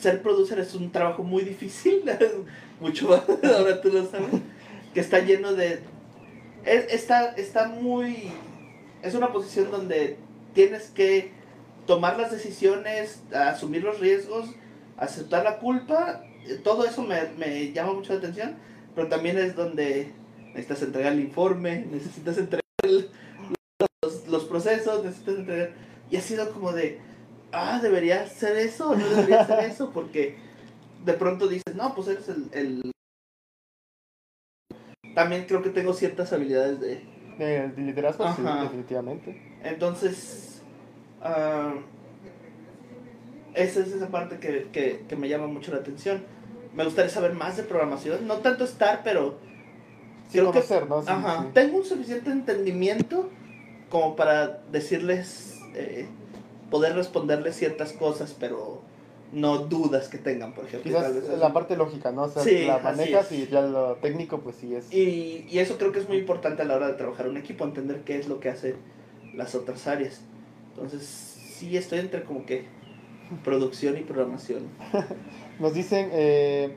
Ser 0.00 0.22
producer 0.22 0.58
es 0.58 0.74
un 0.74 0.90
trabajo 0.90 1.22
muy 1.22 1.42
difícil, 1.44 2.02
mucho 2.80 3.08
más, 3.08 3.22
ahora 3.44 3.80
tú 3.82 3.90
lo 3.90 4.06
sabes, 4.06 4.28
que 4.94 5.00
está 5.00 5.18
lleno 5.20 5.52
de 5.52 5.80
es- 6.64 6.92
está, 6.92 7.32
está 7.32 7.68
muy... 7.68 8.30
Es 9.02 9.14
una 9.14 9.32
posición 9.32 9.70
donde 9.70 10.16
tienes 10.54 10.88
que 10.90 11.32
tomar 11.86 12.18
las 12.18 12.30
decisiones, 12.30 13.22
asumir 13.34 13.82
los 13.82 13.98
riesgos, 14.00 14.46
aceptar 14.96 15.44
la 15.44 15.58
culpa. 15.58 16.22
eh, 16.46 16.54
Todo 16.62 16.84
eso 16.86 17.02
me, 17.02 17.16
me 17.38 17.72
llama 17.72 17.94
mucho 17.94 18.12
la 18.12 18.18
atención, 18.20 18.56
pero 18.94 19.08
también 19.08 19.38
es 19.38 19.54
donde 19.56 20.12
necesitas 20.54 20.82
entregar 20.82 21.12
el 21.12 21.20
informe, 21.20 21.86
necesitas 21.90 22.36
entregar 22.38 22.62
el- 22.82 23.08
los, 24.02 24.26
los 24.28 24.44
procesos, 24.44 25.04
necesitas 25.04 25.36
entregar... 25.38 25.70
Y 26.10 26.16
ha 26.16 26.20
sido 26.20 26.50
como 26.52 26.72
de, 26.72 26.98
ah, 27.52 27.78
debería 27.82 28.22
hacer 28.22 28.56
eso 28.56 28.94
no 28.94 29.06
debería 29.08 29.40
hacer 29.42 29.60
eso, 29.70 29.90
porque 29.90 30.36
de 31.04 31.12
pronto 31.14 31.48
dices, 31.48 31.74
no, 31.74 31.94
pues 31.94 32.08
eres 32.08 32.28
el- 32.28 32.48
el 32.52 32.92
también 35.14 35.44
creo 35.46 35.62
que 35.62 35.70
tengo 35.70 35.92
ciertas 35.92 36.32
habilidades 36.32 36.80
de... 36.80 37.04
De, 37.38 37.68
de 37.68 37.82
liderazgo, 37.82 38.26
sí, 38.34 38.42
definitivamente. 38.62 39.58
Entonces, 39.64 40.62
ah, 41.22 41.72
esa 43.54 43.80
es 43.80 43.88
esa 43.88 44.08
parte 44.08 44.38
que, 44.38 44.68
que, 44.72 45.04
que 45.08 45.16
me 45.16 45.28
llama 45.28 45.46
mucho 45.46 45.72
la 45.72 45.78
atención. 45.78 46.22
Me 46.74 46.84
gustaría 46.84 47.10
saber 47.10 47.32
más 47.32 47.56
de 47.56 47.62
programación, 47.64 48.26
no 48.26 48.36
tanto 48.36 48.64
estar, 48.64 49.00
pero 49.02 49.38
Sí, 50.28 50.38
Creo 50.38 50.52
que- 50.52 50.60
conocer, 50.60 50.88
¿no? 50.88 51.02
Sí, 51.02 51.08
ajá, 51.10 51.42
sí. 51.42 51.48
tengo 51.54 51.78
un 51.78 51.84
suficiente 51.84 52.30
entendimiento 52.30 53.28
como 53.88 54.14
para 54.14 54.60
decirles, 54.70 55.58
eh, 55.74 56.06
poder 56.70 56.94
responderles 56.94 57.56
ciertas 57.56 57.92
cosas, 57.92 58.34
pero 58.38 58.82
no 59.32 59.58
dudas 59.58 60.08
que 60.08 60.18
tengan, 60.18 60.54
por 60.54 60.64
ejemplo. 60.64 60.90
Quizás 60.90 61.02
tal 61.04 61.20
vez 61.20 61.38
la 61.38 61.52
parte 61.52 61.76
lógica, 61.76 62.10
¿no? 62.10 62.22
O 62.22 62.28
sea, 62.28 62.42
Sí, 62.42 62.64
la 62.64 62.78
manejas 62.78 63.30
y 63.32 63.46
ya 63.46 63.62
lo 63.62 63.94
técnico, 63.96 64.38
pues 64.40 64.56
sí 64.56 64.74
es. 64.74 64.92
Y, 64.92 65.46
y 65.48 65.58
eso 65.58 65.78
creo 65.78 65.92
que 65.92 66.00
es 66.00 66.08
muy 66.08 66.18
importante 66.18 66.62
a 66.62 66.64
la 66.64 66.76
hora 66.76 66.88
de 66.88 66.94
trabajar 66.94 67.28
un 67.28 67.36
equipo, 67.36 67.64
entender 67.64 68.02
qué 68.04 68.18
es 68.18 68.28
lo 68.28 68.40
que 68.40 68.48
hace 68.48 68.76
las 69.34 69.54
otras 69.54 69.86
áreas. 69.86 70.20
Entonces, 70.74 71.02
sí 71.04 71.76
estoy 71.76 72.00
entre 72.00 72.24
como 72.24 72.46
que 72.46 72.64
producción 73.44 73.96
y 73.96 74.00
programación. 74.00 74.68
Nos 75.60 75.74
dicen, 75.74 76.08
eh, 76.12 76.74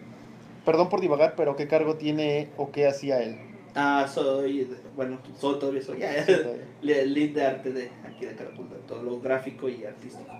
perdón 0.66 0.90
por 0.90 1.02
divagar, 1.02 1.34
pero 1.36 1.56
¿qué 1.56 1.68
cargo 1.68 1.96
tiene 1.96 2.50
o 2.58 2.72
qué 2.72 2.88
hacía 2.88 3.22
él? 3.24 3.38
Ah, 3.76 4.08
soy, 4.08 4.68
bueno, 4.96 5.18
soy 5.40 5.58
todavía 5.60 5.82
soy 5.82 6.00
ya, 6.00 6.26
Sí, 6.26 6.34
le- 6.82 7.06
lead 7.08 7.30
de 7.34 7.46
arte 7.46 7.72
de 7.72 7.90
aquí 8.06 8.26
de 8.26 8.36
Caracol, 8.36 8.70
de 8.70 8.76
todo 8.88 9.02
lo 9.04 9.20
gráfico 9.20 9.68
y 9.70 9.84
artístico. 9.86 10.32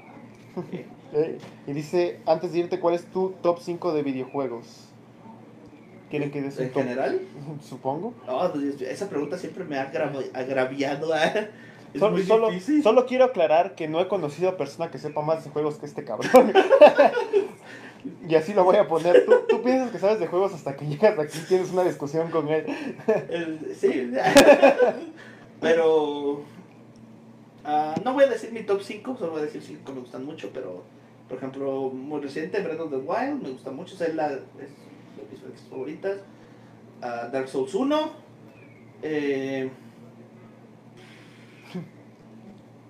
Eh, 0.72 0.86
Eh, 1.16 1.38
y 1.68 1.74
dice, 1.74 2.20
antes 2.26 2.54
de 2.54 2.60
irte, 2.60 2.80
¿cuál 2.80 2.96
es 2.96 3.06
tu 3.06 3.36
top 3.44 3.60
5 3.62 3.94
de 3.94 4.02
videojuegos? 4.02 4.66
¿Quieren 6.10 6.32
que 6.32 6.42
des 6.42 6.60
¿En 6.60 6.72
top? 6.72 6.82
general? 6.82 7.22
Supongo. 7.70 8.14
Oh, 8.28 8.52
esa 8.82 9.10
pregunta 9.10 9.38
siempre 9.38 9.64
me 9.64 9.78
ha 9.78 9.84
agra- 9.84 10.12
agraviado. 10.34 11.14
ah. 11.14 11.32
Es 11.94 12.02
muy 12.02 12.24
solo, 12.24 12.50
solo 12.82 13.06
quiero 13.06 13.26
aclarar 13.26 13.76
que 13.76 13.88
no 13.88 14.00
he 14.02 14.08
conocido 14.08 14.50
a 14.50 14.58
persona 14.58 14.90
que 14.90 14.98
sepa 14.98 15.22
más 15.22 15.44
de 15.44 15.52
juegos 15.52 15.78
que 15.78 15.86
este 15.86 16.04
cabrón. 16.04 16.52
y 18.28 18.36
así 18.36 18.54
lo 18.54 18.64
voy 18.64 18.78
a 18.78 18.88
poner. 18.88 19.26
¿Tú, 19.26 19.34
tú 19.48 19.62
piensas 19.62 19.92
que 19.92 20.00
sabes 20.00 20.20
de 20.20 20.28
juegos 20.28 20.54
hasta 20.54 20.76
que 20.76 20.86
llegas 20.86 21.18
aquí 21.20 21.40
y 21.40 21.48
tienes 21.48 21.72
una 21.72 21.84
discusión 21.84 22.30
con 22.32 22.48
él. 22.50 22.66
Sí, 23.76 24.12
pero 25.62 26.42
ah, 27.64 27.96
no 28.04 28.14
voy 28.14 28.26
a 28.26 28.28
decir 28.30 28.52
mi 28.52 28.64
top 28.64 28.82
5, 28.82 29.18
solo 29.18 29.32
voy 29.32 29.42
a 29.42 29.46
decir 29.46 29.62
5 29.62 29.82
que 29.86 29.92
me 29.94 30.00
gustan 30.02 30.26
mucho, 30.26 30.52
pero 30.54 30.84
por 31.28 31.38
ejemplo, 31.38 31.90
muy 31.90 32.22
reciente, 32.22 32.62
Breath 32.62 32.82
of 32.82 32.92
the 32.92 32.98
Wild, 32.98 33.42
me 33.42 33.50
gusta 33.52 33.72
mucho, 33.72 33.96
Zelda 33.96 34.32
es 34.32 34.40
de 34.60 35.50
mis 35.52 35.62
favoritas, 35.70 36.18
Ah, 37.02 37.28
Dark 37.32 37.50
Souls 37.50 37.74
1, 37.76 38.12
eh, 39.02 39.70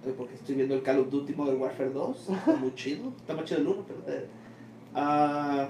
eh, 0.06 0.14
porque 0.16 0.36
estoy 0.36 0.54
viendo 0.56 0.76
el 0.76 0.84
Call 0.84 1.00
of 1.00 1.10
Duty 1.10 1.34
Modern 1.34 1.60
Warfare 1.60 1.90
2, 1.90 2.30
está 2.30 2.56
muy 2.58 2.76
chido, 2.76 3.12
está 3.18 3.34
más 3.34 3.46
chido 3.46 3.62
el 3.62 3.68
1, 3.68 3.86
pero... 3.88 4.16
eh, 4.16 4.28
ah, 4.96 5.68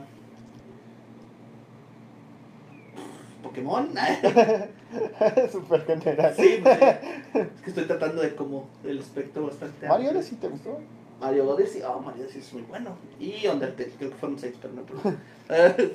Pokémon, 3.42 3.90
Súper 5.52 5.86
general. 5.86 6.34
Sí, 6.36 6.60
pues, 6.64 6.80
sí. 6.80 7.40
es 7.40 7.62
que 7.62 7.70
estoy 7.70 7.86
tratando 7.86 8.22
de 8.22 8.36
como 8.36 8.68
el 8.86 9.00
espectro 9.00 9.46
bastante 9.46 9.88
Mario. 9.88 10.12
Odyssey 10.12 10.38
te 10.38 10.48
gustó. 10.48 10.80
Mario 11.20 11.50
Odyssey, 11.50 11.82
oh, 11.84 12.00
Mario 12.00 12.24
Odyssey 12.24 12.42
es 12.42 12.54
muy 12.54 12.62
bueno. 12.64 12.92
Y 13.20 13.46
Undertale, 13.48 13.92
creo 13.98 14.10
que 14.12 14.16
fueron 14.16 14.40
seis, 14.40 14.56
pero 14.62 14.74
no 14.74 14.84
pero- 14.84 15.16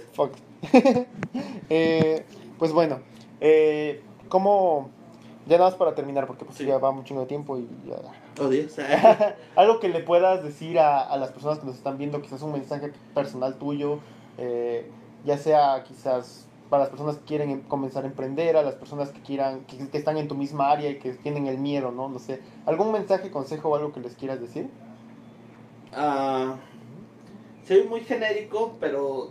Fuck. 0.12 0.32
Eh, 1.70 2.24
pues 2.58 2.72
bueno, 2.72 3.00
eh, 3.40 4.02
¿cómo? 4.28 4.90
Ya 5.48 5.56
nada 5.56 5.70
más 5.70 5.78
para 5.78 5.94
terminar, 5.94 6.26
porque 6.26 6.44
pues 6.44 6.58
Sí. 6.58 6.66
ya 6.66 6.78
va 6.78 6.92
mucho 6.92 7.18
de 7.18 7.26
tiempo 7.26 7.56
y 7.58 7.66
ya. 7.86 7.96
Oh, 8.40 8.48
Dios. 8.48 8.76
Algo 9.56 9.80
que 9.80 9.88
le 9.88 10.00
puedas 10.00 10.42
decir 10.42 10.78
a, 10.78 11.00
a 11.02 11.16
las 11.16 11.30
personas 11.30 11.58
que 11.58 11.66
nos 11.66 11.76
están 11.76 11.96
viendo, 11.98 12.20
quizás 12.20 12.42
un 12.42 12.52
mensaje 12.52 12.92
personal 13.14 13.54
tuyo, 13.56 13.98
eh, 14.36 14.90
ya 15.24 15.38
sea 15.38 15.82
quizás 15.84 16.44
para 16.68 16.82
las 16.82 16.90
personas 16.90 17.16
que 17.16 17.24
quieren 17.24 17.50
em- 17.50 17.62
comenzar 17.62 18.04
a 18.04 18.06
emprender, 18.08 18.58
a 18.58 18.62
las 18.62 18.74
personas 18.74 19.08
que 19.10 19.20
quieran, 19.22 19.60
que, 19.64 19.88
que 19.88 19.96
están 19.96 20.18
en 20.18 20.28
tu 20.28 20.34
misma 20.34 20.70
área 20.70 20.90
y 20.90 20.98
que 20.98 21.12
tienen 21.14 21.46
el 21.46 21.56
miedo, 21.56 21.90
¿no? 21.92 22.10
No 22.10 22.18
sé, 22.18 22.42
¿algún 22.66 22.92
mensaje, 22.92 23.30
consejo 23.30 23.70
o 23.70 23.74
algo 23.76 23.92
que 23.92 24.00
les 24.00 24.14
quieras 24.16 24.40
decir? 24.40 24.68
Ah, 25.94 26.56
soy 27.66 27.84
muy 27.84 28.00
genérico, 28.02 28.76
pero 28.78 29.30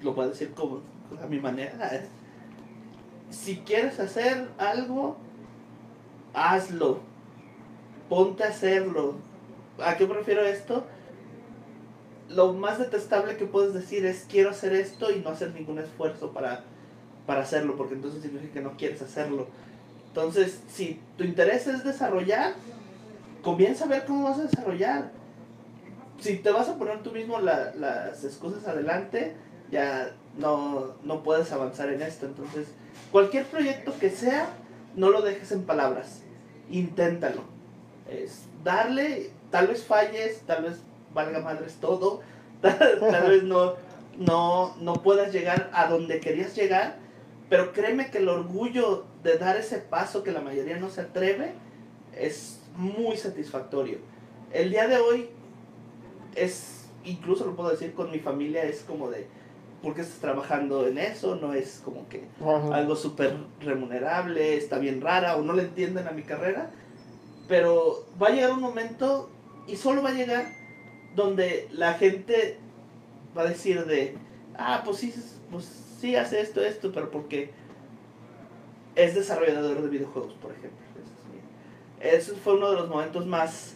lo 0.00 0.14
puedo 0.14 0.30
decir 0.30 0.54
como 0.54 0.80
a 1.22 1.26
mi 1.26 1.38
manera. 1.38 2.02
Si 3.28 3.58
quieres 3.58 4.00
hacer 4.00 4.48
algo, 4.58 5.16
hazlo. 6.34 7.00
Ponte 8.08 8.44
a 8.44 8.48
hacerlo. 8.48 9.14
¿A 9.82 9.96
qué 9.96 10.06
me 10.06 10.14
refiero 10.14 10.42
esto? 10.42 10.84
Lo 12.28 12.52
más 12.52 12.78
detestable 12.78 13.36
que 13.36 13.46
puedes 13.46 13.74
decir 13.74 14.06
es 14.06 14.26
quiero 14.28 14.50
hacer 14.50 14.72
esto 14.72 15.10
y 15.10 15.20
no 15.20 15.30
hacer 15.30 15.52
ningún 15.52 15.78
esfuerzo 15.78 16.32
para, 16.32 16.64
para 17.26 17.40
hacerlo, 17.42 17.76
porque 17.76 17.94
entonces 17.94 18.22
significa 18.22 18.54
que 18.54 18.60
no 18.60 18.76
quieres 18.76 19.02
hacerlo. 19.02 19.46
Entonces, 20.08 20.60
si 20.68 21.00
tu 21.16 21.24
interés 21.24 21.66
es 21.66 21.84
desarrollar, 21.84 22.54
comienza 23.42 23.84
a 23.84 23.88
ver 23.88 24.04
cómo 24.04 24.24
vas 24.24 24.38
a 24.38 24.42
desarrollar 24.42 25.10
si 26.20 26.36
te 26.36 26.50
vas 26.50 26.68
a 26.68 26.76
poner 26.76 27.02
tú 27.02 27.12
mismo 27.12 27.40
la- 27.40 27.72
las 27.74 28.22
excusas 28.24 28.66
adelante, 28.68 29.34
ya 29.70 30.14
no, 30.36 30.94
no 31.02 31.22
puedes 31.22 31.50
avanzar 31.50 31.88
en 31.88 32.02
esto. 32.02 32.26
Entonces, 32.26 32.68
cualquier 33.10 33.46
proyecto 33.46 33.94
que 33.98 34.10
sea, 34.10 34.46
no 34.96 35.10
lo 35.10 35.22
dejes 35.22 35.52
en 35.52 35.64
palabras. 35.64 36.22
Inténtalo. 36.70 37.42
Darle, 38.64 39.30
tal 39.50 39.68
vez 39.68 39.84
falles, 39.84 40.42
tal 40.46 40.64
vez 40.64 40.80
valga 41.14 41.40
madres 41.40 41.76
todo, 41.80 42.20
tal, 42.60 42.78
tal 43.00 43.30
vez 43.30 43.42
no, 43.44 43.74
no, 44.18 44.76
no 44.80 44.94
puedas 44.94 45.32
llegar 45.32 45.70
a 45.72 45.86
donde 45.86 46.20
querías 46.20 46.54
llegar, 46.54 46.96
pero 47.48 47.72
créeme 47.72 48.10
que 48.10 48.18
el 48.18 48.28
orgullo 48.28 49.04
de 49.22 49.38
dar 49.38 49.56
ese 49.56 49.78
paso 49.78 50.22
que 50.22 50.32
la 50.32 50.40
mayoría 50.40 50.78
no 50.78 50.90
se 50.90 51.02
atreve 51.02 51.52
es 52.16 52.60
muy 52.76 53.16
satisfactorio. 53.16 53.98
El 54.52 54.70
día 54.70 54.88
de 54.88 54.98
hoy 54.98 55.30
es, 56.34 56.88
incluso 57.04 57.44
lo 57.44 57.56
puedo 57.56 57.70
decir 57.70 57.94
con 57.94 58.10
mi 58.10 58.18
familia, 58.18 58.64
es 58.64 58.82
como 58.82 59.10
de, 59.10 59.26
¿por 59.82 59.94
qué 59.94 60.02
estás 60.02 60.20
trabajando 60.20 60.86
en 60.86 60.98
eso? 60.98 61.36
No 61.36 61.54
es 61.54 61.80
como 61.84 62.08
que 62.08 62.24
algo 62.72 62.96
súper 62.96 63.36
remunerable, 63.60 64.56
está 64.56 64.78
bien 64.78 65.00
rara 65.00 65.36
o 65.36 65.42
no 65.42 65.52
le 65.52 65.62
entienden 65.62 66.06
a 66.06 66.12
mi 66.12 66.22
carrera, 66.22 66.70
pero 67.48 68.06
va 68.20 68.28
a 68.28 68.30
llegar 68.30 68.52
un 68.52 68.60
momento 68.60 69.30
y 69.66 69.76
solo 69.76 70.02
va 70.02 70.10
a 70.10 70.14
llegar 70.14 70.46
donde 71.14 71.68
la 71.72 71.94
gente 71.94 72.58
va 73.36 73.42
a 73.42 73.46
decir 73.46 73.84
de, 73.86 74.16
ah, 74.56 74.82
pues 74.84 74.98
sí, 74.98 75.14
pues 75.50 75.64
sí 76.00 76.16
hace 76.16 76.40
esto, 76.40 76.62
esto, 76.62 76.92
pero 76.92 77.10
porque 77.10 77.50
es 78.94 79.14
desarrollador 79.14 79.82
de 79.82 79.88
videojuegos, 79.88 80.34
por 80.34 80.52
ejemplo. 80.52 80.78
Ese 82.00 82.16
es 82.16 82.28
ese 82.28 82.32
fue 82.40 82.54
uno 82.54 82.70
de 82.70 82.76
los 82.76 82.88
momentos 82.88 83.26
más 83.26 83.74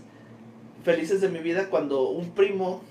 felices 0.84 1.20
de 1.20 1.28
mi 1.28 1.38
vida 1.38 1.68
cuando 1.70 2.08
un 2.08 2.30
primo 2.30 2.82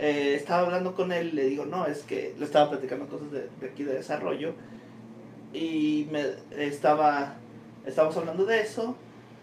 eh, 0.00 0.34
estaba 0.34 0.62
hablando 0.62 0.94
con 0.94 1.12
él 1.12 1.28
y 1.28 1.32
le 1.32 1.44
digo, 1.44 1.66
no, 1.66 1.84
es 1.86 2.04
que 2.04 2.34
le 2.38 2.44
estaba 2.46 2.70
platicando 2.70 3.06
cosas 3.06 3.30
de, 3.30 3.48
de 3.60 3.66
aquí 3.68 3.84
de 3.84 3.92
desarrollo 3.92 4.54
y 5.52 6.08
me 6.10 6.24
estaba, 6.56 7.34
estábamos 7.84 8.16
hablando 8.16 8.46
de 8.46 8.62
eso 8.62 8.96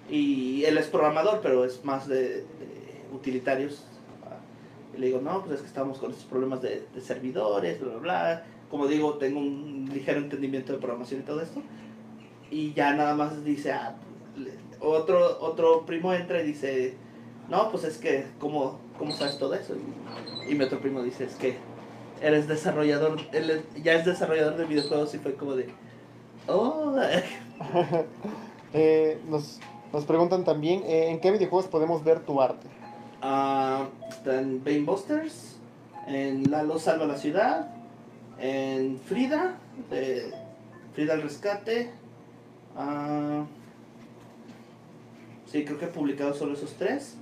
y 0.09 0.63
él 0.63 0.79
es 0.79 0.87
programador, 0.87 1.41
pero 1.41 1.63
es 1.63 1.85
más 1.85 2.07
de, 2.07 2.19
de 2.19 2.45
utilitarios. 3.13 3.85
Y 4.95 4.99
le 4.99 5.07
digo, 5.07 5.21
no, 5.21 5.43
pues 5.43 5.55
es 5.55 5.61
que 5.61 5.67
estamos 5.67 5.99
con 5.99 6.09
estos 6.09 6.25
problemas 6.25 6.61
de, 6.63 6.87
de 6.91 7.01
servidores, 7.01 7.79
bla, 7.79 7.89
bla, 7.89 7.99
bla. 7.99 8.45
Como 8.71 8.87
digo, 8.87 9.13
tengo 9.19 9.39
un 9.39 9.89
ligero 9.93 10.19
entendimiento 10.19 10.73
de 10.73 10.79
programación 10.79 11.21
y 11.21 11.23
todo 11.23 11.41
esto. 11.41 11.61
Y 12.49 12.73
ya 12.73 12.93
nada 12.93 13.13
más 13.13 13.43
dice, 13.43 13.73
ah, 13.73 13.95
otro, 14.79 15.39
otro 15.39 15.85
primo 15.85 16.13
entra 16.13 16.41
y 16.41 16.47
dice, 16.47 16.95
no, 17.49 17.71
pues 17.71 17.83
es 17.83 17.97
que, 17.97 18.27
¿cómo, 18.39 18.79
cómo 18.97 19.11
sabes 19.11 19.37
todo 19.37 19.53
eso? 19.53 19.73
Y, 19.75 20.51
y 20.51 20.55
mi 20.55 20.63
otro 20.65 20.79
primo 20.79 21.01
dice, 21.01 21.25
es 21.25 21.35
que 21.35 21.57
eres 22.21 22.47
desarrollador, 22.47 23.19
él 23.31 23.63
ya 23.83 23.93
es 23.93 24.05
desarrollador 24.05 24.57
de 24.57 24.65
videojuegos 24.65 25.13
y 25.13 25.19
fue 25.19 25.35
como 25.35 25.55
de, 25.55 25.69
oh, 26.47 26.95
Eh, 28.73 29.21
nos, 29.29 29.59
nos 29.93 30.03
preguntan 30.05 30.43
también, 30.43 30.83
eh, 30.83 31.09
¿en 31.09 31.21
qué 31.21 31.31
videojuegos 31.31 31.67
podemos 31.67 32.03
ver 32.03 32.19
tu 32.19 32.41
arte? 32.41 32.67
Ah, 33.21 33.87
está 34.09 34.41
en 34.41 34.63
Bane 34.63 34.81
Busters, 34.81 35.57
en 36.05 36.51
Lalo 36.51 36.77
Salva 36.77 37.05
la 37.05 37.17
Ciudad, 37.17 37.73
en 38.39 38.99
Frida, 38.99 39.55
de 39.89 40.33
Frida 40.93 41.13
al 41.13 41.21
Rescate. 41.21 41.91
ah, 42.75 43.45
sí, 45.45 45.63
creo 45.63 45.79
que 45.79 45.85
he 45.85 45.89
publicado 45.89 46.33
solo 46.33 46.53
esos 46.53 46.73
tres. 46.73 47.17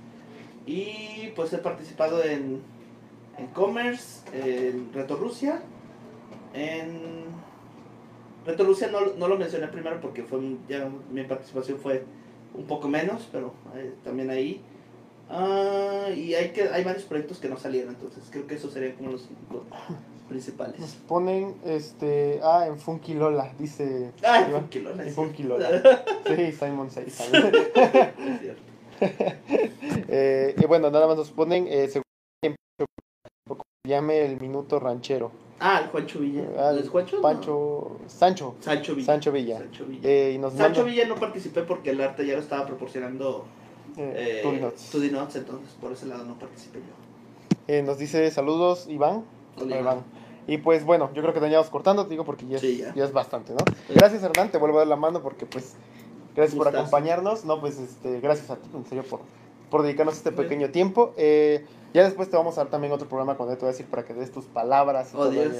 Y 0.66 1.32
pues 1.36 1.52
he 1.52 1.58
participado 1.58 2.22
en, 2.24 2.60
en 3.38 3.46
Commerce, 3.48 4.20
en 4.34 4.92
Reto 4.92 5.16
Rusia, 5.16 5.60
en... 6.54 7.24
Reto 8.44 8.64
Rusia 8.64 8.88
no, 8.88 9.00
no 9.16 9.26
lo 9.28 9.36
mencioné 9.38 9.66
primero 9.68 10.00
porque 10.00 10.22
fue 10.22 10.40
ya 10.68 10.88
mi 11.10 11.24
participación 11.24 11.78
fue 11.78 12.04
un 12.54 12.64
poco 12.66 12.88
menos, 12.88 13.28
pero 13.32 13.52
eh, 13.74 13.92
también 14.04 14.30
ahí. 14.30 14.60
Ah, 15.28 16.06
y 16.14 16.34
hay 16.34 16.50
que 16.50 16.68
hay 16.68 16.84
varios 16.84 17.02
proyectos 17.04 17.38
que 17.38 17.48
no 17.48 17.56
salieron, 17.58 17.94
entonces 17.94 18.22
creo 18.30 18.46
que 18.46 18.54
esos 18.54 18.72
serían 18.72 18.92
como 18.92 19.10
los 19.12 19.22
cinco 19.22 19.64
Nos 20.26 20.28
principales. 20.28 20.96
ponen, 21.08 21.54
este, 21.64 22.40
ah, 22.42 22.66
en 22.68 22.78
Funky 22.78 23.14
Lola, 23.14 23.52
dice 23.58 24.12
Ah, 24.24 24.46
Iván. 24.48 24.62
Funky 24.62 24.78
Lola, 24.80 25.02
En. 25.04 25.12
Funky 25.12 25.42
Lola. 25.44 26.04
Sí, 26.26 26.52
Simon 26.52 26.90
Says. 26.90 27.20
Es 27.32 28.40
cierto. 28.40 28.62
eh, 30.08 30.54
y 30.58 30.64
bueno, 30.66 30.90
nada 30.90 31.06
más 31.06 31.16
nos 31.16 31.30
ponen, 31.30 31.66
eh, 31.68 31.88
según 31.88 32.02
llame 33.86 34.24
el 34.24 34.40
minuto 34.40 34.78
ranchero. 34.80 35.30
Ah, 35.58 35.80
el 35.82 35.88
Juancho 35.88 36.18
Villa. 36.18 36.42
Ah, 36.58 36.74
¿Es 36.78 36.88
Juancho? 36.88 37.16
No. 37.16 37.22
Pancho, 37.22 37.98
Sancho, 38.06 38.56
Sancho 38.60 38.94
Villa. 38.94 39.06
Sancho 39.06 39.32
Villa. 39.32 39.58
Sancho 39.58 39.86
Villa. 39.86 40.00
Eh, 40.08 40.32
y 40.34 40.38
nos 40.38 40.52
Sancho 40.52 40.80
manda 40.80 40.90
Villa 40.90 41.06
no 41.06 41.14
participé 41.14 41.62
porque 41.62 41.90
el 41.90 42.00
arte 42.00 42.26
ya 42.26 42.34
lo 42.34 42.40
estaba 42.40 42.66
proporcionando 42.66 43.46
eh, 43.96 44.42
eh, 44.44 45.10
Nuts, 45.10 45.36
entonces 45.36 45.70
por 45.80 45.92
ese 45.92 46.06
lado 46.06 46.24
no 46.24 46.38
participé 46.38 46.80
yo. 46.80 46.94
Eh, 47.68 47.82
nos 47.82 47.98
dice 47.98 48.30
saludos, 48.30 48.86
Iván. 48.88 49.24
Hola, 49.58 49.80
Iván. 49.80 50.04
Y 50.46 50.58
pues 50.58 50.84
bueno, 50.84 51.10
yo 51.14 51.22
creo 51.22 51.34
que 51.34 51.40
teníamos 51.40 51.70
cortando, 51.70 52.04
te 52.04 52.10
digo, 52.10 52.24
porque 52.24 52.46
ya 52.46 52.56
es, 52.56 52.60
Sí, 52.60 52.76
ya. 52.76 52.94
ya 52.94 53.04
es 53.04 53.12
bastante, 53.12 53.52
¿no? 53.52 53.58
Gracias, 53.88 54.22
Hernán, 54.22 54.50
te 54.50 54.58
vuelvo 54.58 54.76
a 54.76 54.80
dar 54.80 54.88
la 54.88 54.96
mano 54.96 55.22
porque 55.22 55.46
pues 55.46 55.74
gracias 56.36 56.56
por 56.56 56.68
acompañarnos, 56.68 57.44
no, 57.44 57.60
pues 57.60 57.78
este, 57.78 58.20
gracias 58.20 58.50
a 58.50 58.56
ti, 58.56 58.68
en 58.74 58.84
serio, 58.86 59.04
por, 59.08 59.20
por 59.70 59.82
dedicarnos 59.82 60.16
este 60.16 60.30
pequeño 60.32 60.70
tiempo. 60.70 61.12
Eh, 61.16 61.64
ya 61.94 62.04
después 62.04 62.28
te 62.28 62.36
vamos 62.36 62.58
a 62.58 62.62
dar 62.62 62.70
también 62.70 62.92
otro 62.92 63.08
programa 63.08 63.36
cuando 63.36 63.54
te 63.54 63.60
voy 63.62 63.68
a 63.68 63.72
decir 63.72 63.86
para 63.86 64.04
que 64.04 64.12
des 64.12 64.30
tus 64.30 64.44
palabras 64.44 65.12
y, 65.14 65.16
Oh, 65.16 65.28
Dios. 65.30 65.54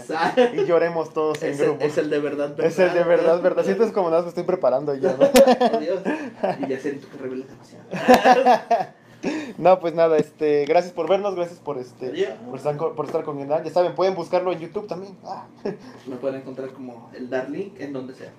y- 0.54 0.64
lloremos 0.66 1.12
todos 1.14 1.42
en 1.42 1.52
es, 1.52 1.60
el, 1.60 1.66
grupo. 1.66 1.84
es 1.84 1.96
el 1.98 2.10
de 2.10 2.18
verdad, 2.18 2.48
verdad. 2.50 2.66
Es 2.66 2.78
el 2.78 2.92
de 2.92 3.04
verdad, 3.04 3.40
verdad. 3.40 3.64
Sientes 3.64 3.90
como 3.92 4.10
nada, 4.10 4.22
me 4.22 4.28
estoy 4.28 4.44
preparando 4.44 4.94
ya, 4.94 5.16
¿no? 5.16 5.26
Oh, 5.74 5.78
Dios. 5.78 6.00
Y 6.60 6.68
ya 6.68 6.78
siento 6.78 7.08
que 7.10 7.16
revela 7.18 7.46
demasiado. 7.46 8.92
No, 9.58 9.80
pues 9.80 9.94
nada, 9.94 10.18
este, 10.18 10.66
gracias 10.66 10.92
por 10.92 11.08
vernos, 11.08 11.34
gracias 11.34 11.58
por 11.58 11.78
este, 11.78 12.36
por 12.48 12.58
estar 12.58 12.76
con, 12.76 12.94
por 12.94 13.06
estar 13.06 13.24
con. 13.24 13.38
Ya 13.48 13.70
saben, 13.70 13.94
pueden 13.94 14.14
buscarlo 14.14 14.52
en 14.52 14.60
YouTube 14.60 14.86
también. 14.86 15.16
Ah, 15.24 15.46
Me 16.06 16.16
pueden 16.16 16.42
encontrar 16.42 16.68
como 16.68 17.10
el 17.14 17.28
Darling 17.28 17.70
en 17.78 17.92
donde 17.92 18.14
sea. 18.14 18.30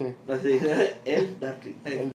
Sí. 0.00 0.14
Así, 0.28 0.58
el 1.04 1.38
Darling. 1.38 1.74
El- 1.84 2.12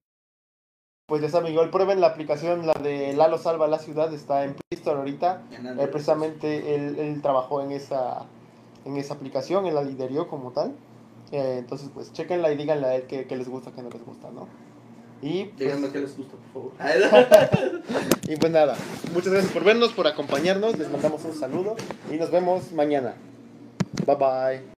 Pues 1.07 1.21
ya 1.21 1.29
saben, 1.29 1.51
igual 1.51 1.69
prueben 1.69 2.01
la 2.01 2.07
aplicación, 2.07 2.65
la 2.65 2.73
de 2.73 3.13
Lalo 3.13 3.37
Salva 3.37 3.67
la 3.67 3.77
Ciudad, 3.79 4.11
está 4.13 4.43
en 4.43 4.53
Play 4.55 4.79
Store 4.79 4.97
ahorita. 4.97 5.43
Eh, 5.83 5.87
precisamente 5.87 6.75
él, 6.75 6.97
él 6.97 7.21
trabajó 7.21 7.61
en 7.61 7.71
esa, 7.71 8.25
en 8.85 8.97
esa 8.97 9.13
aplicación, 9.13 9.67
él 9.67 9.75
la 9.75 9.83
lideró 9.83 10.27
como 10.27 10.51
tal. 10.51 10.73
Eh, 11.31 11.57
entonces, 11.59 11.89
pues 11.93 12.11
chequenla 12.11 12.51
y 12.51 12.57
díganle 12.57 12.87
a 12.87 12.95
él 12.95 13.03
qué 13.03 13.25
les 13.35 13.47
gusta, 13.47 13.71
qué 13.71 13.81
no 13.83 13.89
les 13.89 14.03
gusta, 14.03 14.31
¿no? 14.31 14.47
Y 15.21 15.45
pues, 15.45 15.91
que 15.91 15.99
les 15.99 16.17
gusta, 16.17 16.35
por 16.53 16.71
favor. 16.77 17.81
y 18.27 18.35
pues 18.35 18.51
nada, 18.51 18.75
muchas 19.13 19.31
gracias 19.31 19.51
por 19.53 19.63
vernos, 19.63 19.93
por 19.93 20.07
acompañarnos, 20.07 20.77
les 20.77 20.89
mandamos 20.91 21.23
un 21.25 21.33
saludo 21.33 21.75
y 22.11 22.17
nos 22.17 22.31
vemos 22.31 22.71
mañana. 22.73 23.15
Bye 24.05 24.15
bye. 24.15 24.74